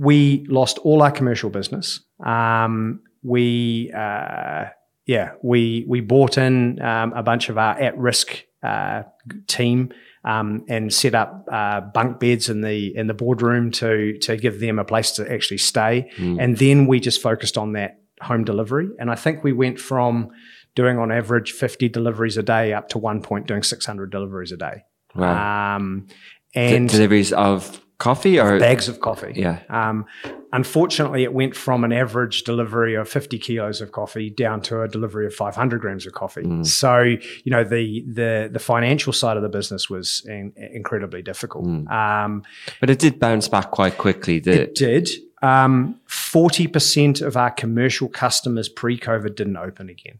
we 0.00 0.46
lost 0.48 0.78
all 0.78 1.02
our 1.02 1.10
commercial 1.10 1.50
business. 1.50 2.00
Um, 2.24 3.02
we, 3.22 3.92
uh, 3.94 4.64
yeah, 5.04 5.32
we 5.42 5.84
we 5.86 6.00
bought 6.00 6.38
in 6.38 6.80
um, 6.80 7.12
a 7.12 7.22
bunch 7.22 7.50
of 7.50 7.58
our 7.58 7.78
at-risk 7.78 8.44
uh, 8.62 9.02
team 9.46 9.92
um, 10.24 10.64
and 10.68 10.92
set 10.92 11.14
up 11.14 11.46
uh, 11.52 11.82
bunk 11.82 12.18
beds 12.18 12.48
in 12.48 12.62
the 12.62 12.96
in 12.96 13.08
the 13.08 13.14
boardroom 13.14 13.70
to 13.72 14.16
to 14.20 14.38
give 14.38 14.58
them 14.60 14.78
a 14.78 14.84
place 14.84 15.10
to 15.12 15.30
actually 15.30 15.58
stay. 15.58 16.10
And 16.16 16.56
then 16.56 16.86
we 16.86 16.98
just 16.98 17.20
focused 17.20 17.58
on 17.58 17.72
that 17.72 18.00
home 18.22 18.44
delivery. 18.44 18.88
And 18.98 19.10
I 19.10 19.16
think 19.16 19.44
we 19.44 19.52
went 19.52 19.78
from 19.78 20.30
doing 20.74 20.98
on 20.98 21.12
average 21.12 21.52
50 21.52 21.88
deliveries 21.90 22.38
a 22.38 22.42
day 22.42 22.72
up 22.72 22.88
to 22.90 22.98
one 22.98 23.20
point 23.20 23.46
doing 23.46 23.62
600 23.62 24.10
deliveries 24.10 24.52
a 24.52 24.56
day. 24.56 24.84
Wow. 25.14 25.76
Um, 25.76 26.06
D- 26.08 26.14
and 26.54 26.88
deliveries 26.88 27.32
of 27.32 27.84
coffee 28.00 28.40
or 28.40 28.58
bags 28.58 28.88
of 28.88 28.98
coffee. 29.00 29.32
Yeah. 29.36 29.60
Um, 29.68 30.06
unfortunately, 30.52 31.22
it 31.22 31.32
went 31.32 31.54
from 31.54 31.84
an 31.84 31.92
average 31.92 32.42
delivery 32.42 32.96
of 32.96 33.08
50 33.08 33.38
kilos 33.38 33.80
of 33.80 33.92
coffee 33.92 34.30
down 34.30 34.60
to 34.62 34.82
a 34.82 34.88
delivery 34.88 35.26
of 35.26 35.34
500 35.34 35.80
grams 35.80 36.06
of 36.06 36.12
coffee. 36.12 36.42
Mm. 36.42 36.66
So, 36.66 36.98
you 37.02 37.50
know, 37.54 37.62
the 37.62 38.04
the 38.08 38.50
the 38.52 38.58
financial 38.58 39.12
side 39.12 39.36
of 39.36 39.44
the 39.44 39.48
business 39.48 39.88
was 39.88 40.24
in, 40.26 40.52
incredibly 40.56 41.22
difficult. 41.22 41.66
Mm. 41.66 41.88
Um, 41.92 42.42
But 42.80 42.90
it 42.90 42.98
did 42.98 43.20
bounce 43.20 43.46
back 43.46 43.70
quite 43.70 43.96
quickly. 43.98 44.40
The, 44.40 44.62
it 44.62 44.74
did. 44.74 45.08
Um, 45.42 45.98
40% 46.08 47.22
of 47.22 47.36
our 47.36 47.50
commercial 47.50 48.08
customers 48.08 48.68
pre-COVID 48.68 49.34
didn't 49.34 49.56
open 49.56 49.88
again. 49.88 50.18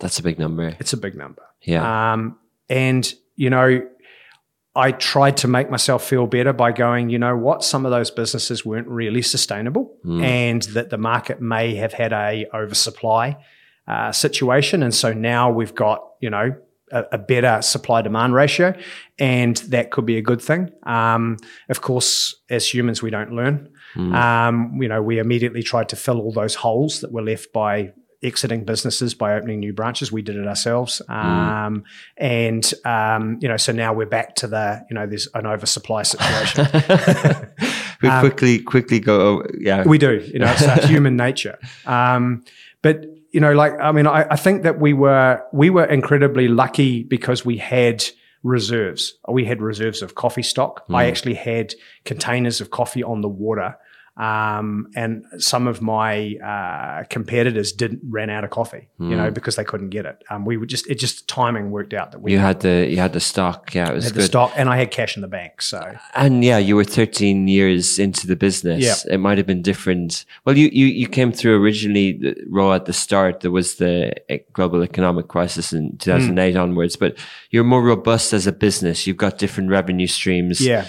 that's 0.00 0.18
a 0.18 0.22
big 0.22 0.38
number. 0.38 0.76
It's 0.80 0.92
a 0.92 0.98
big 0.98 1.14
number. 1.14 1.42
Yeah. 1.62 2.12
Um, 2.12 2.38
and, 2.68 3.12
you 3.36 3.48
know, 3.48 3.86
I 4.76 4.90
tried 4.92 5.36
to 5.38 5.48
make 5.48 5.70
myself 5.70 6.04
feel 6.04 6.26
better 6.26 6.52
by 6.52 6.72
going, 6.72 7.08
you 7.08 7.18
know 7.18 7.36
what, 7.36 7.62
some 7.62 7.86
of 7.86 7.92
those 7.92 8.10
businesses 8.10 8.64
weren't 8.64 8.88
really 8.88 9.22
sustainable 9.22 9.96
and 10.24 10.62
that 10.62 10.90
the 10.90 10.98
market 10.98 11.40
may 11.40 11.76
have 11.76 11.92
had 11.92 12.12
a 12.12 12.46
oversupply 12.52 13.36
uh, 13.86 14.10
situation. 14.10 14.82
And 14.82 14.92
so 14.94 15.12
now 15.12 15.50
we've 15.50 15.74
got, 15.74 16.04
you 16.20 16.28
know, 16.30 16.56
a, 16.90 17.04
a 17.12 17.18
better 17.18 17.62
supply 17.62 18.02
demand 18.02 18.34
ratio 18.34 18.74
and 19.18 19.56
that 19.68 19.90
could 19.90 20.06
be 20.06 20.16
a 20.18 20.22
good 20.22 20.42
thing. 20.42 20.70
Um, 20.82 21.36
of 21.68 21.80
course, 21.80 22.34
as 22.50 22.72
humans, 22.72 23.00
we 23.00 23.10
don't 23.10 23.32
learn. 23.32 23.70
Um, 24.14 24.82
you 24.82 24.88
know, 24.88 25.00
we 25.02 25.18
immediately 25.18 25.62
tried 25.62 25.88
to 25.90 25.96
fill 25.96 26.18
all 26.20 26.32
those 26.32 26.56
holes 26.56 27.00
that 27.00 27.12
were 27.12 27.22
left 27.22 27.52
by 27.52 27.92
exiting 28.24 28.64
businesses 28.64 29.14
by 29.14 29.34
opening 29.34 29.60
new 29.60 29.72
branches. 29.72 30.10
We 30.10 30.22
did 30.22 30.36
it 30.36 30.46
ourselves. 30.46 31.02
Um, 31.08 31.84
and, 32.16 32.72
um, 32.84 33.38
you 33.40 33.48
know, 33.48 33.56
so 33.56 33.72
now 33.72 33.92
we're 33.92 34.06
back 34.06 34.34
to 34.36 34.46
the, 34.46 34.84
you 34.88 34.94
know, 34.94 35.06
there's 35.06 35.28
an 35.34 35.46
oversupply 35.46 36.02
situation. 36.02 36.66
we 38.02 38.10
quickly, 38.20 38.58
quickly 38.60 39.00
go. 39.00 39.44
Yeah. 39.58 39.84
we 39.84 39.98
do, 39.98 40.28
you 40.32 40.38
know, 40.38 40.52
it's 40.56 40.84
human 40.88 41.16
nature. 41.16 41.58
Um, 41.86 42.44
but, 42.82 43.04
you 43.32 43.40
know, 43.40 43.52
like, 43.52 43.72
I 43.80 43.92
mean, 43.92 44.06
I, 44.06 44.26
I 44.30 44.36
think 44.36 44.62
that 44.62 44.80
we 44.80 44.92
were, 44.92 45.42
we 45.52 45.70
were 45.70 45.84
incredibly 45.84 46.48
lucky 46.48 47.02
because 47.02 47.44
we 47.44 47.58
had 47.58 48.04
reserves. 48.42 49.14
We 49.28 49.44
had 49.44 49.60
reserves 49.60 50.02
of 50.02 50.14
coffee 50.14 50.42
stock. 50.42 50.84
I 50.90 51.06
actually 51.06 51.34
had 51.34 51.74
containers 52.04 52.60
of 52.60 52.70
coffee 52.70 53.02
on 53.02 53.22
the 53.22 53.28
water. 53.28 53.76
Um, 54.16 54.88
and 54.94 55.24
some 55.38 55.66
of 55.66 55.82
my 55.82 56.36
uh, 56.36 57.04
competitors 57.10 57.72
didn't 57.72 58.00
ran 58.08 58.30
out 58.30 58.44
of 58.44 58.50
coffee, 58.50 58.88
you 59.00 59.16
know, 59.16 59.30
because 59.30 59.56
they 59.56 59.64
couldn't 59.64 59.90
get 59.90 60.06
it. 60.06 60.22
Um, 60.30 60.44
we 60.44 60.56
would 60.56 60.68
just 60.68 60.88
it 60.88 60.96
just 61.00 61.26
timing 61.26 61.72
worked 61.72 61.92
out 61.92 62.12
that 62.12 62.20
we 62.20 62.30
you 62.32 62.38
had 62.38 62.60
the 62.60 62.86
you 62.88 62.98
had 62.98 63.12
the 63.12 63.20
stock. 63.20 63.74
Yeah, 63.74 63.90
it 63.90 63.94
was 63.94 64.04
had 64.04 64.14
good. 64.14 64.22
the 64.22 64.26
stock, 64.26 64.52
and 64.54 64.68
I 64.68 64.76
had 64.76 64.92
cash 64.92 65.16
in 65.16 65.22
the 65.22 65.28
bank. 65.28 65.60
So 65.62 65.96
And 66.14 66.44
yeah, 66.44 66.58
you 66.58 66.76
were 66.76 66.84
13 66.84 67.48
years 67.48 67.98
into 67.98 68.26
the 68.28 68.36
business. 68.36 68.84
Yeah. 68.84 69.14
It 69.14 69.18
might 69.18 69.36
have 69.38 69.48
been 69.48 69.62
different. 69.62 70.24
Well, 70.44 70.56
you, 70.56 70.68
you, 70.72 70.86
you 70.86 71.08
came 71.08 71.32
through 71.32 71.60
originally 71.60 72.12
the- 72.12 72.36
raw 72.48 72.72
at 72.74 72.84
the 72.84 72.92
start. 72.92 73.40
There 73.40 73.50
was 73.50 73.76
the 73.76 74.12
global 74.52 74.82
economic 74.82 75.26
crisis 75.26 75.72
in 75.72 75.96
2008 75.98 76.56
onwards, 76.56 76.94
but 76.96 77.16
you're 77.50 77.64
more 77.64 77.82
robust 77.82 78.32
as 78.32 78.46
a 78.46 78.52
business. 78.52 79.06
You've 79.08 79.16
got 79.16 79.38
different 79.38 79.70
revenue 79.70 80.06
streams. 80.06 80.60
yeah, 80.60 80.86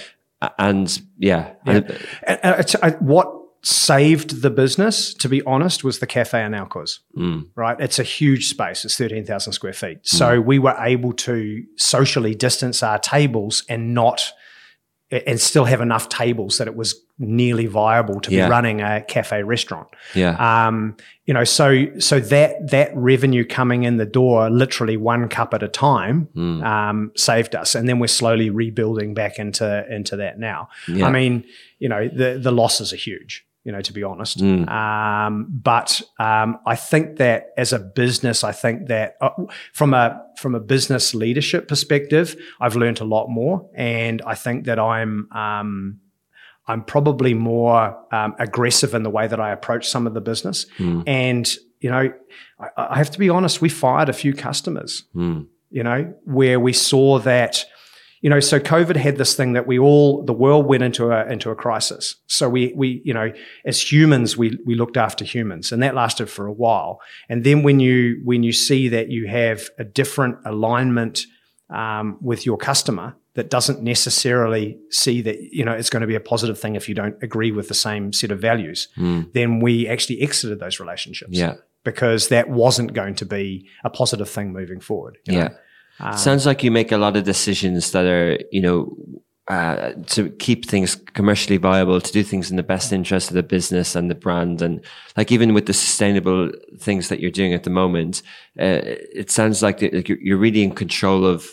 And 0.58 1.02
yeah. 1.18 1.54
Yeah. 1.66 1.74
And- 1.74 2.00
And, 2.28 2.60
it's, 2.60 2.76
what 3.00 3.28
saved 3.64 4.42
the 4.44 4.52
business, 4.52 5.14
to 5.16 5.28
be 5.28 5.42
honest, 5.44 5.84
was 5.84 5.98
the 6.00 6.06
cafe 6.06 6.44
in 6.46 6.54
Al 6.54 6.68
Quoz. 6.68 7.00
Mm. 7.18 7.48
Right, 7.56 7.76
it's 7.80 7.98
a 7.98 8.04
huge 8.04 8.48
space. 8.48 8.86
It's 8.86 8.96
thirteen 8.96 9.26
thousand 9.26 9.54
square 9.54 9.74
feet. 9.74 10.00
So 10.04 10.40
we 10.40 10.60
were 10.60 10.76
able 10.80 11.14
to 11.14 11.64
socially 11.78 12.36
distance 12.36 12.84
our 12.84 13.00
tables 13.00 13.64
and 13.68 13.94
not, 13.96 14.32
and 15.12 15.40
still 15.40 15.66
have 15.66 15.82
enough 15.82 16.10
tables 16.10 16.58
that 16.58 16.68
it 16.68 16.76
was 16.76 17.00
nearly 17.20 17.68
viable 17.68 18.20
to 18.20 18.32
Yeah. 18.32 18.48
be 18.48 18.52
running 18.52 18.82
a 18.82 19.02
cafe 19.02 19.44
restaurant. 19.44 19.88
Yeah. 20.16 20.36
Um, 20.68 20.98
you 21.26 21.34
know, 21.34 21.44
so 21.44 21.86
so 22.00 22.20
that 22.20 22.72
that 22.72 22.92
revenue 22.96 23.46
coming 23.46 23.84
in 23.84 23.98
the 23.98 24.06
door, 24.06 24.50
literally 24.50 24.98
one 24.98 25.30
cup 25.30 25.54
at 25.54 25.62
a 25.64 25.68
time, 25.68 26.28
Mm. 26.36 26.64
um, 26.66 27.12
saved 27.16 27.56
us, 27.56 27.76
and 27.76 27.88
then 27.88 28.00
we're 28.00 28.08
slowly 28.08 28.50
rebuilding 28.50 29.14
back 29.14 29.38
into 29.40 29.86
into 29.90 30.16
that 30.18 30.40
now. 30.40 30.70
Yeah. 30.88 31.06
I 31.08 31.12
mean, 31.12 31.44
you 31.80 31.88
know, 31.88 32.08
the 32.08 32.40
the 32.42 32.52
losses 32.52 32.92
are 32.92 32.98
huge. 32.98 33.45
You 33.66 33.72
know, 33.72 33.82
to 33.82 33.94
be 33.94 34.04
honest, 34.04 34.38
Mm. 34.40 34.70
um, 34.70 35.48
but 35.64 36.02
um, 36.20 36.60
I 36.68 36.76
think 36.76 37.18
that 37.18 37.48
as 37.58 37.74
a 37.74 37.80
business, 37.80 38.44
I 38.44 38.52
think 38.52 38.88
that 38.90 39.16
uh, 39.22 39.30
from 39.74 39.94
a 39.96 40.22
from 40.38 40.54
a 40.56 40.60
business 40.60 41.16
leadership 41.16 41.68
perspective, 41.68 42.36
I've 42.62 42.76
learned 42.76 43.02
a 43.02 43.06
lot 43.06 43.28
more, 43.28 43.68
and 43.76 44.22
I 44.22 44.36
think 44.36 44.66
that 44.66 44.78
I'm 44.78 45.28
um, 45.32 46.00
I'm 46.68 46.84
probably 46.84 47.34
more 47.34 47.98
um, 48.12 48.36
aggressive 48.38 48.94
in 48.94 49.02
the 49.04 49.10
way 49.10 49.28
that 49.28 49.40
I 49.40 49.52
approach 49.52 49.88
some 49.90 50.06
of 50.08 50.14
the 50.14 50.22
business. 50.22 50.68
Mm. 50.78 51.04
And, 51.08 51.56
you 51.80 51.90
know, 51.92 52.12
I, 52.60 52.68
I 52.94 52.98
have 52.98 53.10
to 53.12 53.20
be 53.20 53.30
honest, 53.30 53.62
we 53.62 53.70
fired 53.70 54.10
a 54.10 54.14
few 54.14 54.34
customers, 54.34 55.04
Mm. 55.16 55.48
you 55.72 55.84
know, 55.84 56.14
where 56.26 56.60
we 56.60 56.74
saw 56.74 57.20
that, 57.20 57.66
you 58.26 58.30
know, 58.34 58.40
so 58.52 58.60
COVID 58.60 58.96
had 58.96 59.18
this 59.18 59.36
thing 59.36 59.54
that 59.54 59.68
we 59.68 59.78
all, 59.88 60.24
the 60.32 60.38
world 60.46 60.66
went 60.66 60.82
into 60.90 61.04
a, 61.12 61.20
into 61.32 61.52
a 61.52 61.56
crisis. 61.56 62.04
So 62.26 62.50
we, 62.50 62.74
we, 62.76 62.88
you 63.06 63.14
know, 63.14 63.32
as 63.66 63.78
humans, 63.92 64.36
we, 64.36 64.48
we 64.66 64.74
looked 64.82 64.98
after 64.98 65.24
humans 65.24 65.72
and 65.72 65.84
that 65.84 65.94
lasted 65.94 66.28
for 66.36 66.48
a 66.48 66.52
while. 66.64 66.94
And 67.30 67.44
then 67.44 67.62
when 67.62 67.80
you, 67.80 68.22
when 68.24 68.42
you 68.48 68.52
see 68.52 68.90
that 68.96 69.10
you 69.16 69.28
have 69.28 69.60
a 69.78 69.84
different 69.84 70.36
alignment, 70.44 71.16
um, 71.70 72.18
with 72.22 72.46
your 72.46 72.58
customer 72.58 73.16
that 73.34 73.50
doesn't 73.50 73.82
necessarily 73.82 74.78
see 74.92 75.22
that 75.22 75.38
you 75.52 75.66
know 75.66 75.72
it's 75.80 75.90
going 75.90 76.02
to 76.02 76.08
be 76.08 76.16
a 76.16 76.20
positive 76.20 76.60
thing 76.60 76.76
if 76.76 76.88
you 76.88 76.94
don't 76.96 77.16
agree 77.24 77.52
with 77.52 77.68
the 77.68 77.74
same 77.74 78.14
set 78.14 78.32
of 78.32 78.40
values 78.40 78.88
Mm. 78.98 79.34
then 79.34 79.60
we 79.60 79.88
actually 79.88 80.22
exited 80.22 80.60
those 80.60 80.80
relationships 80.80 81.32
Yeah. 81.44 81.56
because 81.84 82.28
that 82.30 82.50
wasn't 82.50 82.94
going 82.94 83.16
to 83.16 83.26
be 83.26 83.68
a 83.84 83.90
positive 83.90 84.30
thing 84.30 84.54
moving 84.54 84.80
forward 84.80 85.18
you 85.26 85.40
know? 85.40 85.50
Um, 86.00 86.18
Sounds 86.18 86.46
like 86.46 86.64
you 86.64 86.72
make 86.72 86.92
a 86.92 86.98
lot 86.98 87.16
of 87.16 87.24
decisions 87.24 87.92
that 87.92 88.06
are, 88.06 88.38
you 88.52 88.62
know, 88.62 88.96
uh, 89.48 89.92
to 90.08 90.30
keep 90.32 90.66
things 90.66 90.96
commercially 91.14 91.58
viable, 91.58 92.02
to 92.02 92.12
do 92.12 92.24
things 92.24 92.50
in 92.50 92.58
the 92.58 92.64
best 92.64 92.92
interest 92.92 93.30
of 93.30 93.36
the 93.36 93.44
business 93.44 93.96
and 93.96 94.10
the 94.10 94.16
brand. 94.16 94.62
And 94.62 94.82
like 95.16 95.32
even 95.32 95.54
with 95.54 95.68
the 95.68 95.74
sustainable 95.74 96.52
things 96.80 97.10
that 97.10 97.20
you're 97.20 97.30
doing 97.32 97.54
at 97.54 97.64
the 97.64 97.70
moment, 97.70 98.24
uh, 98.60 98.82
it 98.84 99.30
sounds 99.30 99.62
like, 99.62 99.82
like 99.82 100.10
you're, 100.10 100.38
really 100.38 100.64
in 100.64 100.72
control 100.74 101.26
of 101.26 101.48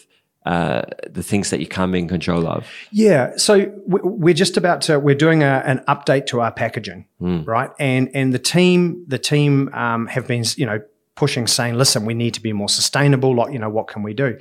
uh, 0.47 0.83
the 1.09 1.23
things 1.23 1.51
that 1.51 1.61
you 1.61 1.67
can 1.67 1.93
be 1.93 1.99
in 1.99 2.09
control 2.09 2.49
of. 2.49 2.67
Yeah, 2.91 3.37
so 3.37 3.71
we- 3.87 4.01
we're 4.03 4.35
just 4.35 4.57
about 4.57 4.81
to 4.83 4.99
we're 4.99 5.15
doing 5.15 5.43
a, 5.45 5.63
an 5.65 5.85
update 5.87 6.27
to 6.29 6.41
our 6.41 6.51
packaging, 6.51 7.07
right? 7.21 7.71
And 7.79 8.09
and 8.15 8.33
the 8.35 8.41
team 8.41 9.05
the 9.07 9.19
team 9.19 9.69
um, 9.73 10.07
have 10.09 10.27
been 10.27 10.45
you 10.57 10.67
know 10.67 10.81
pushing, 11.15 11.47
saying, 11.47 11.75
listen, 11.75 12.05
we 12.05 12.15
need 12.15 12.35
to 12.35 12.41
be 12.41 12.53
more 12.53 12.69
sustainable. 12.69 13.35
Like 13.35 13.53
you 13.53 13.59
know, 13.59 13.71
what 13.71 13.89
can 13.89 14.03
we 14.03 14.15
do? 14.15 14.39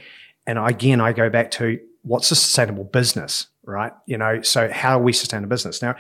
And 0.48 0.58
again, 0.60 1.02
I 1.02 1.14
go 1.14 1.30
back 1.30 1.52
to 1.52 1.80
what's 2.04 2.32
a 2.32 2.36
sustainable 2.36 2.84
business, 2.84 3.48
right? 3.64 3.94
You 4.06 4.18
know, 4.18 4.42
so 4.42 4.70
how 4.72 5.00
we 5.00 5.14
sustain 5.14 5.44
a 5.44 5.48
business 5.48 5.82
now? 5.82 5.96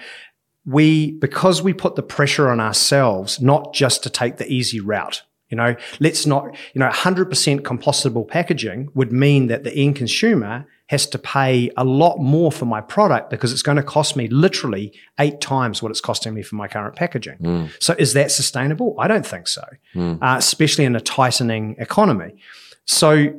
We 0.65 1.11
because 1.11 1.61
we 1.61 1.73
put 1.73 1.95
the 1.95 2.03
pressure 2.03 2.49
on 2.49 2.59
ourselves 2.59 3.41
not 3.41 3.73
just 3.73 4.03
to 4.03 4.09
take 4.09 4.37
the 4.37 4.51
easy 4.51 4.79
route. 4.79 5.23
You 5.49 5.57
know, 5.57 5.75
let's 5.99 6.25
not, 6.25 6.55
you 6.73 6.79
know, 6.79 6.87
100% 6.87 7.59
compostable 7.59 8.25
packaging 8.25 8.87
would 8.93 9.11
mean 9.11 9.47
that 9.47 9.65
the 9.65 9.73
end 9.73 9.97
consumer 9.97 10.65
has 10.91 11.07
to 11.07 11.17
pay 11.17 11.71
a 11.77 11.85
lot 11.85 12.19
more 12.19 12.51
for 12.51 12.65
my 12.65 12.81
product 12.81 13.29
because 13.29 13.53
it's 13.53 13.61
going 13.61 13.77
to 13.77 13.83
cost 13.83 14.17
me 14.17 14.27
literally 14.27 14.91
eight 15.21 15.39
times 15.39 15.81
what 15.81 15.89
it's 15.89 16.01
costing 16.01 16.33
me 16.33 16.41
for 16.41 16.55
my 16.55 16.67
current 16.67 16.97
packaging. 16.97 17.37
Hmm. 17.37 17.65
So 17.79 17.95
is 17.97 18.11
that 18.11 18.29
sustainable? 18.29 18.97
I 18.99 19.07
don't 19.07 19.25
think 19.25 19.47
so, 19.47 19.63
hmm. 19.93 20.15
uh, 20.21 20.35
especially 20.35 20.83
in 20.83 20.97
a 20.97 20.99
tightening 20.99 21.77
economy. 21.79 22.35
So 22.83 23.33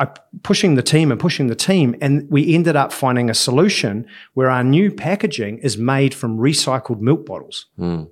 I 0.00 0.08
pushing 0.42 0.74
the 0.74 0.82
team 0.82 1.12
and 1.12 1.20
pushing 1.20 1.46
the 1.46 1.54
team, 1.54 1.94
and 2.00 2.28
we 2.28 2.52
ended 2.52 2.74
up 2.74 2.92
finding 2.92 3.30
a 3.30 3.34
solution 3.34 4.04
where 4.34 4.50
our 4.50 4.64
new 4.64 4.90
packaging 4.90 5.58
is 5.58 5.78
made 5.78 6.12
from 6.12 6.36
recycled 6.38 6.98
milk 6.98 7.24
bottles 7.24 7.66
hmm. 7.76 8.02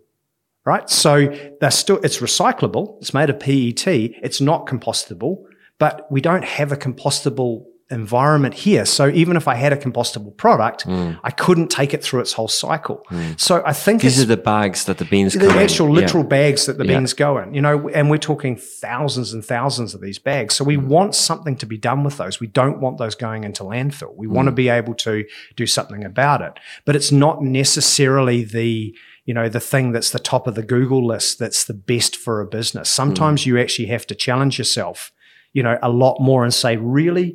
right? 0.64 0.88
So 0.88 1.36
they're 1.60 1.72
still, 1.72 1.98
it's 2.04 2.18
recyclable. 2.18 2.98
It's 3.00 3.12
made 3.12 3.28
of 3.28 3.40
PET. 3.40 3.88
It's 3.88 4.40
not 4.40 4.66
compostable, 4.66 5.42
but 5.80 6.06
we 6.12 6.20
don't 6.20 6.44
have 6.44 6.70
a 6.70 6.76
compostable 6.76 7.64
environment 7.90 8.54
here. 8.54 8.86
So 8.86 9.08
even 9.08 9.36
if 9.36 9.46
I 9.46 9.54
had 9.56 9.72
a 9.72 9.76
compostable 9.76 10.34
product, 10.36 10.86
I 10.88 11.30
couldn't 11.30 11.68
take 11.70 11.92
it 11.92 12.02
through 12.02 12.20
its 12.20 12.32
whole 12.32 12.48
cycle. 12.48 13.06
So 13.36 13.62
I 13.66 13.72
think 13.74 14.00
These 14.02 14.22
are 14.22 14.26
the 14.26 14.36
bags 14.38 14.84
that 14.86 14.98
the 14.98 15.04
beans 15.04 15.34
the 15.34 15.40
come 15.40 15.50
in. 15.50 15.58
actual 15.58 15.88
Yeah. 15.88 15.94
literal 16.00 16.24
bags 16.24 16.64
that 16.66 16.78
the 16.78 16.86
Yeah. 16.86 16.96
beans 16.98 17.12
go 17.12 17.38
in, 17.38 17.52
you 17.52 17.60
know, 17.60 17.88
and 17.90 18.08
we're 18.10 18.16
talking 18.16 18.56
thousands 18.56 19.34
and 19.34 19.44
thousands 19.44 19.94
of 19.94 20.00
these 20.00 20.18
bags. 20.18 20.54
So 20.54 20.64
we 20.64 20.76
Mm. 20.78 20.86
want 20.86 21.14
something 21.14 21.56
to 21.56 21.66
be 21.66 21.76
done 21.76 22.04
with 22.04 22.16
those. 22.16 22.40
We 22.40 22.46
don't 22.46 22.80
want 22.80 22.96
those 22.98 23.14
going 23.14 23.44
into 23.44 23.62
landfill. 23.64 24.14
We 24.16 24.26
want 24.26 24.46
to 24.46 24.52
Mm. 24.52 24.56
be 24.56 24.68
able 24.70 24.94
to 24.94 25.24
do 25.56 25.66
something 25.66 26.04
about 26.04 26.40
it. 26.40 26.54
But 26.86 26.96
it's 26.96 27.12
not 27.12 27.42
necessarily 27.42 28.44
the, 28.44 28.94
you 29.26 29.34
know, 29.34 29.48
the 29.48 29.60
thing 29.60 29.92
that's 29.92 30.10
the 30.10 30.18
top 30.18 30.46
of 30.46 30.54
the 30.54 30.62
Google 30.62 31.06
list 31.06 31.38
that's 31.38 31.64
the 31.64 31.74
best 31.74 32.16
for 32.16 32.40
a 32.40 32.46
business. 32.46 32.88
Sometimes 32.88 33.42
Mm. 33.42 33.46
you 33.46 33.58
actually 33.58 33.86
have 33.88 34.06
to 34.06 34.14
challenge 34.14 34.58
yourself, 34.58 35.12
you 35.52 35.62
know, 35.62 35.78
a 35.82 35.90
lot 35.90 36.18
more 36.20 36.44
and 36.44 36.52
say, 36.54 36.76
really, 36.76 37.34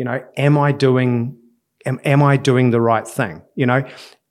you 0.00 0.04
know, 0.04 0.24
am 0.38 0.56
I 0.56 0.72
doing 0.72 1.36
am, 1.84 2.00
am 2.06 2.22
I 2.22 2.38
doing 2.38 2.70
the 2.70 2.80
right 2.80 3.06
thing? 3.06 3.42
You 3.54 3.66
know, 3.66 3.84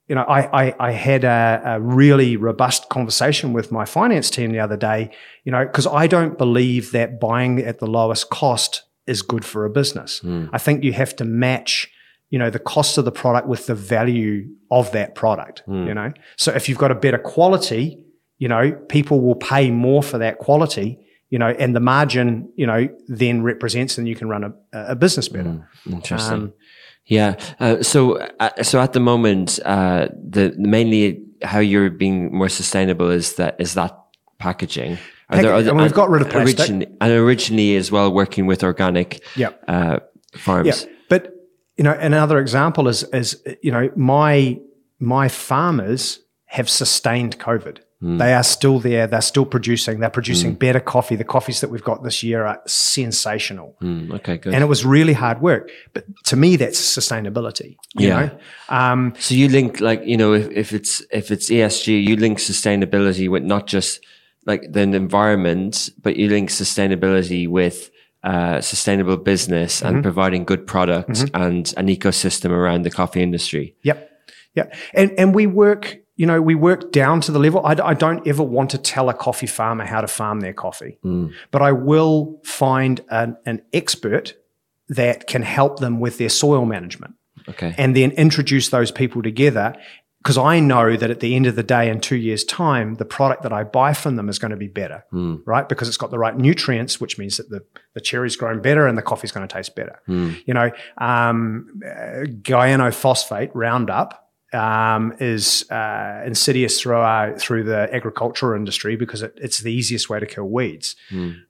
you 0.08 0.16
know, 0.16 0.24
I, 0.24 0.70
I, 0.70 0.76
I 0.80 0.92
had 0.94 1.24
a, 1.24 1.62
a 1.64 1.80
really 1.80 2.38
robust 2.38 2.90
conversation 2.90 3.54
with 3.54 3.72
my 3.72 3.86
finance 3.86 4.32
team 4.32 4.52
the 4.52 4.62
other 4.62 4.78
day, 4.78 5.12
you 5.44 5.52
know, 5.52 5.64
because 5.64 5.86
I 5.86 6.08
don't 6.08 6.40
believe 6.40 6.92
that 6.94 7.20
buying 7.20 7.60
at 7.60 7.78
the 7.78 7.86
lowest 7.86 8.32
cost 8.32 8.82
is 9.06 9.22
good 9.22 9.46
for 9.46 9.64
a 9.64 9.70
business. 9.70 10.22
Hmm. 10.22 10.48
I 10.52 10.58
think 10.58 10.84
you 10.84 10.94
have 10.94 11.16
to 11.18 11.24
match, 11.24 11.88
you 12.32 12.40
know, 12.40 12.50
the 12.50 12.58
cost 12.58 12.98
of 12.98 13.06
the 13.06 13.12
product 13.12 13.48
with 13.48 13.68
the 13.68 13.76
value 13.76 14.50
of 14.72 14.92
that 14.94 15.14
product, 15.14 15.62
hmm. 15.68 15.86
you 15.86 15.94
know. 15.94 16.12
So 16.36 16.52
if 16.52 16.68
you've 16.68 16.80
got 16.80 16.90
a 16.90 16.96
better 16.96 17.20
quality, 17.20 18.00
you 18.40 18.48
know, 18.48 18.72
people 18.72 19.22
will 19.22 19.36
pay 19.36 19.70
more 19.70 20.02
for 20.02 20.18
that 20.18 20.40
quality, 20.40 20.98
you 21.30 21.38
know, 21.40 21.50
and 21.50 21.76
the 21.76 21.80
margin, 21.80 22.52
you 22.56 22.66
know, 22.66 22.88
then 23.08 23.44
represents 23.44 23.98
and 23.98 24.08
you 24.08 24.16
can 24.16 24.28
run 24.30 24.44
a, 24.44 24.54
a 24.74 24.96
business 24.96 25.30
better. 25.30 25.68
Interesting. 25.90 26.34
Um, 26.34 26.54
yeah. 27.06 27.36
Uh, 27.60 27.82
so, 27.84 28.18
uh, 28.40 28.64
so 28.64 28.80
at 28.80 28.94
the 28.94 29.00
moment, 29.00 29.60
uh, 29.66 30.08
the 30.14 30.54
mainly 30.58 31.24
how 31.44 31.60
you're 31.60 31.90
being 31.90 32.36
more 32.36 32.50
sustainable 32.50 33.10
is 33.10 33.36
that 33.36 33.56
is 33.60 33.74
that 33.76 33.98
packaging. 34.38 34.94
Are 35.30 35.38
Pack- 35.38 35.46
other- 35.46 35.70
and 35.70 35.78
we've 35.82 35.94
got 35.94 36.10
rid 36.10 36.22
of 36.24 36.30
plastic. 36.30 36.60
Originally, 36.60 36.88
and 37.02 37.12
originally 37.14 37.76
as 37.76 37.92
well, 37.92 38.12
working 38.12 38.48
with 38.48 38.64
organic 38.64 39.24
Yep. 39.36 39.64
uh, 39.68 40.00
farms. 40.36 40.68
Yeah, 40.68 40.92
but 41.10 41.34
you 41.78 41.84
know, 41.84 41.94
another 41.94 42.40
example 42.40 42.88
is 42.88 43.04
is 43.14 43.42
you 43.62 43.72
know 43.72 43.90
my 43.96 44.60
my 45.00 45.28
farmers 45.30 46.20
have 46.46 46.68
sustained 46.70 47.38
COVID. 47.40 47.78
They 48.02 48.34
are 48.34 48.44
still 48.44 48.80
there. 48.80 49.08
They're 49.08 49.20
still 49.22 49.46
producing. 49.46 50.00
They're 50.00 50.10
producing 50.10 50.56
better 50.56 50.80
coffee. 50.80 51.18
The 51.18 51.26
coffees 51.26 51.60
that 51.60 51.70
we've 51.70 51.84
got 51.84 52.02
this 52.02 52.24
year 52.24 52.46
are 52.46 52.62
sensational, 52.66 53.76
Mm, 53.82 54.14
okay, 54.16 54.38
good. 54.38 54.54
and 54.54 54.64
it 54.64 54.68
was 54.68 54.86
really 54.86 55.12
hard 55.14 55.42
work. 55.42 55.70
But 55.94 56.06
to 56.26 56.36
me, 56.38 56.56
that's 56.56 56.80
sustainability. 56.80 57.76
You 57.98 58.08
Yeah. 58.08 58.20
know, 58.20 58.30
um, 58.70 59.14
So 59.20 59.36
you 59.36 59.50
link 59.50 59.82
like 59.82 60.02
you 60.06 60.16
know 60.18 60.32
if, 60.34 60.48
if 60.52 60.72
it's 60.74 61.04
if 61.12 61.30
it's 61.30 61.50
ESG, 61.52 61.88
you 62.08 62.16
link 62.16 62.38
sustainability 62.40 63.28
with 63.30 63.44
not 63.44 63.68
just 63.68 64.00
like 64.46 64.62
the 64.72 64.82
environment, 64.82 65.90
but 66.02 66.16
you 66.16 66.30
link 66.30 66.50
sustainability 66.50 67.48
with 67.50 67.92
uh, 68.24 68.62
sustainable 68.62 69.18
business 69.18 69.82
Mm-hmm. 69.82 69.88
and 69.96 70.04
providing 70.04 70.46
good 70.46 70.66
products 70.66 71.26
and 71.34 71.74
an 71.78 71.88
ecosystem 71.88 72.52
around 72.52 72.84
the 72.84 72.92
coffee 72.92 73.22
industry. 73.22 73.76
Yep. 73.84 74.10
Yep. 74.56 74.74
And 74.94 75.12
and 75.20 75.36
we 75.36 75.48
work, 75.48 76.00
you 76.20 76.26
know, 76.26 76.42
we 76.42 76.54
work 76.54 76.92
down 76.92 77.22
to 77.22 77.32
the 77.32 77.40
level. 77.40 77.60
I, 77.66 77.76
I 77.92 77.94
don't 77.94 78.28
ever 78.28 78.44
want 78.44 78.70
to 78.72 78.78
tell 78.78 79.08
a 79.10 79.14
coffee 79.14 79.48
farmer 79.48 79.86
how 79.86 80.02
to 80.02 80.08
farm 80.08 80.42
their 80.42 80.54
coffee, 80.66 80.98
but 81.52 81.62
I 81.62 81.72
will 81.72 82.42
find 82.44 82.96
an, 83.10 83.38
an 83.46 83.62
expert 83.72 84.34
that 84.90 85.28
can 85.28 85.44
help 85.44 85.80
them 85.80 86.00
with 86.02 86.18
their 86.18 86.30
soil 86.30 86.66
management 86.66 87.14
Okay. 87.48 87.74
and 87.78 87.96
then 87.96 88.12
introduce 88.12 88.68
those 88.70 88.92
people 88.92 89.22
together. 89.24 89.74
Because 90.22 90.38
I 90.38 90.60
know 90.60 90.98
that 90.98 91.10
at 91.10 91.22
the 91.22 91.34
end 91.38 91.46
of 91.48 91.56
the 91.56 91.64
day, 91.64 91.90
in 91.90 92.02
two 92.02 92.18
years' 92.18 92.44
time, 92.44 92.96
the 92.96 93.06
product 93.06 93.42
that 93.44 93.54
I 93.54 93.64
buy 93.64 93.94
from 93.94 94.18
them 94.18 94.28
is 94.28 94.38
going 94.38 94.52
to 94.52 94.58
be 94.58 94.68
better, 94.68 95.06
right? 95.46 95.68
Because 95.70 95.88
it's 95.88 95.96
got 96.04 96.12
the 96.12 96.20
right 96.20 96.36
nutrients, 96.36 97.00
which 97.00 97.18
means 97.18 97.38
that 97.38 97.50
the, 97.50 97.62
the 97.94 98.02
cherry's 98.02 98.36
grown 98.36 98.62
better 98.62 98.86
and 98.86 98.98
the 98.98 99.02
coffee's 99.02 99.32
going 99.32 99.48
to 99.48 99.54
taste 99.58 99.76
better. 99.78 99.98
You 100.48 100.54
know, 100.54 100.72
um, 100.98 101.82
uh, 101.86 102.26
gyanophosphate, 102.44 103.52
Roundup, 103.54 104.29
um, 104.54 105.14
is 105.20 105.70
uh, 105.72 106.24
insidious 106.26 106.82
through 106.82 106.98
our, 106.98 107.38
through 107.38 107.64
the 107.64 107.94
agricultural 107.94 108.58
industry 108.58 108.96
because 108.96 109.22
it, 109.22 109.34
it's 109.42 109.60
the 109.60 109.72
easiest 109.72 110.10
way 110.10 110.20
to 110.20 110.26
kill 110.26 110.46
weeds. 110.50 110.96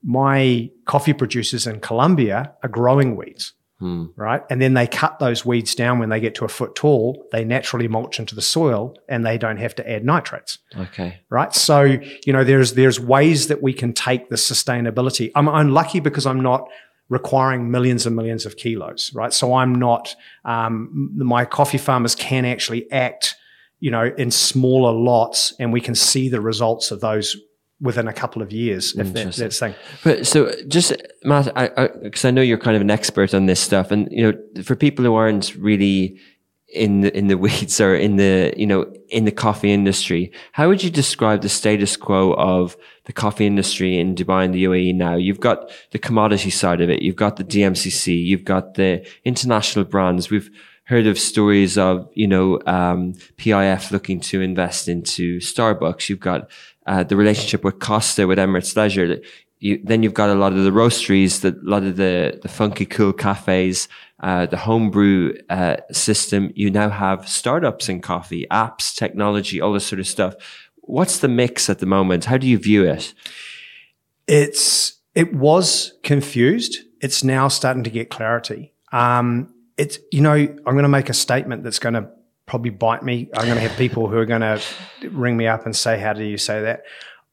My 0.03 0.69
coffee 0.85 1.13
producers 1.13 1.67
in 1.67 1.79
Colombia 1.79 2.53
are 2.63 2.69
growing 2.69 3.15
weeds, 3.15 3.53
right? 4.17 4.43
And 4.49 4.61
then 4.61 4.73
they 4.73 4.87
cut 4.87 5.19
those 5.19 5.45
weeds 5.45 5.73
down 5.75 5.99
when 5.99 6.09
they 6.09 6.19
get 6.19 6.35
to 6.35 6.45
a 6.45 6.49
foot 6.49 6.75
tall. 6.75 7.25
They 7.31 7.45
naturally 7.45 7.87
mulch 7.87 8.19
into 8.19 8.35
the 8.35 8.41
soil, 8.41 8.93
and 9.07 9.25
they 9.25 9.37
don't 9.37 9.55
have 9.57 9.73
to 9.75 9.89
add 9.89 10.03
nitrates 10.03 10.57
Okay. 10.77 11.21
right? 11.29 11.53
So 11.55 11.83
you 12.25 12.33
know, 12.33 12.43
there's 12.43 12.73
there's 12.73 12.99
ways 12.99 13.47
that 13.47 13.61
we 13.61 13.71
can 13.73 13.93
take 13.93 14.27
the 14.29 14.35
sustainability. 14.35 15.31
I'm, 15.35 15.47
I'm 15.47 15.69
lucky 15.71 16.01
because 16.01 16.25
I'm 16.25 16.41
not 16.41 16.67
requiring 17.09 17.71
millions 17.71 18.05
and 18.05 18.15
millions 18.15 18.45
of 18.45 18.55
kilos, 18.55 19.11
right? 19.13 19.33
So 19.33 19.55
I'm 19.55 19.75
not. 19.75 20.15
Um, 20.45 21.11
my 21.15 21.43
coffee 21.45 21.77
farmers 21.77 22.15
can 22.15 22.45
actually 22.45 22.89
act, 22.91 23.35
you 23.79 23.91
know, 23.91 24.13
in 24.17 24.31
smaller 24.31 24.93
lots, 24.93 25.53
and 25.59 25.73
we 25.73 25.81
can 25.81 25.95
see 25.95 26.29
the 26.29 26.39
results 26.39 26.91
of 26.91 27.01
those 27.01 27.35
within 27.81 28.07
a 28.07 28.13
couple 28.13 28.41
of 28.41 28.51
years. 28.51 28.95
If 28.95 29.13
that, 29.13 29.33
that's 29.33 29.59
thing. 29.59 29.73
But 30.03 30.27
so 30.27 30.51
just 30.67 30.93
Matt, 31.23 31.51
I 31.57 31.87
because 32.03 32.25
I, 32.25 32.31
know 32.31 32.41
you're 32.41 32.57
kind 32.57 32.75
of 32.75 32.81
an 32.81 32.91
expert 32.91 33.33
on 33.33 33.47
this 33.47 33.59
stuff, 33.59 33.91
and 33.91 34.07
you 34.11 34.31
know, 34.31 34.63
for 34.63 34.75
people 34.75 35.03
who 35.03 35.15
aren't 35.15 35.55
really 35.55 36.19
in 36.73 37.01
the 37.01 37.17
in 37.17 37.27
the 37.27 37.37
weeds 37.37 37.81
or 37.85 37.95
in 37.95 38.17
the 38.17 38.53
you 38.55 38.65
know 38.65 38.91
in 39.09 39.25
the 39.25 39.31
coffee 39.31 39.71
industry, 39.71 40.31
how 40.51 40.67
would 40.67 40.83
you 40.83 40.89
describe 40.89 41.41
the 41.41 41.49
status 41.49 41.97
quo 41.97 42.33
of 42.33 42.77
the 43.05 43.13
coffee 43.13 43.47
industry 43.47 43.99
in 43.99 44.15
Dubai 44.15 44.45
and 44.45 44.53
the 44.53 44.63
UAE 44.65 44.95
now? 44.95 45.15
You've 45.15 45.39
got 45.39 45.71
the 45.91 45.99
commodity 45.99 46.49
side 46.49 46.81
of 46.81 46.89
it, 46.89 47.01
you've 47.01 47.15
got 47.15 47.37
the 47.37 47.43
DMCC, 47.43 48.23
you've 48.23 48.45
got 48.45 48.75
the 48.75 49.05
international 49.25 49.85
brands. 49.85 50.29
We've 50.29 50.49
heard 50.85 51.05
of 51.05 51.19
stories 51.19 51.77
of 51.77 52.09
you 52.13 52.27
know 52.27 52.59
um, 52.65 53.13
PIF 53.37 53.91
looking 53.91 54.19
to 54.21 54.41
invest 54.41 54.87
into 54.87 55.39
Starbucks. 55.39 56.09
You've 56.09 56.19
got 56.19 56.49
uh, 56.85 57.03
the 57.03 57.15
relationship 57.15 57.63
with 57.63 57.79
Costa 57.79 58.27
with 58.27 58.37
Emirates 58.37 58.75
Leisure. 58.75 59.21
You, 59.59 59.81
then 59.83 60.03
you've 60.03 60.13
got 60.13 60.29
a 60.29 60.35
lot 60.35 60.53
of 60.53 60.63
the 60.63 60.71
roasteries, 60.71 61.41
the, 61.41 61.49
a 61.49 61.69
lot 61.69 61.83
of 61.83 61.97
the, 61.97 62.39
the 62.41 62.47
funky 62.47 62.85
cool 62.85 63.11
cafes, 63.11 63.89
uh, 64.19 64.45
the 64.45 64.57
homebrew 64.57 65.33
uh, 65.49 65.77
system. 65.91 66.51
You 66.55 66.69
now 66.69 66.89
have 66.89 67.27
startups 67.27 67.89
in 67.89 68.01
coffee, 68.01 68.45
apps, 68.51 68.93
technology, 68.93 69.61
all 69.61 69.73
this 69.73 69.85
sort 69.85 69.99
of 69.99 70.07
stuff. 70.07 70.35
What's 70.81 71.19
the 71.19 71.27
mix 71.27 71.69
at 71.69 71.79
the 71.79 71.85
moment? 71.85 72.25
How 72.25 72.37
do 72.37 72.47
you 72.47 72.57
view 72.57 72.83
it? 72.83 73.13
It's 74.27 74.99
it 75.15 75.33
was 75.33 75.93
confused. 76.03 76.77
It's 77.01 77.23
now 77.23 77.47
starting 77.47 77.83
to 77.83 77.89
get 77.89 78.09
clarity. 78.09 78.73
Um, 78.91 79.53
it's 79.77 79.99
you 80.11 80.21
know 80.21 80.33
I'm 80.33 80.57
going 80.63 80.83
to 80.83 80.89
make 80.89 81.09
a 81.09 81.13
statement 81.13 81.63
that's 81.63 81.79
going 81.79 81.95
to 81.95 82.09
probably 82.45 82.71
bite 82.71 83.03
me. 83.03 83.29
I'm 83.35 83.45
going 83.45 83.55
to 83.55 83.61
have 83.61 83.77
people 83.77 84.07
who 84.07 84.17
are 84.17 84.25
going 84.25 84.41
to 84.41 84.61
ring 85.09 85.37
me 85.37 85.47
up 85.47 85.65
and 85.65 85.75
say, 85.75 85.99
"How 85.99 86.13
do 86.13 86.23
you 86.23 86.37
say 86.37 86.61
that?" 86.63 86.83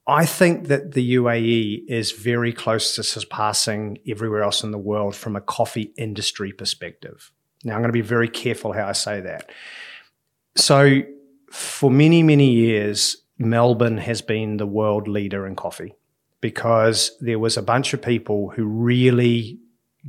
I 0.08 0.24
think 0.24 0.68
that 0.68 0.92
the 0.92 1.16
UAE 1.16 1.84
is 1.88 2.12
very 2.12 2.52
close 2.52 2.94
to 2.94 3.02
surpassing 3.02 3.98
everywhere 4.06 4.42
else 4.42 4.62
in 4.62 4.70
the 4.70 4.78
world 4.78 5.16
from 5.16 5.34
a 5.34 5.40
coffee 5.40 5.92
industry 5.96 6.52
perspective. 6.52 7.32
Now 7.64 7.74
I'm 7.74 7.80
going 7.80 7.88
to 7.88 7.92
be 7.92 8.02
very 8.02 8.28
careful 8.28 8.72
how 8.72 8.86
I 8.86 8.92
say 8.92 9.20
that. 9.22 9.50
So 10.54 11.02
for 11.50 11.90
many 11.90 12.22
many 12.22 12.52
years, 12.52 13.16
Melbourne 13.38 13.98
has 13.98 14.22
been 14.22 14.56
the 14.56 14.66
world 14.66 15.08
leader 15.08 15.46
in 15.46 15.56
coffee 15.56 15.94
because 16.40 17.16
there 17.20 17.38
was 17.38 17.56
a 17.56 17.62
bunch 17.62 17.92
of 17.92 18.00
people 18.00 18.50
who 18.50 18.64
really 18.64 19.58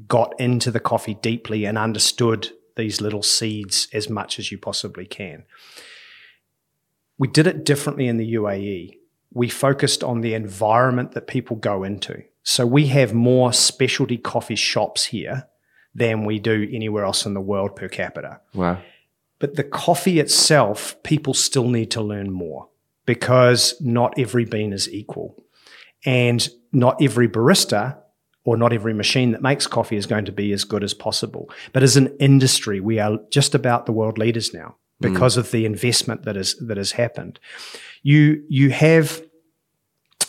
got 0.08 0.40
into 0.40 0.70
the 0.70 0.80
coffee 0.80 1.16
deeply 1.16 1.66
and 1.66 1.78
understood 1.78 2.52
these 2.76 3.02
little 3.02 3.24
seeds 3.24 3.88
as 3.94 4.10
much 4.10 4.38
as 4.38 4.52
you 4.52 4.58
possibly 4.58 5.06
can. 5.06 5.44
We 7.18 7.28
did 7.28 7.48
it 7.48 7.66
differently 7.66 8.08
in 8.08 8.18
the 8.18 8.36
UAE. 8.36 8.98
We 9.34 9.50
focused 9.50 10.04
on 10.04 10.22
the 10.22 10.34
environment 10.34 11.12
that 11.12 11.28
people 11.28 11.56
go 11.56 11.84
into. 11.84 12.24
So 12.44 12.66
we 12.66 12.88
have 12.88 13.14
more 13.14 13.52
specialty 13.52 14.18
coffee 14.18 14.56
shops 14.56 15.06
here 15.06 15.48
than 15.94 16.26
we 16.26 16.40
do 16.40 16.68
anywhere 16.72 17.04
else 17.04 17.26
in 17.26 17.34
the 17.34 17.42
world 17.42 17.76
per 17.76 17.90
capita. 17.90 18.40
Wow. 18.54 18.80
But 19.40 19.56
the 19.56 19.64
coffee 19.64 20.20
itself, 20.20 20.96
people 21.04 21.34
still 21.34 21.68
need 21.68 21.92
to 21.92 22.02
learn 22.02 22.32
more 22.32 22.70
because 23.06 23.76
not 23.82 24.18
every 24.18 24.46
bean 24.46 24.74
is 24.74 24.90
equal. 24.90 25.36
And 26.06 26.48
not 26.72 27.02
every 27.02 27.28
barista 27.28 27.98
or 28.44 28.56
not 28.56 28.72
every 28.72 28.94
machine 28.94 29.32
that 29.32 29.42
makes 29.42 29.68
coffee 29.68 29.98
is 29.98 30.06
going 30.06 30.26
to 30.26 30.32
be 30.32 30.54
as 30.54 30.64
good 30.64 30.84
as 30.84 30.94
possible. 30.94 31.50
But 31.74 31.84
as 31.84 31.98
an 31.98 32.16
industry, 32.20 32.80
we 32.80 33.00
are 33.00 33.20
just 33.30 33.54
about 33.54 33.86
the 33.86 33.92
world 33.92 34.18
leaders 34.18 34.54
now 34.54 34.78
Mm. 35.02 35.14
because 35.14 35.38
of 35.38 35.52
the 35.52 35.66
investment 35.66 36.24
that 36.24 36.36
is 36.36 36.56
that 36.60 36.78
has 36.78 36.94
happened. 36.94 37.40
You 38.02 38.44
you 38.50 38.72
have 38.72 39.22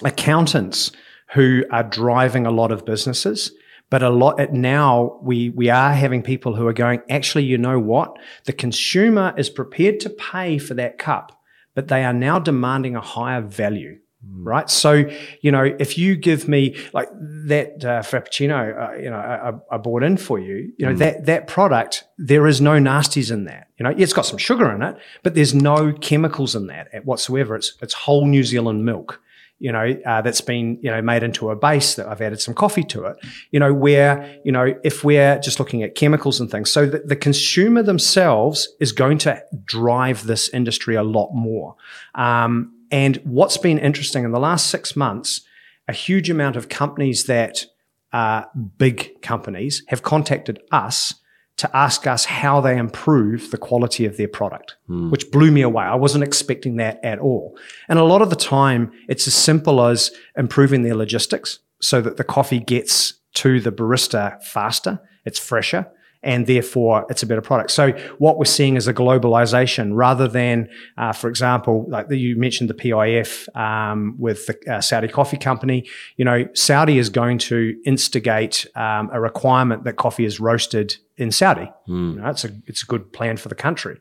accountants 0.04 0.92
who 1.32 1.64
are 1.70 1.82
driving 1.82 2.46
a 2.46 2.50
lot 2.50 2.70
of 2.70 2.84
businesses 2.84 3.52
but 3.90 4.02
a 4.02 4.10
lot 4.10 4.52
now 4.52 5.18
we 5.22 5.48
we 5.50 5.70
are 5.70 5.92
having 5.92 6.22
people 6.22 6.54
who 6.54 6.66
are 6.66 6.72
going 6.74 7.00
actually 7.08 7.44
you 7.44 7.56
know 7.56 7.78
what? 7.78 8.18
The 8.44 8.52
consumer 8.52 9.34
is 9.36 9.48
prepared 9.48 10.00
to 10.00 10.10
pay 10.10 10.58
for 10.58 10.74
that 10.74 10.98
cup 10.98 11.32
but 11.74 11.88
they 11.88 12.04
are 12.04 12.12
now 12.12 12.38
demanding 12.38 12.96
a 12.96 13.00
higher 13.00 13.40
value 13.40 13.98
right? 14.26 14.68
So 14.68 15.04
you 15.40 15.52
know 15.52 15.64
if 15.64 15.96
you 15.98 16.16
give 16.16 16.48
me 16.48 16.76
like 16.92 17.08
that 17.46 17.84
uh, 17.84 18.02
frappuccino 18.02 18.90
uh, 18.90 18.96
you 18.96 19.10
know 19.10 19.16
I, 19.16 19.74
I 19.74 19.78
bought 19.78 20.02
in 20.02 20.16
for 20.16 20.38
you 20.38 20.72
you 20.76 20.86
know 20.86 20.94
that 20.94 21.26
that 21.26 21.46
product 21.46 22.04
there 22.18 22.46
is 22.46 22.60
no 22.60 22.72
nasties 22.72 23.30
in 23.30 23.44
that. 23.44 23.68
You 23.78 23.84
know 23.84 23.94
it's 23.96 24.12
got 24.12 24.26
some 24.26 24.38
sugar 24.38 24.70
in 24.72 24.82
it 24.82 24.96
but 25.22 25.34
there's 25.34 25.54
no 25.54 25.92
chemicals 25.92 26.54
in 26.54 26.66
that 26.68 26.88
whatsoever. 27.04 27.56
It's 27.56 27.74
it's 27.80 27.94
whole 27.94 28.26
new 28.26 28.44
zealand 28.44 28.84
milk 28.84 29.20
you 29.60 29.72
know, 29.72 29.96
uh, 30.06 30.22
that's 30.22 30.40
been, 30.40 30.78
you 30.82 30.90
know, 30.90 31.02
made 31.02 31.22
into 31.22 31.50
a 31.50 31.56
base 31.56 31.96
that 31.96 32.06
I've 32.06 32.20
added 32.20 32.40
some 32.40 32.54
coffee 32.54 32.84
to 32.84 33.06
it, 33.06 33.16
you 33.50 33.58
know, 33.58 33.74
where, 33.74 34.38
you 34.44 34.52
know, 34.52 34.74
if 34.84 35.02
we're 35.02 35.38
just 35.40 35.58
looking 35.58 35.82
at 35.82 35.96
chemicals 35.96 36.40
and 36.40 36.50
things, 36.50 36.70
so 36.70 36.86
the, 36.86 37.00
the 37.00 37.16
consumer 37.16 37.82
themselves 37.82 38.68
is 38.78 38.92
going 38.92 39.18
to 39.18 39.42
drive 39.64 40.26
this 40.26 40.48
industry 40.50 40.94
a 40.94 41.02
lot 41.02 41.32
more. 41.34 41.74
Um, 42.14 42.72
and 42.90 43.16
what's 43.24 43.56
been 43.56 43.78
interesting 43.78 44.24
in 44.24 44.32
the 44.32 44.40
last 44.40 44.68
six 44.68 44.96
months, 44.96 45.42
a 45.86 45.92
huge 45.92 46.30
amount 46.30 46.56
of 46.56 46.68
companies 46.68 47.24
that 47.24 47.66
are 48.12 48.48
big 48.78 49.20
companies 49.20 49.82
have 49.88 50.02
contacted 50.02 50.60
us 50.70 51.14
to 51.58 51.76
ask 51.76 52.06
us 52.06 52.24
how 52.24 52.60
they 52.60 52.78
improve 52.78 53.50
the 53.50 53.58
quality 53.58 54.04
of 54.04 54.16
their 54.16 54.28
product, 54.28 54.76
hmm. 54.86 55.10
which 55.10 55.30
blew 55.30 55.50
me 55.50 55.60
away. 55.60 55.84
I 55.84 55.96
wasn't 55.96 56.24
expecting 56.24 56.76
that 56.76 57.00
at 57.04 57.18
all. 57.18 57.58
And 57.88 57.98
a 57.98 58.04
lot 58.04 58.22
of 58.22 58.30
the 58.30 58.36
time, 58.36 58.92
it's 59.08 59.26
as 59.26 59.34
simple 59.34 59.84
as 59.84 60.12
improving 60.36 60.82
their 60.82 60.94
logistics 60.94 61.58
so 61.82 62.00
that 62.00 62.16
the 62.16 62.24
coffee 62.24 62.60
gets 62.60 63.14
to 63.34 63.60
the 63.60 63.72
barista 63.72 64.42
faster, 64.42 65.00
it's 65.24 65.38
fresher, 65.38 65.90
and 66.22 66.46
therefore 66.46 67.06
it's 67.08 67.22
a 67.22 67.26
better 67.26 67.40
product. 67.40 67.70
So 67.70 67.92
what 68.18 68.38
we're 68.38 68.44
seeing 68.44 68.76
is 68.76 68.88
a 68.88 68.94
globalization 68.94 69.90
rather 69.92 70.26
than, 70.28 70.68
uh, 70.96 71.12
for 71.12 71.28
example, 71.28 71.86
like 71.88 72.06
you 72.10 72.36
mentioned 72.36 72.70
the 72.70 72.74
PIF 72.74 73.54
um, 73.56 74.16
with 74.18 74.46
the 74.46 74.74
uh, 74.74 74.80
Saudi 74.80 75.08
Coffee 75.08 75.36
Company. 75.36 75.86
You 76.16 76.24
know, 76.24 76.48
Saudi 76.54 76.98
is 76.98 77.08
going 77.08 77.38
to 77.38 77.80
instigate 77.84 78.66
um, 78.74 79.10
a 79.12 79.20
requirement 79.20 79.84
that 79.84 79.96
coffee 79.96 80.24
is 80.24 80.40
roasted 80.40 80.96
in 81.16 81.30
Saudi. 81.32 81.70
You 82.14 82.20
know, 82.20 82.28
it's 82.28 82.44
a 82.44 82.50
it's 82.66 82.82
a 82.82 82.86
good 82.86 83.12
plan 83.12 83.36
for 83.36 83.48
the 83.48 83.54
country. 83.54 84.00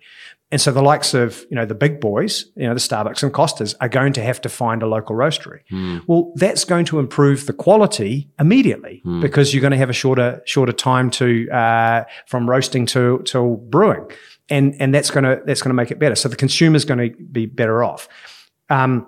And 0.50 0.62
so 0.62 0.72
the 0.72 0.82
likes 0.82 1.14
of, 1.14 1.46
you 1.50 1.56
know, 1.56 1.66
the 1.66 1.76
big 1.76 2.00
boys, 2.00 2.46
you 2.56 2.68
know, 2.68 2.74
the 2.74 2.80
Starbucks 2.80 3.22
and 3.22 3.34
Costas 3.34 3.76
are 3.82 3.90
going 3.90 4.14
to 4.14 4.24
have 4.24 4.40
to 4.42 4.50
find 4.50 4.82
a 4.82 4.88
local 4.88 5.14
roastery. 5.14 5.60
Well, 6.08 6.32
that's 6.36 6.64
going 6.64 6.86
to 6.86 7.00
improve 7.00 7.48
the 7.48 7.54
quality 7.54 8.30
immediately 8.40 9.02
because 9.20 9.54
you're 9.54 9.62
going 9.62 9.72
to 9.72 9.78
have 9.78 9.90
a 9.90 9.94
shorter, 9.94 10.42
shorter 10.46 10.72
time 10.72 11.10
to, 11.12 11.50
uh, 11.50 12.06
from 12.28 12.50
roasting 12.50 12.86
to, 12.88 13.20
to 13.26 13.58
brewing. 13.70 14.10
And, 14.50 14.74
and 14.80 14.96
that's 14.96 15.12
going 15.12 15.26
to, 15.26 15.42
that's 15.46 15.62
going 15.62 15.72
to 15.72 15.76
make 15.76 15.92
it 15.92 16.00
better. 16.00 16.16
So 16.16 16.30
the 16.30 16.38
consumer's 16.38 16.86
going 16.86 17.12
to 17.12 17.18
be 17.18 17.46
better 17.46 17.84
off. 17.84 18.08
Um, 18.70 19.06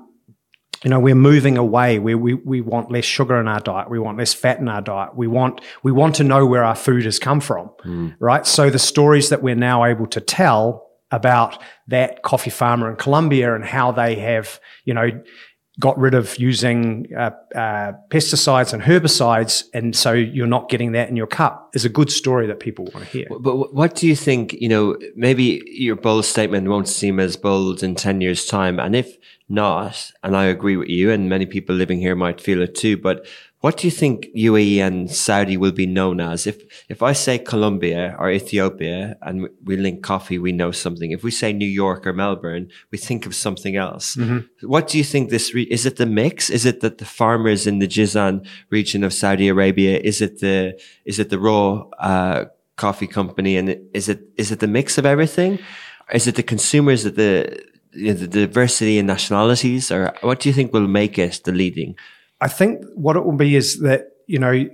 you 0.84 0.90
know, 0.90 1.00
we're 1.00 1.16
moving 1.16 1.58
away 1.58 2.00
where 2.00 2.18
we, 2.18 2.34
we 2.34 2.60
want 2.60 2.92
less 2.92 3.06
sugar 3.06 3.40
in 3.40 3.48
our 3.48 3.62
diet. 3.62 3.90
We 3.90 4.00
want 4.00 4.18
less 4.18 4.34
fat 4.34 4.60
in 4.60 4.68
our 4.68 4.82
diet. 4.82 5.16
We 5.16 5.28
want, 5.28 5.62
we 5.84 5.94
want 5.94 6.16
to 6.16 6.26
know 6.26 6.46
where 6.46 6.66
our 6.66 6.76
food 6.76 7.06
has 7.06 7.18
come 7.18 7.40
from, 7.40 8.16
right? 8.20 8.46
So 8.46 8.70
the 8.70 8.80
stories 8.80 9.30
that 9.30 9.42
we're 9.42 9.56
now 9.56 9.86
able 9.86 10.08
to 10.08 10.20
tell 10.20 10.89
about 11.12 11.62
that 11.88 12.22
coffee 12.24 12.50
farmer 12.50 12.90
in 12.90 12.96
Colombia 12.96 13.56
and 13.56 13.66
how 13.66 13.92
they 13.92 14.16
have, 14.16 14.60
you 14.86 14.94
know, 14.94 15.10
got 15.80 15.98
rid 15.98 16.14
of 16.14 16.38
using 16.38 17.08
uh, 17.18 17.32
uh, 17.56 17.94
pesticides 18.10 18.74
and 18.74 18.84
herbicides, 18.84 19.64
and 19.74 19.96
so 19.96 20.12
you're 20.12 20.46
not 20.46 20.70
getting 20.70 20.92
that 20.92 21.08
in 21.10 21.16
your 21.16 21.28
cup 21.28 21.70
is 21.74 21.86
a 21.86 21.90
good 21.90 22.12
story 22.12 22.48
that 22.48 22.60
people 22.60 22.86
want 22.94 23.06
to 23.06 23.06
hear. 23.06 23.28
But 23.40 23.74
what 23.74 23.96
do 23.96 24.06
you 24.06 24.16
think? 24.16 24.54
You 24.54 24.68
know, 24.68 24.98
maybe 25.16 25.62
your 25.68 25.96
bold 25.96 26.26
statement 26.26 26.68
won't 26.68 26.90
seem 26.90 27.20
as 27.20 27.38
bold 27.38 27.82
in 27.82 27.96
ten 27.96 28.20
years' 28.20 28.46
time, 28.46 28.78
and 28.78 28.96
if 28.96 29.18
not, 29.48 30.12
and 30.22 30.36
I 30.36 30.46
agree 30.46 30.76
with 30.76 30.90
you, 30.90 31.12
and 31.12 31.30
many 31.30 31.46
people 31.46 31.76
living 31.76 32.00
here 32.00 32.16
might 32.16 32.42
feel 32.42 32.62
it 32.62 32.76
too, 32.76 32.98
but 32.98 33.26
what 33.62 33.76
do 33.76 33.88
you 33.88 33.92
think 33.92 34.28
UAE 34.36 34.78
and 34.78 35.12
Saudi 35.12 35.58
will 35.58 35.74
be 35.74 35.86
known 35.86 36.22
as? 36.22 36.48
If 36.48 36.62
if 36.88 37.04
I 37.04 37.12
say 37.12 37.38
Colombia 37.38 38.16
or 38.18 38.32
Ethiopia 38.32 39.18
and 39.22 39.50
we 39.66 39.76
link 39.76 40.02
coffee, 40.02 40.40
we 40.40 40.54
know 40.54 40.72
something. 40.72 41.12
If 41.12 41.24
we 41.24 41.32
say 41.32 41.52
New 41.52 41.68
York 41.68 42.08
or 42.08 42.14
Melbourne, 42.14 42.70
we 42.90 42.98
think 42.98 43.26
of 43.26 43.36
something 43.36 43.76
else. 43.76 44.16
Mm-hmm. 44.16 44.68
What 44.68 44.88
do 44.88 44.98
you 44.98 45.04
think 45.04 45.30
this 45.30 45.54
re- 45.54 45.64
is? 45.64 45.86
It 45.86 45.98
the 45.98 46.06
mix? 46.06 46.50
Is 46.50 46.66
it 46.66 46.80
that 46.80 47.00
the 47.00 47.06
farmers 47.06 47.68
in 47.68 47.80
the 47.80 47.88
Jizan 47.88 48.48
region 48.70 49.04
of 49.04 49.14
Saudi 49.14 49.50
Arabia? 49.50 50.00
Is 50.00 50.22
it 50.22 50.40
the 50.40 50.80
is 51.04 51.20
it 51.20 51.30
the 51.30 51.40
raw 51.40 51.84
uh, 52.00 52.46
coffee 52.78 53.08
company? 53.08 53.58
And 53.58 53.78
is 53.94 54.08
it 54.08 54.22
is 54.38 54.52
it 54.54 54.60
the 54.60 54.68
mix 54.68 54.98
of 54.98 55.06
everything? 55.06 55.60
Is 56.14 56.28
it 56.28 56.36
the 56.36 56.44
consumers? 56.44 57.02
Is 57.02 57.08
it 57.08 57.16
the 57.16 57.60
you 57.92 58.14
know, 58.14 58.14
the 58.14 58.28
diversity 58.28 59.00
in 59.00 59.06
nationalities, 59.06 59.92
or 59.92 60.14
what 60.22 60.40
do 60.40 60.48
you 60.48 60.54
think 60.54 60.72
will 60.72 60.88
make 60.88 61.20
it 61.20 61.42
the 61.44 61.52
leading? 61.52 61.96
I 62.42 62.48
think 62.48 62.86
what 62.96 63.16
it 63.16 63.26
will 63.26 63.38
be 63.38 63.56
is 63.56 63.80
that 63.80 64.08
you 64.28 64.40
know 64.40 64.66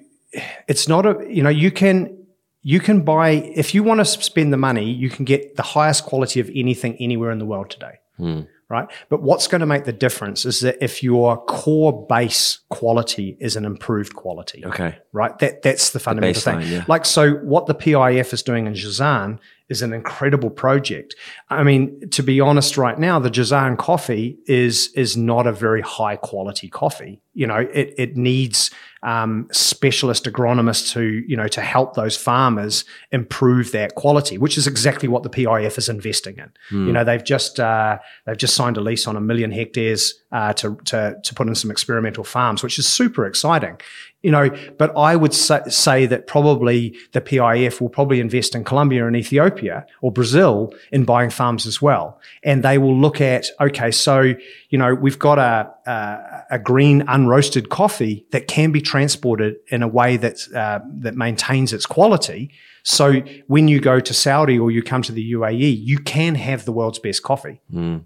it's 0.67 0.87
not 0.87 1.05
a 1.05 1.25
you 1.29 1.43
know 1.43 1.49
you 1.49 1.71
can 1.71 2.25
you 2.61 2.79
can 2.79 3.01
buy 3.01 3.29
if 3.29 3.73
you 3.73 3.83
want 3.83 3.99
to 3.99 4.05
spend 4.05 4.51
the 4.51 4.57
money 4.57 4.91
you 4.91 5.09
can 5.09 5.25
get 5.25 5.55
the 5.55 5.63
highest 5.63 6.05
quality 6.05 6.39
of 6.39 6.49
anything 6.53 6.95
anywhere 6.99 7.31
in 7.31 7.39
the 7.39 7.45
world 7.45 7.69
today. 7.69 7.99
Hmm. 8.17 8.41
Right. 8.67 8.89
But 9.09 9.21
what's 9.21 9.47
going 9.47 9.59
to 9.59 9.67
make 9.67 9.83
the 9.83 9.93
difference 9.93 10.43
is 10.43 10.61
that 10.61 10.83
if 10.83 11.03
your 11.03 11.37
core 11.45 12.07
base 12.07 12.61
quality 12.69 13.37
is 13.39 13.55
an 13.55 13.63
improved 13.63 14.15
quality. 14.15 14.65
Okay. 14.65 14.97
Right. 15.13 15.37
That 15.37 15.61
that's 15.61 15.91
the 15.91 15.99
fundamental 15.99 16.41
baseline, 16.41 16.63
thing. 16.63 16.71
yeah. 16.71 16.85
Like 16.87 17.05
so 17.05 17.33
what 17.35 17.67
the 17.67 17.75
PIF 17.75 18.33
is 18.33 18.41
doing 18.41 18.65
in 18.65 18.73
Jazan 18.73 19.39
is 19.69 19.81
an 19.81 19.93
incredible 19.93 20.49
project. 20.49 21.15
I 21.49 21.63
mean, 21.63 22.09
to 22.11 22.21
be 22.21 22.39
honest, 22.39 22.77
right 22.77 22.97
now, 22.97 23.19
the 23.19 23.29
Jazan 23.29 23.77
coffee 23.77 24.37
is 24.45 24.91
is 24.95 25.17
not 25.17 25.47
a 25.47 25.51
very 25.51 25.81
high 25.81 26.17
quality 26.17 26.69
coffee. 26.69 27.21
You 27.33 27.47
know, 27.47 27.67
it 27.73 27.93
it 27.97 28.15
needs 28.15 28.71
um, 29.03 29.47
specialist 29.51 30.25
agronomists 30.25 30.93
to 30.93 31.23
you 31.27 31.35
know 31.35 31.47
to 31.47 31.61
help 31.61 31.95
those 31.95 32.15
farmers 32.15 32.85
improve 33.11 33.71
that 33.71 33.95
quality, 33.95 34.37
which 34.37 34.57
is 34.57 34.67
exactly 34.67 35.07
what 35.07 35.23
the 35.23 35.29
PIF 35.29 35.77
is 35.77 35.89
investing 35.89 36.37
in. 36.37 36.51
You 36.87 36.93
know, 36.93 37.03
they've 37.03 37.23
just 37.23 37.59
uh, 37.59 37.99
they've 38.25 38.37
just 38.37 38.55
signed 38.55 38.77
a 38.77 38.81
lease 38.81 39.07
on 39.07 39.15
a 39.15 39.21
million 39.21 39.51
hectares 39.51 40.13
uh, 40.31 40.53
to 40.53 40.77
to 40.85 41.15
to 41.23 41.35
put 41.35 41.47
in 41.47 41.55
some 41.55 41.71
experimental 41.71 42.23
farms, 42.23 42.61
which 42.61 42.77
is 42.77 42.87
super 42.87 43.25
exciting. 43.25 43.79
You 44.25 44.31
know, 44.31 44.49
but 44.79 44.89
I 44.97 45.15
would 45.15 45.35
say, 45.35 45.61
say 45.67 46.07
that 46.07 46.25
probably 46.25 46.97
the 47.11 47.21
PIF 47.21 47.79
will 47.79 47.89
probably 47.89 48.19
invest 48.19 48.55
in 48.55 48.63
Colombia 48.63 49.05
and 49.05 49.15
Ethiopia 49.15 49.85
or 50.01 50.11
Brazil 50.11 50.73
in 50.91 51.05
buying 51.05 51.29
farms 51.29 51.67
as 51.67 51.79
well, 51.79 52.19
and 52.43 52.63
they 52.63 52.77
will 52.79 52.97
look 53.05 53.21
at 53.21 53.45
okay, 53.61 53.91
so 53.91 54.33
you 54.71 54.77
know 54.79 54.95
we've 54.95 55.19
got 55.19 55.37
a 55.37 55.71
a, 55.85 56.55
a 56.57 56.59
green 56.59 57.01
unroasted 57.03 57.69
coffee 57.69 58.25
that 58.31 58.47
can 58.47 58.71
be 58.71 58.81
transported 58.81 59.57
in 59.67 59.83
a 59.83 59.87
way 59.87 60.17
that's 60.17 60.51
uh, 60.53 60.79
that 61.03 61.15
maintains 61.15 61.71
its 61.71 61.85
quality. 61.85 62.49
So 62.81 63.21
when 63.47 63.67
you 63.67 63.79
go 63.79 63.99
to 63.99 64.13
Saudi 64.13 64.57
or 64.59 64.71
you 64.71 64.81
come 64.83 65.01
to 65.03 65.11
the 65.11 65.33
UAE, 65.33 65.85
you 65.91 65.99
can 65.99 66.35
have 66.35 66.65
the 66.65 66.71
world's 66.71 66.99
best 66.99 67.21
coffee. 67.23 67.61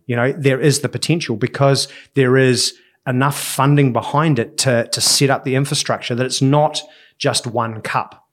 You 0.06 0.16
know, 0.16 0.32
there 0.32 0.60
is 0.60 0.82
the 0.82 0.90
potential 0.90 1.36
because 1.36 1.88
there 2.16 2.38
is 2.38 2.74
enough 3.08 3.40
funding 3.40 3.94
behind 3.94 4.40
it 4.40 4.58
to, 4.60 4.88
to 4.92 5.02
set 5.02 5.30
up 5.30 5.44
the 5.44 5.56
infrastructure 5.56 6.16
that 6.16 6.26
it's 6.26 6.42
not 6.42 6.82
just 7.18 7.48
one 7.48 7.82
cup. 7.82 8.28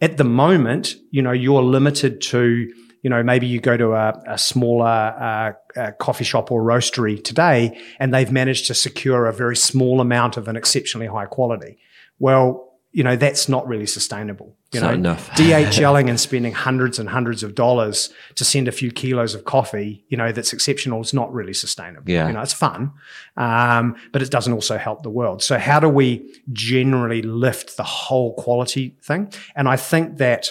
At 0.00 0.16
the 0.16 0.24
moment, 0.24 0.94
you 1.10 1.22
know, 1.22 1.32
you're 1.32 1.62
limited 1.62 2.20
to, 2.22 2.72
you 3.02 3.10
know, 3.10 3.22
maybe 3.22 3.46
you 3.46 3.60
go 3.60 3.76
to 3.76 3.94
a, 3.94 4.12
a 4.26 4.38
smaller 4.38 4.86
uh, 4.86 5.52
uh, 5.80 5.92
coffee 5.92 6.24
shop 6.24 6.50
or 6.50 6.62
roastery 6.62 7.22
today 7.22 7.80
and 7.98 8.12
they've 8.12 8.30
managed 8.30 8.66
to 8.66 8.74
secure 8.74 9.26
a 9.26 9.32
very 9.32 9.56
small 9.56 10.00
amount 10.00 10.36
of 10.36 10.48
an 10.48 10.56
exceptionally 10.56 11.06
high 11.06 11.26
quality. 11.26 11.78
Well, 12.18 12.74
you 12.92 13.02
know, 13.02 13.16
that's 13.16 13.48
not 13.48 13.66
really 13.66 13.86
sustainable. 13.86 14.56
You 14.76 14.88
know, 14.88 14.94
enough. 14.94 15.30
DHLing 15.36 16.08
and 16.08 16.18
spending 16.18 16.52
hundreds 16.52 16.98
and 16.98 17.08
hundreds 17.08 17.42
of 17.42 17.54
dollars 17.54 18.12
to 18.36 18.44
send 18.44 18.68
a 18.68 18.72
few 18.72 18.90
kilos 18.90 19.34
of 19.34 19.44
coffee, 19.44 20.04
you 20.08 20.16
know, 20.16 20.32
that's 20.32 20.52
exceptional 20.52 21.00
is 21.00 21.12
not 21.12 21.32
really 21.32 21.54
sustainable. 21.54 22.10
Yeah. 22.10 22.28
You 22.28 22.32
know, 22.34 22.40
it's 22.40 22.52
fun, 22.52 22.92
um, 23.36 23.96
but 24.12 24.22
it 24.22 24.30
doesn't 24.30 24.52
also 24.52 24.78
help 24.78 25.02
the 25.02 25.10
world. 25.10 25.42
So 25.42 25.58
how 25.58 25.80
do 25.80 25.88
we 25.88 26.32
generally 26.52 27.22
lift 27.22 27.76
the 27.76 27.82
whole 27.82 28.34
quality 28.34 28.96
thing? 29.02 29.32
And 29.54 29.68
I 29.68 29.76
think 29.76 30.18
that 30.18 30.50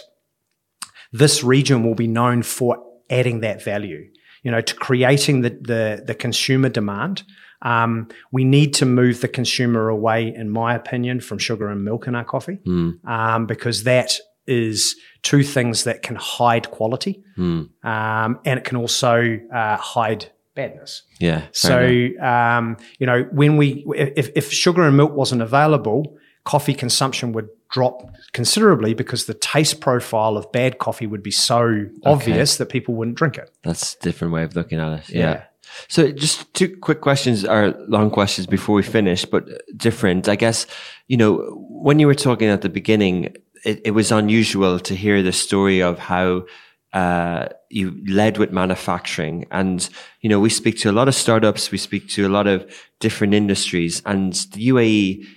this 1.11 1.43
region 1.43 1.83
will 1.83 1.95
be 1.95 2.07
known 2.07 2.43
for 2.43 2.83
adding 3.09 3.39
that 3.39 3.63
value, 3.63 4.09
you 4.43 4.51
know, 4.51 4.61
to 4.61 4.75
creating 4.75 5.41
the, 5.41 5.49
the, 5.49 6.03
the 6.05 6.15
consumer 6.15 6.69
demand. 6.69 7.23
Um, 7.65 8.07
we 8.31 8.43
need 8.43 8.73
to 8.75 8.85
move 8.85 9.15
the 9.21 9.27
consumer 9.27 9.89
away, 9.89 10.33
in 10.41 10.49
my 10.49 10.75
opinion, 10.75 11.19
from 11.19 11.37
sugar 11.39 11.67
and 11.73 11.83
milk 11.83 12.07
in 12.07 12.13
our 12.15 12.23
coffee, 12.23 12.59
um, 13.05 13.45
because 13.47 13.83
that 13.83 14.11
is 14.47 14.95
two 15.23 15.41
things 15.43 15.83
that 15.85 16.03
can 16.03 16.15
hide 16.15 16.69
quality, 16.77 17.23
um, 17.37 18.39
and 18.45 18.59
it 18.59 18.63
can 18.63 18.77
also 18.77 19.39
uh, 19.51 19.77
hide 19.77 20.27
badness. 20.53 21.03
Yeah. 21.19 21.41
So, 21.51 21.77
um, 22.21 22.77
you 22.99 23.07
know, 23.07 23.23
when 23.31 23.57
we, 23.57 23.83
if, 23.95 24.29
if 24.35 24.51
sugar 24.53 24.83
and 24.87 24.95
milk 24.95 25.13
wasn't 25.13 25.41
available, 25.41 26.17
coffee 26.43 26.75
consumption 26.75 27.31
would 27.33 27.49
drop 27.71 28.09
considerably 28.31 28.93
because 28.93 29.25
the 29.25 29.33
taste 29.33 29.81
profile 29.81 30.37
of 30.37 30.49
bad 30.51 30.77
coffee 30.77 31.07
would 31.07 31.23
be 31.23 31.31
so 31.31 31.87
obvious 32.05 32.57
that 32.57 32.67
people 32.67 32.93
wouldn't 32.93 33.17
drink 33.17 33.37
it. 33.37 33.49
That's 33.63 33.95
a 33.95 33.99
different 33.99 34.33
way 34.33 34.43
of 34.43 34.55
looking 34.55 34.79
at 34.79 34.99
it. 34.99 35.09
Yeah. 35.09 35.19
Yeah. 35.19 35.43
So 35.87 36.11
just 36.11 36.53
two 36.53 36.75
quick 36.77 37.01
questions 37.01 37.45
or 37.45 37.73
long 37.87 38.09
questions 38.09 38.47
before 38.47 38.75
we 38.75 38.83
finish, 38.83 39.25
but 39.25 39.47
different. 39.77 40.27
I 40.27 40.35
guess, 40.35 40.67
you 41.07 41.17
know, 41.17 41.37
when 41.69 41.99
you 41.99 42.07
were 42.07 42.15
talking 42.15 42.49
at 42.49 42.61
the 42.61 42.69
beginning, 42.69 43.35
it, 43.63 43.81
it 43.85 43.91
was 43.91 44.11
unusual 44.11 44.79
to 44.79 44.95
hear 44.95 45.21
the 45.21 45.31
story 45.31 45.81
of 45.81 45.99
how 45.99 46.45
uh, 46.93 47.49
you 47.69 48.01
led 48.07 48.37
with 48.37 48.51
manufacturing. 48.51 49.45
And, 49.51 49.87
you 50.21 50.29
know, 50.29 50.39
we 50.39 50.49
speak 50.49 50.79
to 50.79 50.89
a 50.89 50.93
lot 50.93 51.09
of 51.09 51.15
startups, 51.15 51.71
we 51.71 51.77
speak 51.77 52.07
to 52.09 52.25
a 52.25 52.29
lot 52.29 52.47
of 52.47 52.65
different 52.99 53.33
industries 53.33 54.01
and 54.05 54.33
the 54.33 54.69
UAE, 54.69 55.27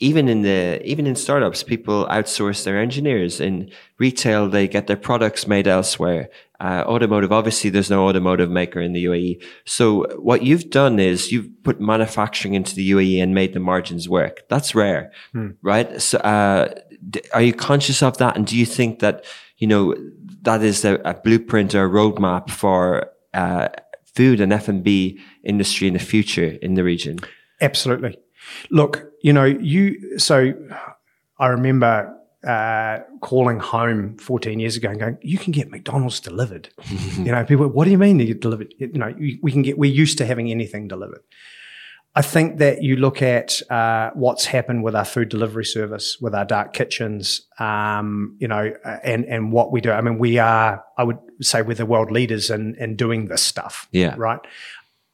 even 0.00 0.28
in 0.28 0.42
the, 0.42 0.80
even 0.84 1.06
in 1.06 1.16
startups, 1.16 1.62
people 1.62 2.06
outsource 2.06 2.64
their 2.64 2.78
engineers. 2.78 3.40
In 3.40 3.70
retail, 3.98 4.48
they 4.48 4.68
get 4.68 4.86
their 4.86 4.96
products 4.96 5.46
made 5.46 5.66
elsewhere. 5.66 6.30
Uh, 6.60 6.84
automotive, 6.86 7.32
obviously 7.32 7.70
there's 7.70 7.90
no 7.90 8.06
automotive 8.08 8.50
maker 8.50 8.80
in 8.80 8.92
the 8.92 9.04
UAE. 9.04 9.42
So 9.64 10.06
what 10.18 10.42
you've 10.42 10.70
done 10.70 10.98
is 11.00 11.32
you've 11.32 11.48
put 11.64 11.80
manufacturing 11.80 12.54
into 12.54 12.74
the 12.74 12.90
UAE 12.90 13.22
and 13.22 13.34
made 13.34 13.54
the 13.54 13.60
margins 13.60 14.08
work. 14.08 14.42
That's 14.48 14.74
rare, 14.74 15.12
right? 15.62 16.00
So, 16.00 16.18
uh, 16.18 16.74
d- 17.10 17.22
are 17.32 17.42
you 17.42 17.52
conscious 17.52 18.02
of 18.02 18.18
that? 18.18 18.36
And 18.36 18.46
do 18.46 18.56
you 18.56 18.66
think 18.66 19.00
that, 19.00 19.24
you 19.56 19.66
know, 19.66 19.94
that 20.42 20.62
is 20.62 20.84
a, 20.84 20.94
a 21.04 21.14
blueprint 21.14 21.74
or 21.74 21.84
a 21.84 21.88
roadmap 21.88 22.50
for, 22.50 23.10
uh, 23.34 23.68
food 24.14 24.40
and 24.40 24.52
F&B 24.52 25.20
industry 25.44 25.86
in 25.86 25.94
the 25.94 26.00
future 26.00 26.58
in 26.60 26.74
the 26.74 26.82
region? 26.82 27.18
Absolutely. 27.60 28.18
Look, 28.70 29.10
you 29.22 29.32
know, 29.32 29.44
you, 29.44 30.18
so 30.18 30.54
I 31.38 31.46
remember 31.48 32.14
uh, 32.46 33.00
calling 33.20 33.58
home 33.58 34.16
14 34.18 34.60
years 34.60 34.76
ago 34.76 34.90
and 34.90 35.00
going, 35.00 35.18
you 35.22 35.38
can 35.38 35.52
get 35.52 35.70
McDonald's 35.70 36.20
delivered. 36.20 36.68
you 37.16 37.32
know, 37.32 37.44
people, 37.44 37.68
what 37.68 37.84
do 37.84 37.90
you 37.90 37.98
mean 37.98 38.20
you 38.20 38.26
get 38.26 38.40
delivered? 38.40 38.74
You 38.78 38.88
know, 38.92 39.14
we 39.18 39.38
we 39.42 39.52
can 39.52 39.62
get, 39.62 39.78
we're 39.78 39.90
used 39.92 40.18
to 40.18 40.26
having 40.26 40.50
anything 40.50 40.88
delivered. 40.88 41.22
I 42.14 42.22
think 42.22 42.58
that 42.58 42.82
you 42.82 42.96
look 42.96 43.22
at 43.22 43.60
uh, 43.70 44.10
what's 44.14 44.46
happened 44.46 44.82
with 44.82 44.96
our 44.96 45.04
food 45.04 45.28
delivery 45.28 45.64
service, 45.64 46.18
with 46.20 46.34
our 46.34 46.44
dark 46.44 46.72
kitchens, 46.72 47.42
um, 47.60 48.36
you 48.40 48.48
know, 48.48 48.72
uh, 48.84 48.96
and 49.04 49.24
and 49.26 49.52
what 49.52 49.70
we 49.70 49.80
do. 49.80 49.92
I 49.92 50.00
mean, 50.00 50.18
we 50.18 50.38
are, 50.38 50.84
I 50.96 51.04
would 51.04 51.18
say, 51.40 51.62
we're 51.62 51.74
the 51.74 51.86
world 51.86 52.10
leaders 52.10 52.50
in 52.50 52.74
in 52.76 52.96
doing 52.96 53.26
this 53.26 53.42
stuff. 53.42 53.88
Yeah. 53.92 54.14
Right. 54.16 54.40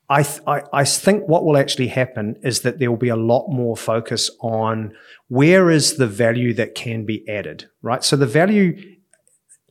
I, 0.08 0.22
th- 0.22 0.40
I 0.46 0.62
I 0.72 0.84
think 0.84 1.26
what 1.28 1.44
will 1.44 1.56
actually 1.56 1.88
happen 1.88 2.36
is 2.42 2.60
that 2.60 2.78
there 2.78 2.90
will 2.90 2.98
be 2.98 3.08
a 3.08 3.16
lot 3.16 3.48
more 3.48 3.76
focus 3.76 4.30
on 4.40 4.94
where 5.28 5.70
is 5.70 5.96
the 5.96 6.06
value 6.06 6.52
that 6.54 6.74
can 6.74 7.06
be 7.06 7.26
added. 7.28 7.68
Right. 7.82 8.04
So 8.04 8.16
the 8.16 8.26
value 8.26 8.96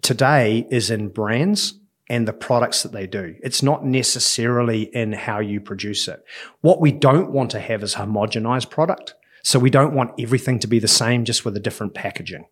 today 0.01 0.67
is 0.71 0.89
in 0.89 1.09
brands 1.09 1.79
and 2.09 2.27
the 2.27 2.33
products 2.33 2.83
that 2.83 2.91
they 2.91 3.07
do. 3.07 3.35
It's 3.41 3.63
not 3.63 3.85
necessarily 3.85 4.83
in 4.93 5.13
how 5.13 5.39
you 5.39 5.61
produce 5.61 6.07
it. 6.07 6.23
What 6.61 6.81
we 6.81 6.91
don't 6.91 7.31
want 7.31 7.51
to 7.51 7.59
have 7.59 7.83
is 7.83 7.95
homogenized 7.95 8.69
product. 8.69 9.15
So 9.45 9.59
we 9.59 9.69
don't 9.69 9.93
want 9.93 10.11
everything 10.19 10.57
to 10.59 10.67
be 10.67 10.79
the 10.79 10.87
same, 10.87 11.25
just 11.25 11.43
with 11.43 11.57
a 11.57 11.59
different 11.59 11.93
packaging, 11.93 12.45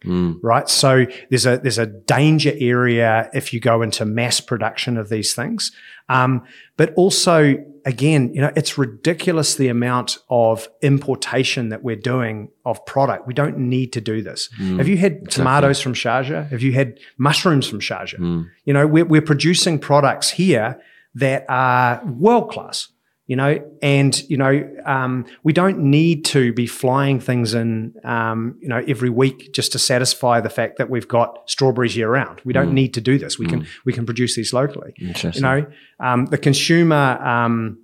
right? 0.43 0.67
So 0.67 1.05
there's 1.29 1.45
a 1.45 1.57
there's 1.57 1.77
a 1.77 1.85
danger 1.85 2.51
area 2.59 3.29
if 3.33 3.53
you 3.53 3.61
go 3.61 3.81
into 3.81 4.03
mass 4.05 4.41
production 4.41 4.97
of 4.97 5.07
these 5.07 5.33
things, 5.33 5.71
um, 6.09 6.43
but 6.75 6.93
also 6.95 7.55
again, 7.85 8.33
you 8.33 8.41
know, 8.41 8.51
it's 8.57 8.77
ridiculous 8.77 9.55
the 9.55 9.69
amount 9.69 10.17
of 10.29 10.67
importation 10.81 11.69
that 11.69 11.81
we're 11.81 11.95
doing 11.95 12.49
of 12.65 12.85
product. 12.85 13.25
We 13.25 13.33
don't 13.33 13.57
need 13.57 13.93
to 13.93 14.01
do 14.01 14.21
this. 14.21 14.49
Have 14.77 14.87
you 14.89 14.97
had 14.97 15.31
tomatoes 15.31 15.79
from 15.81 15.93
Sharjah? 15.93 16.49
Have 16.49 16.61
you 16.61 16.73
had 16.73 16.99
mushrooms 17.17 17.67
from 17.67 17.79
Sharjah? 17.79 18.19
You 18.65 18.73
know, 18.73 18.85
we're, 18.85 19.05
we're 19.05 19.21
producing 19.21 19.79
products 19.79 20.29
here 20.29 20.79
that 21.15 21.45
are 21.49 22.03
world 22.05 22.51
class. 22.51 22.89
You 23.27 23.35
know, 23.35 23.63
and 23.81 24.29
you 24.29 24.35
know, 24.35 24.69
um, 24.85 25.25
we 25.43 25.53
don't 25.53 25.79
need 25.79 26.25
to 26.25 26.51
be 26.53 26.67
flying 26.67 27.19
things 27.19 27.53
in, 27.53 27.93
um, 28.03 28.57
you 28.59 28.67
know, 28.67 28.83
every 28.87 29.09
week 29.09 29.53
just 29.53 29.71
to 29.71 29.79
satisfy 29.79 30.41
the 30.41 30.49
fact 30.49 30.77
that 30.77 30.89
we've 30.89 31.07
got 31.07 31.49
strawberries 31.49 31.95
year 31.95 32.09
round. 32.09 32.41
We 32.43 32.51
don't 32.53 32.73
need 32.73 32.93
to 32.95 33.01
do 33.01 33.17
this. 33.17 33.39
We 33.39 33.45
can 33.45 33.67
we 33.85 33.93
can 33.93 34.05
produce 34.05 34.35
these 34.35 34.53
locally. 34.53 34.93
You 35.35 35.41
know, 35.41 35.65
um, 35.99 36.25
the 36.25 36.37
consumer 36.37 37.17
um, 37.25 37.79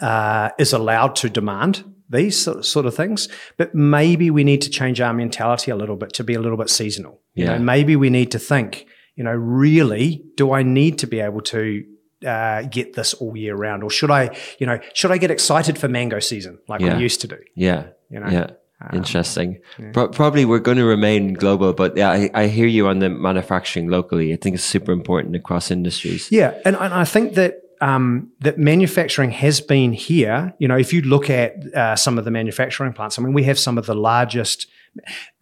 uh, 0.00 0.50
is 0.58 0.72
allowed 0.72 1.16
to 1.16 1.30
demand 1.30 1.84
these 2.08 2.38
sort 2.38 2.64
sort 2.64 2.86
of 2.86 2.94
things, 2.94 3.28
but 3.56 3.74
maybe 3.74 4.30
we 4.30 4.44
need 4.44 4.62
to 4.62 4.70
change 4.70 5.00
our 5.00 5.12
mentality 5.12 5.70
a 5.72 5.76
little 5.76 5.96
bit 5.96 6.12
to 6.12 6.24
be 6.24 6.34
a 6.34 6.40
little 6.40 6.58
bit 6.58 6.70
seasonal. 6.70 7.20
You 7.34 7.46
know, 7.46 7.58
maybe 7.58 7.96
we 7.96 8.10
need 8.10 8.30
to 8.30 8.38
think, 8.38 8.86
you 9.16 9.24
know, 9.24 9.32
really, 9.32 10.22
do 10.36 10.52
I 10.52 10.62
need 10.62 10.98
to 10.98 11.06
be 11.06 11.20
able 11.20 11.40
to 11.40 11.84
uh, 12.26 12.62
get 12.62 12.94
this 12.94 13.14
all 13.14 13.36
year 13.36 13.54
round, 13.54 13.82
or 13.82 13.90
should 13.90 14.10
I, 14.10 14.36
you 14.58 14.66
know, 14.66 14.78
should 14.94 15.10
I 15.12 15.18
get 15.18 15.30
excited 15.30 15.78
for 15.78 15.88
mango 15.88 16.20
season 16.20 16.58
like 16.68 16.80
Yeah. 16.80 16.96
we 16.96 17.02
used 17.04 17.20
to 17.22 17.28
do? 17.28 17.38
Yeah. 17.54 17.84
You 18.10 18.20
know? 18.20 18.28
Yeah. 18.28 18.50
Interesting. 18.92 19.58
Pro- 19.94 20.08
probably 20.08 20.44
we're 20.44 20.58
going 20.58 20.76
to 20.76 20.84
remain 20.84 21.32
global, 21.32 21.72
but 21.72 21.96
yeah, 21.96 22.10
I, 22.10 22.30
I 22.34 22.46
hear 22.46 22.66
you 22.66 22.88
on 22.88 22.98
the 22.98 23.08
manufacturing 23.08 23.88
locally. 23.88 24.32
I 24.34 24.36
think 24.36 24.54
it's 24.54 24.64
super 24.64 24.92
important 24.92 25.34
across 25.34 25.70
industries. 25.70 26.30
Yeah, 26.30 26.52
and, 26.64 26.76
and 26.76 26.92
I 26.92 27.04
think 27.04 27.34
that 27.34 27.62
um, 27.80 28.30
that 28.40 28.58
manufacturing 28.58 29.30
has 29.30 29.60
been 29.62 29.92
here. 29.92 30.54
You 30.58 30.68
know, 30.68 30.76
if 30.76 30.92
you 30.92 31.00
look 31.02 31.30
at 31.30 31.74
uh, 31.74 31.96
some 31.96 32.18
of 32.18 32.24
the 32.26 32.30
manufacturing 32.30 32.92
plants, 32.92 33.18
I 33.18 33.22
mean, 33.22 33.32
we 33.32 33.44
have 33.44 33.58
some 33.58 33.78
of 33.78 33.86
the 33.86 33.94
largest 33.94 34.66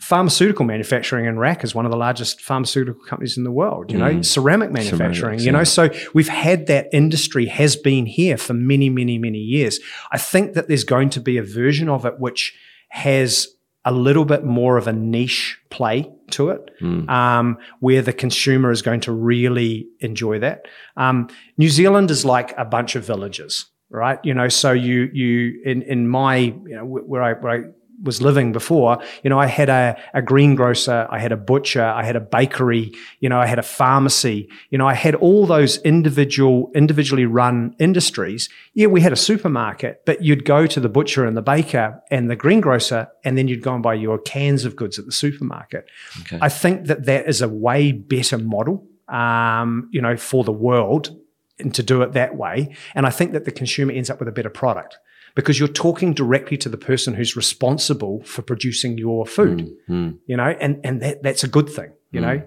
pharmaceutical 0.01 0.65
manufacturing 0.65 1.27
in 1.27 1.39
RAK 1.39 1.65
is 1.65 1.75
one 1.75 1.85
of 1.85 1.91
the 1.91 1.97
largest 1.97 2.41
pharmaceutical 2.41 3.03
companies 3.05 3.37
in 3.37 3.45
the 3.45 3.51
world. 3.51 3.91
You 3.91 3.99
know, 3.99 4.23
ceramic 4.23 4.71
manufacturing. 4.71 5.39
Ceramics, 5.39 5.45
you 5.45 5.53
know, 5.53 5.59
yeah. 5.59 5.65
so 5.65 5.91
we've 6.15 6.29
had 6.29 6.67
that 6.67 6.89
industry 6.93 7.47
has 7.47 7.77
been 7.77 8.07
here 8.07 8.37
for 8.37 8.55
many, 8.55 8.91
many, 8.91 9.19
many 9.19 9.39
years. 9.39 9.81
I 10.13 10.19
think 10.19 10.55
that 10.55 10.69
there's 10.69 10.85
going 10.85 11.11
to 11.11 11.21
be 11.21 11.39
a 11.39 11.43
version 11.43 11.89
of 11.89 12.05
it 12.05 12.19
which 12.19 12.55
has 12.89 13.49
a 13.85 13.93
little 13.93 14.25
bit 14.25 14.45
more 14.45 14.77
of 14.79 14.87
a 14.87 14.93
niche 14.93 15.59
play 15.71 16.11
to 16.31 16.49
it, 16.51 16.71
um, 17.09 17.59
where 17.81 18.01
the 18.01 18.13
consumer 18.13 18.71
is 18.71 18.81
going 18.81 19.01
to 19.01 19.13
really 19.13 19.87
enjoy 20.01 20.39
that. 20.39 20.67
Um, 20.97 21.29
New 21.59 21.69
Zealand 21.69 22.11
is 22.11 22.25
like 22.25 22.57
a 22.57 22.65
bunch 22.65 22.97
of 22.97 23.05
villages, 23.05 23.67
right? 23.91 24.19
You 24.25 24.33
know, 24.33 24.49
so 24.49 24.73
you 24.73 25.11
you 25.13 25.61
in 25.65 25.83
in 25.83 26.09
my 26.09 26.37
you 26.37 26.77
know 26.77 26.85
where 26.85 27.23
I 27.23 27.33
where 27.35 27.53
I 27.53 27.65
was 28.05 28.23
living 28.23 28.53
before, 28.53 28.99
you 29.23 29.31
know, 29.31 29.39
I 29.39 29.47
had 29.47 29.69
a, 29.69 29.99
a 30.13 30.23
greengrocer, 30.23 31.09
I 31.11 31.19
had 31.19 31.33
a 31.33 31.37
butcher, 31.37 31.83
I 31.85 32.05
had 32.05 32.17
a 32.17 32.21
bakery, 32.21 32.93
you 33.21 33.29
know, 33.29 33.41
I 33.41 33.47
had 33.47 33.59
a 33.59 33.63
pharmacy, 33.63 34.49
you 34.71 34.79
know, 34.79 34.87
I 34.87 34.95
had 34.95 35.15
all 35.17 35.47
those 35.47 35.79
individual, 35.79 36.71
individually 36.75 37.27
run 37.27 37.75
industries. 37.79 38.49
Yeah, 38.75 38.87
we 38.87 39.01
had 39.01 39.13
a 39.13 39.17
supermarket, 39.17 40.03
but 40.05 40.23
you'd 40.23 40.45
go 40.45 40.67
to 40.67 40.81
the 40.81 40.89
butcher 40.89 41.25
and 41.25 41.37
the 41.37 41.43
baker 41.43 42.01
and 42.11 42.31
the 42.31 42.37
greengrocer, 42.37 43.09
and 43.25 43.37
then 43.37 43.49
you'd 43.49 43.63
go 43.63 43.75
and 43.75 43.83
buy 43.83 43.95
your 43.95 44.19
cans 44.19 44.65
of 44.65 44.77
goods 44.77 44.99
at 44.99 45.07
the 45.07 45.13
supermarket. 45.13 45.87
Okay. 46.21 46.39
I 46.41 46.49
think 46.49 46.87
that 46.87 47.07
that 47.07 47.27
is 47.27 47.43
a 47.43 47.49
way 47.49 47.93
better 47.93 48.39
model, 48.39 48.87
um, 49.09 49.89
you 49.93 50.01
know, 50.01 50.17
for 50.17 50.45
the 50.45 50.53
world 50.53 51.17
and 51.59 51.75
to 51.75 51.83
do 51.83 52.03
it 52.03 52.13
that 52.13 52.37
way. 52.37 52.75
And 52.95 53.07
I 53.07 53.11
think 53.11 53.33
that 53.33 53.45
the 53.45 53.53
consumer 53.53 53.93
ends 53.93 54.11
up 54.11 54.19
with 54.19 54.29
a 54.29 54.33
better 54.33 54.51
product 54.51 54.99
because 55.35 55.59
you're 55.59 55.69
talking 55.69 56.15
directly 56.15 56.57
to 56.59 56.69
the 56.69 56.77
person 56.77 57.15
who's 57.15 57.37
responsible 57.37 58.23
for 58.25 58.43
producing 58.43 58.99
your 58.99 59.27
food, 59.27 59.75
mm, 59.89 59.91
mm. 59.91 60.19
you 60.27 60.37
know, 60.37 60.57
and, 60.61 60.81
and 60.85 61.03
that, 61.03 61.23
that's 61.23 61.45
a 61.45 61.49
good 61.49 61.69
thing, 61.69 61.93
you 62.13 62.21
mm. 62.21 62.23
know. 62.23 62.43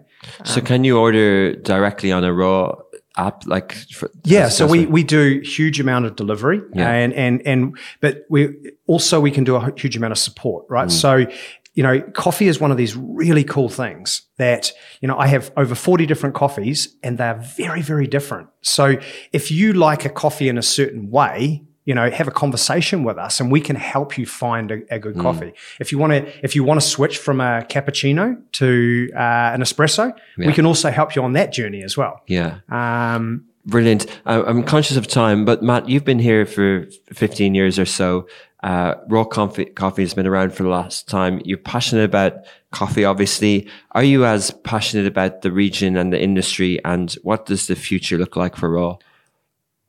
So 0.46 0.62
can 0.62 0.84
you 0.84 0.98
order 0.98 1.56
directly 1.56 2.12
on 2.12 2.24
a 2.24 2.34
raw 2.34 2.76
app? 3.18 3.46
Like, 3.46 3.74
for, 3.94 4.10
Yeah, 4.24 4.50
so 4.50 4.66
we, 4.66 4.86
we 4.86 5.04
do 5.04 5.42
huge 5.42 5.80
amount 5.80 6.06
of 6.06 6.16
delivery 6.16 6.62
Yeah. 6.74 6.90
and, 6.90 7.14
and, 7.14 7.42
and, 7.46 7.78
but 8.02 8.26
we 8.30 8.56
also, 8.88 9.20
we 9.20 9.32
can 9.32 9.44
do 9.44 9.56
a 9.56 9.72
huge 9.78 9.96
amount 9.96 10.14
of 10.14 10.18
support, 10.18 10.66
right? 10.70 10.92
So, 10.92 11.26
you 11.74 11.84
know, 11.84 12.02
coffee 12.02 12.48
is 12.48 12.60
one 12.60 12.72
of 12.72 12.78
these 12.78 12.96
really 12.96 13.44
cool 13.44 13.70
things 13.70 14.24
that, 14.38 14.72
you 15.00 15.08
know, 15.08 15.16
I 15.16 15.28
have 15.28 15.52
over 15.56 15.76
40 15.76 16.08
different 16.08 16.34
coffees 16.34 16.96
and 17.04 17.20
they're 17.20 17.40
very, 17.56 17.84
very 17.84 18.08
different. 18.08 18.50
So 18.62 18.96
if 19.32 19.52
you 19.52 19.74
like 19.74 20.04
a 20.04 20.10
coffee 20.10 20.50
in 20.50 20.58
a 20.58 20.64
certain 20.64 21.12
way, 21.12 21.67
you 21.88 21.96
know, 21.96 22.08
have 22.12 22.28
a 22.28 22.32
conversation 22.32 23.04
with 23.08 23.18
us 23.18 23.40
and 23.40 23.50
we 23.52 23.62
can 23.62 23.76
help 23.78 24.18
you 24.18 24.26
find 24.26 24.72
a, 24.72 24.78
a 24.96 25.00
good 25.00 25.18
coffee. 25.18 25.54
If 25.80 25.92
you 25.92 25.98
want 25.98 26.12
to, 26.14 26.20
if 26.44 26.52
you 26.56 26.64
want 26.64 26.82
to 26.82 26.86
switch 26.86 27.18
from 27.18 27.40
a 27.40 27.66
cappuccino 27.70 28.38
to 28.60 29.10
uh, 29.16 29.56
an 29.56 29.62
espresso, 29.62 30.06
Yeah. 30.38 30.48
we 30.48 30.54
can 30.54 30.66
also 30.66 30.92
help 30.92 31.16
you 31.16 31.24
on 31.24 31.34
that 31.34 31.54
journey 31.54 31.82
as 31.84 31.96
well. 31.98 32.22
yeah. 32.28 32.60
Um, 32.70 33.46
Brilliant. 33.66 34.06
I'm 34.26 34.64
conscious 34.64 34.96
of 34.96 35.08
time, 35.08 35.44
but 35.44 35.62
Matt, 35.62 35.90
you've 35.90 36.06
been 36.06 36.20
here 36.20 36.46
for 36.46 36.86
15 37.14 37.54
years 37.54 37.78
or 37.78 37.86
so. 37.86 38.28
Uh, 38.64 38.96
raw 39.10 39.26
coffee, 39.26 39.66
coffee 39.66 40.04
has 40.04 40.14
been 40.14 40.26
around 40.28 40.54
for 40.54 40.64
the 40.64 40.70
last 40.70 41.08
time. 41.10 41.42
You're 41.44 41.58
passionate 41.58 42.06
about 42.06 42.34
coffee, 42.72 43.04
obviously. 43.06 43.68
Are 43.92 44.04
you 44.04 44.26
as 44.26 44.52
passionate 44.64 45.06
about 45.06 45.42
the 45.42 45.52
region 45.52 45.98
and 45.98 46.14
the 46.14 46.22
industry? 46.22 46.80
And 46.86 47.12
what 47.24 47.46
does 47.46 47.68
the 47.68 47.76
future 47.76 48.18
look 48.18 48.36
like 48.38 48.56
for 48.56 48.70
raw? 48.70 48.98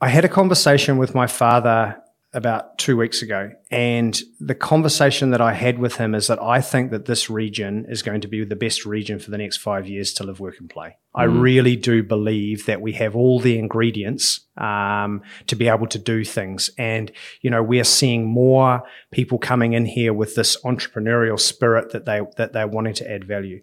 I 0.01 0.09
had 0.09 0.25
a 0.25 0.29
conversation 0.29 0.97
with 0.97 1.15
my 1.15 1.27
father 1.27 2.01
about 2.33 2.79
two 2.79 2.97
weeks 2.97 3.21
ago, 3.21 3.51
and 3.71 4.21
the 4.39 4.55
conversation 4.55 5.31
that 5.31 5.41
I 5.41 5.55
had 5.55 5.79
with 5.79 5.97
him 5.97 6.15
is 6.15 6.29
that 6.29 6.41
I 6.41 6.61
think 6.61 6.93
that 6.93 7.07
this 7.07 7.29
region 7.29 7.85
is 7.89 8.03
going 8.03 8.21
to 8.21 8.29
be 8.29 8.45
the 8.45 8.55
best 8.55 8.87
region 8.87 9.19
for 9.19 9.33
the 9.33 9.39
next 9.39 9.57
five 9.57 9.89
years 9.89 10.13
to 10.15 10.25
live, 10.25 10.39
work, 10.39 10.61
and 10.61 10.71
play. 10.71 10.99
I 11.15 11.25
really 11.25 11.75
do 11.75 12.05
believe 12.05 12.67
that 12.67 12.81
we 12.81 12.93
have 12.93 13.17
all 13.17 13.41
the 13.41 13.59
ingredients 13.59 14.41
um, 14.57 15.23
to 15.49 15.57
be 15.57 15.69
able 15.69 15.89
to 15.89 15.99
do 15.99 16.23
things, 16.23 16.71
and 16.79 17.11
you 17.41 17.51
know 17.51 17.63
we 17.63 17.81
are 17.81 17.85
seeing 17.85 18.25
more 18.25 18.85
people 19.11 19.39
coming 19.39 19.73
in 19.73 19.85
here 19.85 20.13
with 20.13 20.37
this 20.37 20.57
entrepreneurial 20.59 21.41
spirit 21.41 21.91
that 21.91 22.05
they 22.05 22.21
that 22.37 22.53
they're 22.53 22.69
wanting 22.69 22.95
to 22.95 23.11
add 23.11 23.25
value. 23.25 23.63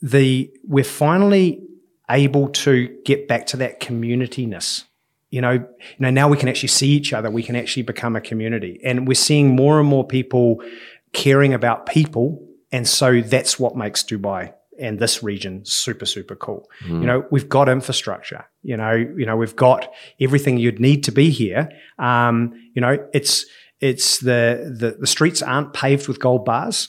The 0.00 0.52
we're 0.62 0.84
finally 0.84 1.62
able 2.08 2.50
to 2.50 2.88
get 3.04 3.26
back 3.26 3.46
to 3.46 3.56
that 3.56 3.80
communityness 3.80 4.84
you 5.30 5.40
know, 5.40 5.52
you 5.52 5.66
know, 5.98 6.10
now 6.10 6.28
we 6.28 6.36
can 6.36 6.48
actually 6.48 6.68
see 6.68 6.88
each 6.88 7.12
other. 7.12 7.30
We 7.30 7.42
can 7.42 7.56
actually 7.56 7.84
become 7.84 8.16
a 8.16 8.20
community, 8.20 8.80
and 8.84 9.06
we're 9.06 9.14
seeing 9.14 9.54
more 9.54 9.78
and 9.78 9.88
more 9.88 10.06
people 10.06 10.62
caring 11.12 11.54
about 11.54 11.86
people, 11.86 12.46
and 12.72 12.86
so 12.86 13.20
that's 13.20 13.58
what 13.58 13.76
makes 13.76 14.02
Dubai 14.02 14.52
and 14.78 14.98
this 14.98 15.22
region 15.22 15.64
super 15.64 16.06
super 16.06 16.34
cool. 16.34 16.68
You 16.88 17.06
know, 17.06 17.26
we've 17.30 17.48
got 17.48 17.68
infrastructure. 17.68 18.46
You 18.62 18.76
know, 18.76 18.92
you 18.92 19.26
know, 19.26 19.36
we've 19.36 19.56
got 19.56 19.92
everything 20.20 20.58
you'd 20.58 20.80
need 20.80 21.04
to 21.04 21.12
be 21.12 21.30
here. 21.30 21.68
Um, 21.98 22.52
you 22.74 22.82
know, 22.82 22.98
it's 23.12 23.46
it's 23.80 24.18
the 24.18 24.74
the 24.78 24.96
the 24.98 25.06
streets 25.06 25.42
aren't 25.42 25.72
paved 25.72 26.08
with 26.08 26.18
gold 26.18 26.44
bars. 26.44 26.88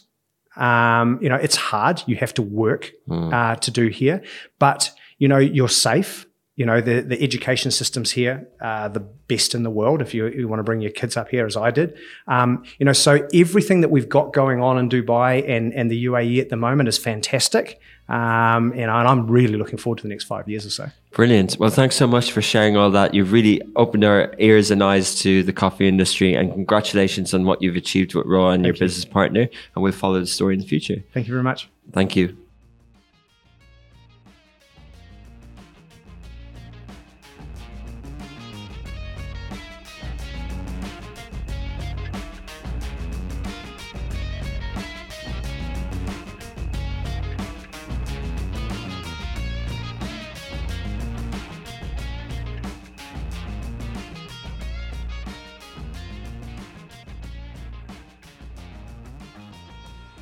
Um, 0.56 1.20
you 1.22 1.30
know, 1.30 1.36
it's 1.36 1.56
hard. 1.56 2.04
You 2.08 2.16
have 2.18 2.34
to 2.36 2.42
work 2.42 2.92
uh, 3.34 3.56
to 3.56 3.72
do 3.72 3.88
here, 3.88 4.24
but 4.60 4.92
you 5.18 5.28
know, 5.28 5.38
you're 5.38 5.70
safe 5.70 6.26
you 6.62 6.68
know 6.70 6.80
the 6.89 6.95
the 7.12 7.20
education 7.28 7.70
systems 7.82 8.09
here 8.20 8.36
are 8.72 8.88
the 8.97 9.03
best 9.32 9.49
in 9.57 9.62
the 9.68 9.74
world 9.80 9.99
if 10.05 10.09
you, 10.16 10.22
you 10.39 10.47
want 10.51 10.59
to 10.64 10.68
bring 10.70 10.82
your 10.86 10.95
kids 11.01 11.14
up 11.22 11.28
here 11.36 11.45
as 11.51 11.55
I 11.68 11.70
did 11.80 11.89
um, 12.36 12.49
you 12.80 12.86
know 12.88 12.97
so 13.07 13.12
everything 13.43 13.82
that 13.84 13.89
we've 13.95 14.12
got 14.18 14.26
going 14.41 14.59
on 14.68 14.74
in 14.82 14.86
Dubai 14.95 15.32
and 15.53 15.66
and 15.78 15.86
the 15.93 15.99
UAE 16.09 16.39
at 16.45 16.49
the 16.53 16.59
moment 16.68 16.86
is 16.93 16.97
fantastic 17.12 17.66
um, 18.09 18.64
and 18.82 18.88
I- 18.97 19.05
I'm 19.12 19.22
really 19.38 19.57
looking 19.62 19.80
forward 19.84 19.97
to 20.01 20.03
the 20.07 20.14
next 20.16 20.26
five 20.34 20.45
years 20.53 20.64
or 20.70 20.74
so 20.82 20.86
Brilliant. 21.20 21.51
Well, 21.59 21.74
thanks 21.82 21.95
so 21.97 22.07
much 22.07 22.32
for 22.36 22.41
sharing 22.41 22.78
all 22.80 22.89
that. 22.91 23.14
You've 23.16 23.34
really 23.38 23.57
opened 23.84 24.05
our 24.12 24.34
ears 24.49 24.72
and 24.72 24.82
eyes 24.82 25.07
to 25.24 25.43
the 25.43 25.51
coffee 25.64 25.88
industry, 25.93 26.36
and 26.36 26.45
congratulations 26.59 27.34
on 27.34 27.41
what 27.49 27.62
you've 27.62 27.76
achieved 27.76 28.16
with 28.16 28.26
Raw 28.26 28.51
and 28.51 28.64
your 28.64 28.74
business 28.84 29.03
partner. 29.03 29.43
And 29.76 29.84
we'll 29.84 29.91
follow 30.03 30.22
the 30.22 30.32
story 30.38 30.53
in 30.57 30.62
the 30.62 30.70
future. 30.76 30.99
thank 31.14 31.28
you 31.28 31.34
very 31.34 31.43
much 31.51 31.68
Thank 31.91 32.16
you. 32.16 32.26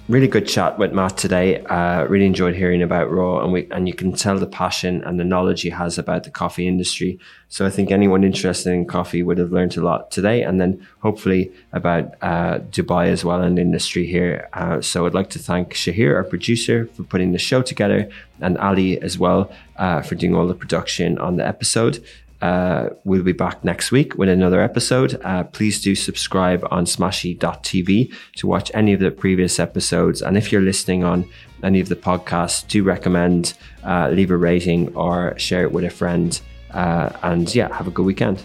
Really 0.10 0.28
good 0.28 0.48
chat 0.48 0.80
with 0.80 0.92
Matt 0.92 1.18
today. 1.18 1.64
Uh, 1.66 2.04
really 2.06 2.26
enjoyed 2.26 2.56
hearing 2.56 2.82
about 2.82 3.12
Raw, 3.12 3.44
and 3.44 3.54
we 3.54 3.70
and 3.70 3.88
you 3.88 3.94
can 3.94 4.12
tell 4.12 4.38
the 4.40 4.48
passion 4.48 5.04
and 5.04 5.20
the 5.20 5.24
knowledge 5.24 5.62
he 5.62 5.70
has 5.70 5.98
about 5.98 6.24
the 6.24 6.32
coffee 6.32 6.68
industry. 6.68 7.20
So 7.48 7.66
I 7.66 7.70
think 7.70 7.92
anyone 7.92 8.24
interested 8.24 8.72
in 8.74 8.86
coffee 8.86 9.22
would 9.24 9.38
have 9.38 9.52
learned 9.52 9.78
a 9.78 9.82
lot 9.82 10.12
today, 10.12 10.42
and 10.42 10.60
then 10.60 10.86
hopefully 11.02 11.52
about 11.72 12.16
uh, 12.22 12.60
Dubai 12.72 13.08
as 13.08 13.24
well 13.24 13.42
and 13.42 13.60
industry 13.60 14.06
here. 14.08 14.50
Uh, 14.54 14.82
so 14.82 15.06
I'd 15.06 15.14
like 15.14 15.30
to 15.32 15.40
thank 15.40 15.74
Shahir, 15.74 16.16
our 16.16 16.24
producer, 16.24 16.88
for 16.96 17.04
putting 17.04 17.32
the 17.32 17.40
show 17.40 17.62
together, 17.62 18.10
and 18.42 18.58
Ali 18.58 19.00
as 19.02 19.18
well 19.20 19.52
uh, 19.78 20.02
for 20.02 20.16
doing 20.16 20.36
all 20.36 20.48
the 20.48 20.56
production 20.56 21.20
on 21.20 21.38
the 21.38 21.48
episode. 21.48 22.04
Uh, 22.42 22.90
we'll 23.04 23.24
be 23.24 23.34
back 23.34 23.64
next 23.64 23.92
week 23.92 24.16
with 24.16 24.30
another 24.30 24.62
episode. 24.62 25.20
Uh, 25.24 25.44
please 25.44 25.82
do 25.82 25.96
subscribe 25.96 26.66
on 26.72 26.86
smashi.tv 26.86 28.14
to 28.38 28.48
watch 28.48 28.72
any 28.74 28.94
of 28.94 29.00
the 29.00 29.12
previous 29.12 29.60
episodes. 29.60 30.22
And 30.22 30.38
if 30.38 30.52
you're 30.52 30.62
listening 30.62 31.04
on 31.04 31.30
any 31.64 31.80
of 31.82 31.90
the 31.90 31.96
podcasts, 31.96 32.66
do 32.68 32.84
recommend, 32.84 33.54
uh, 33.84 34.10
leave 34.10 34.32
a 34.32 34.38
rating 34.38 34.96
or 34.96 35.38
share 35.38 35.64
it 35.64 35.72
with 35.72 35.84
a 35.84 35.90
friend. 35.90 36.40
Uh, 36.72 37.10
and 37.24 37.54
yeah, 37.54 37.74
have 37.76 37.88
a 37.88 37.92
good 37.92 38.06
weekend. 38.06 38.44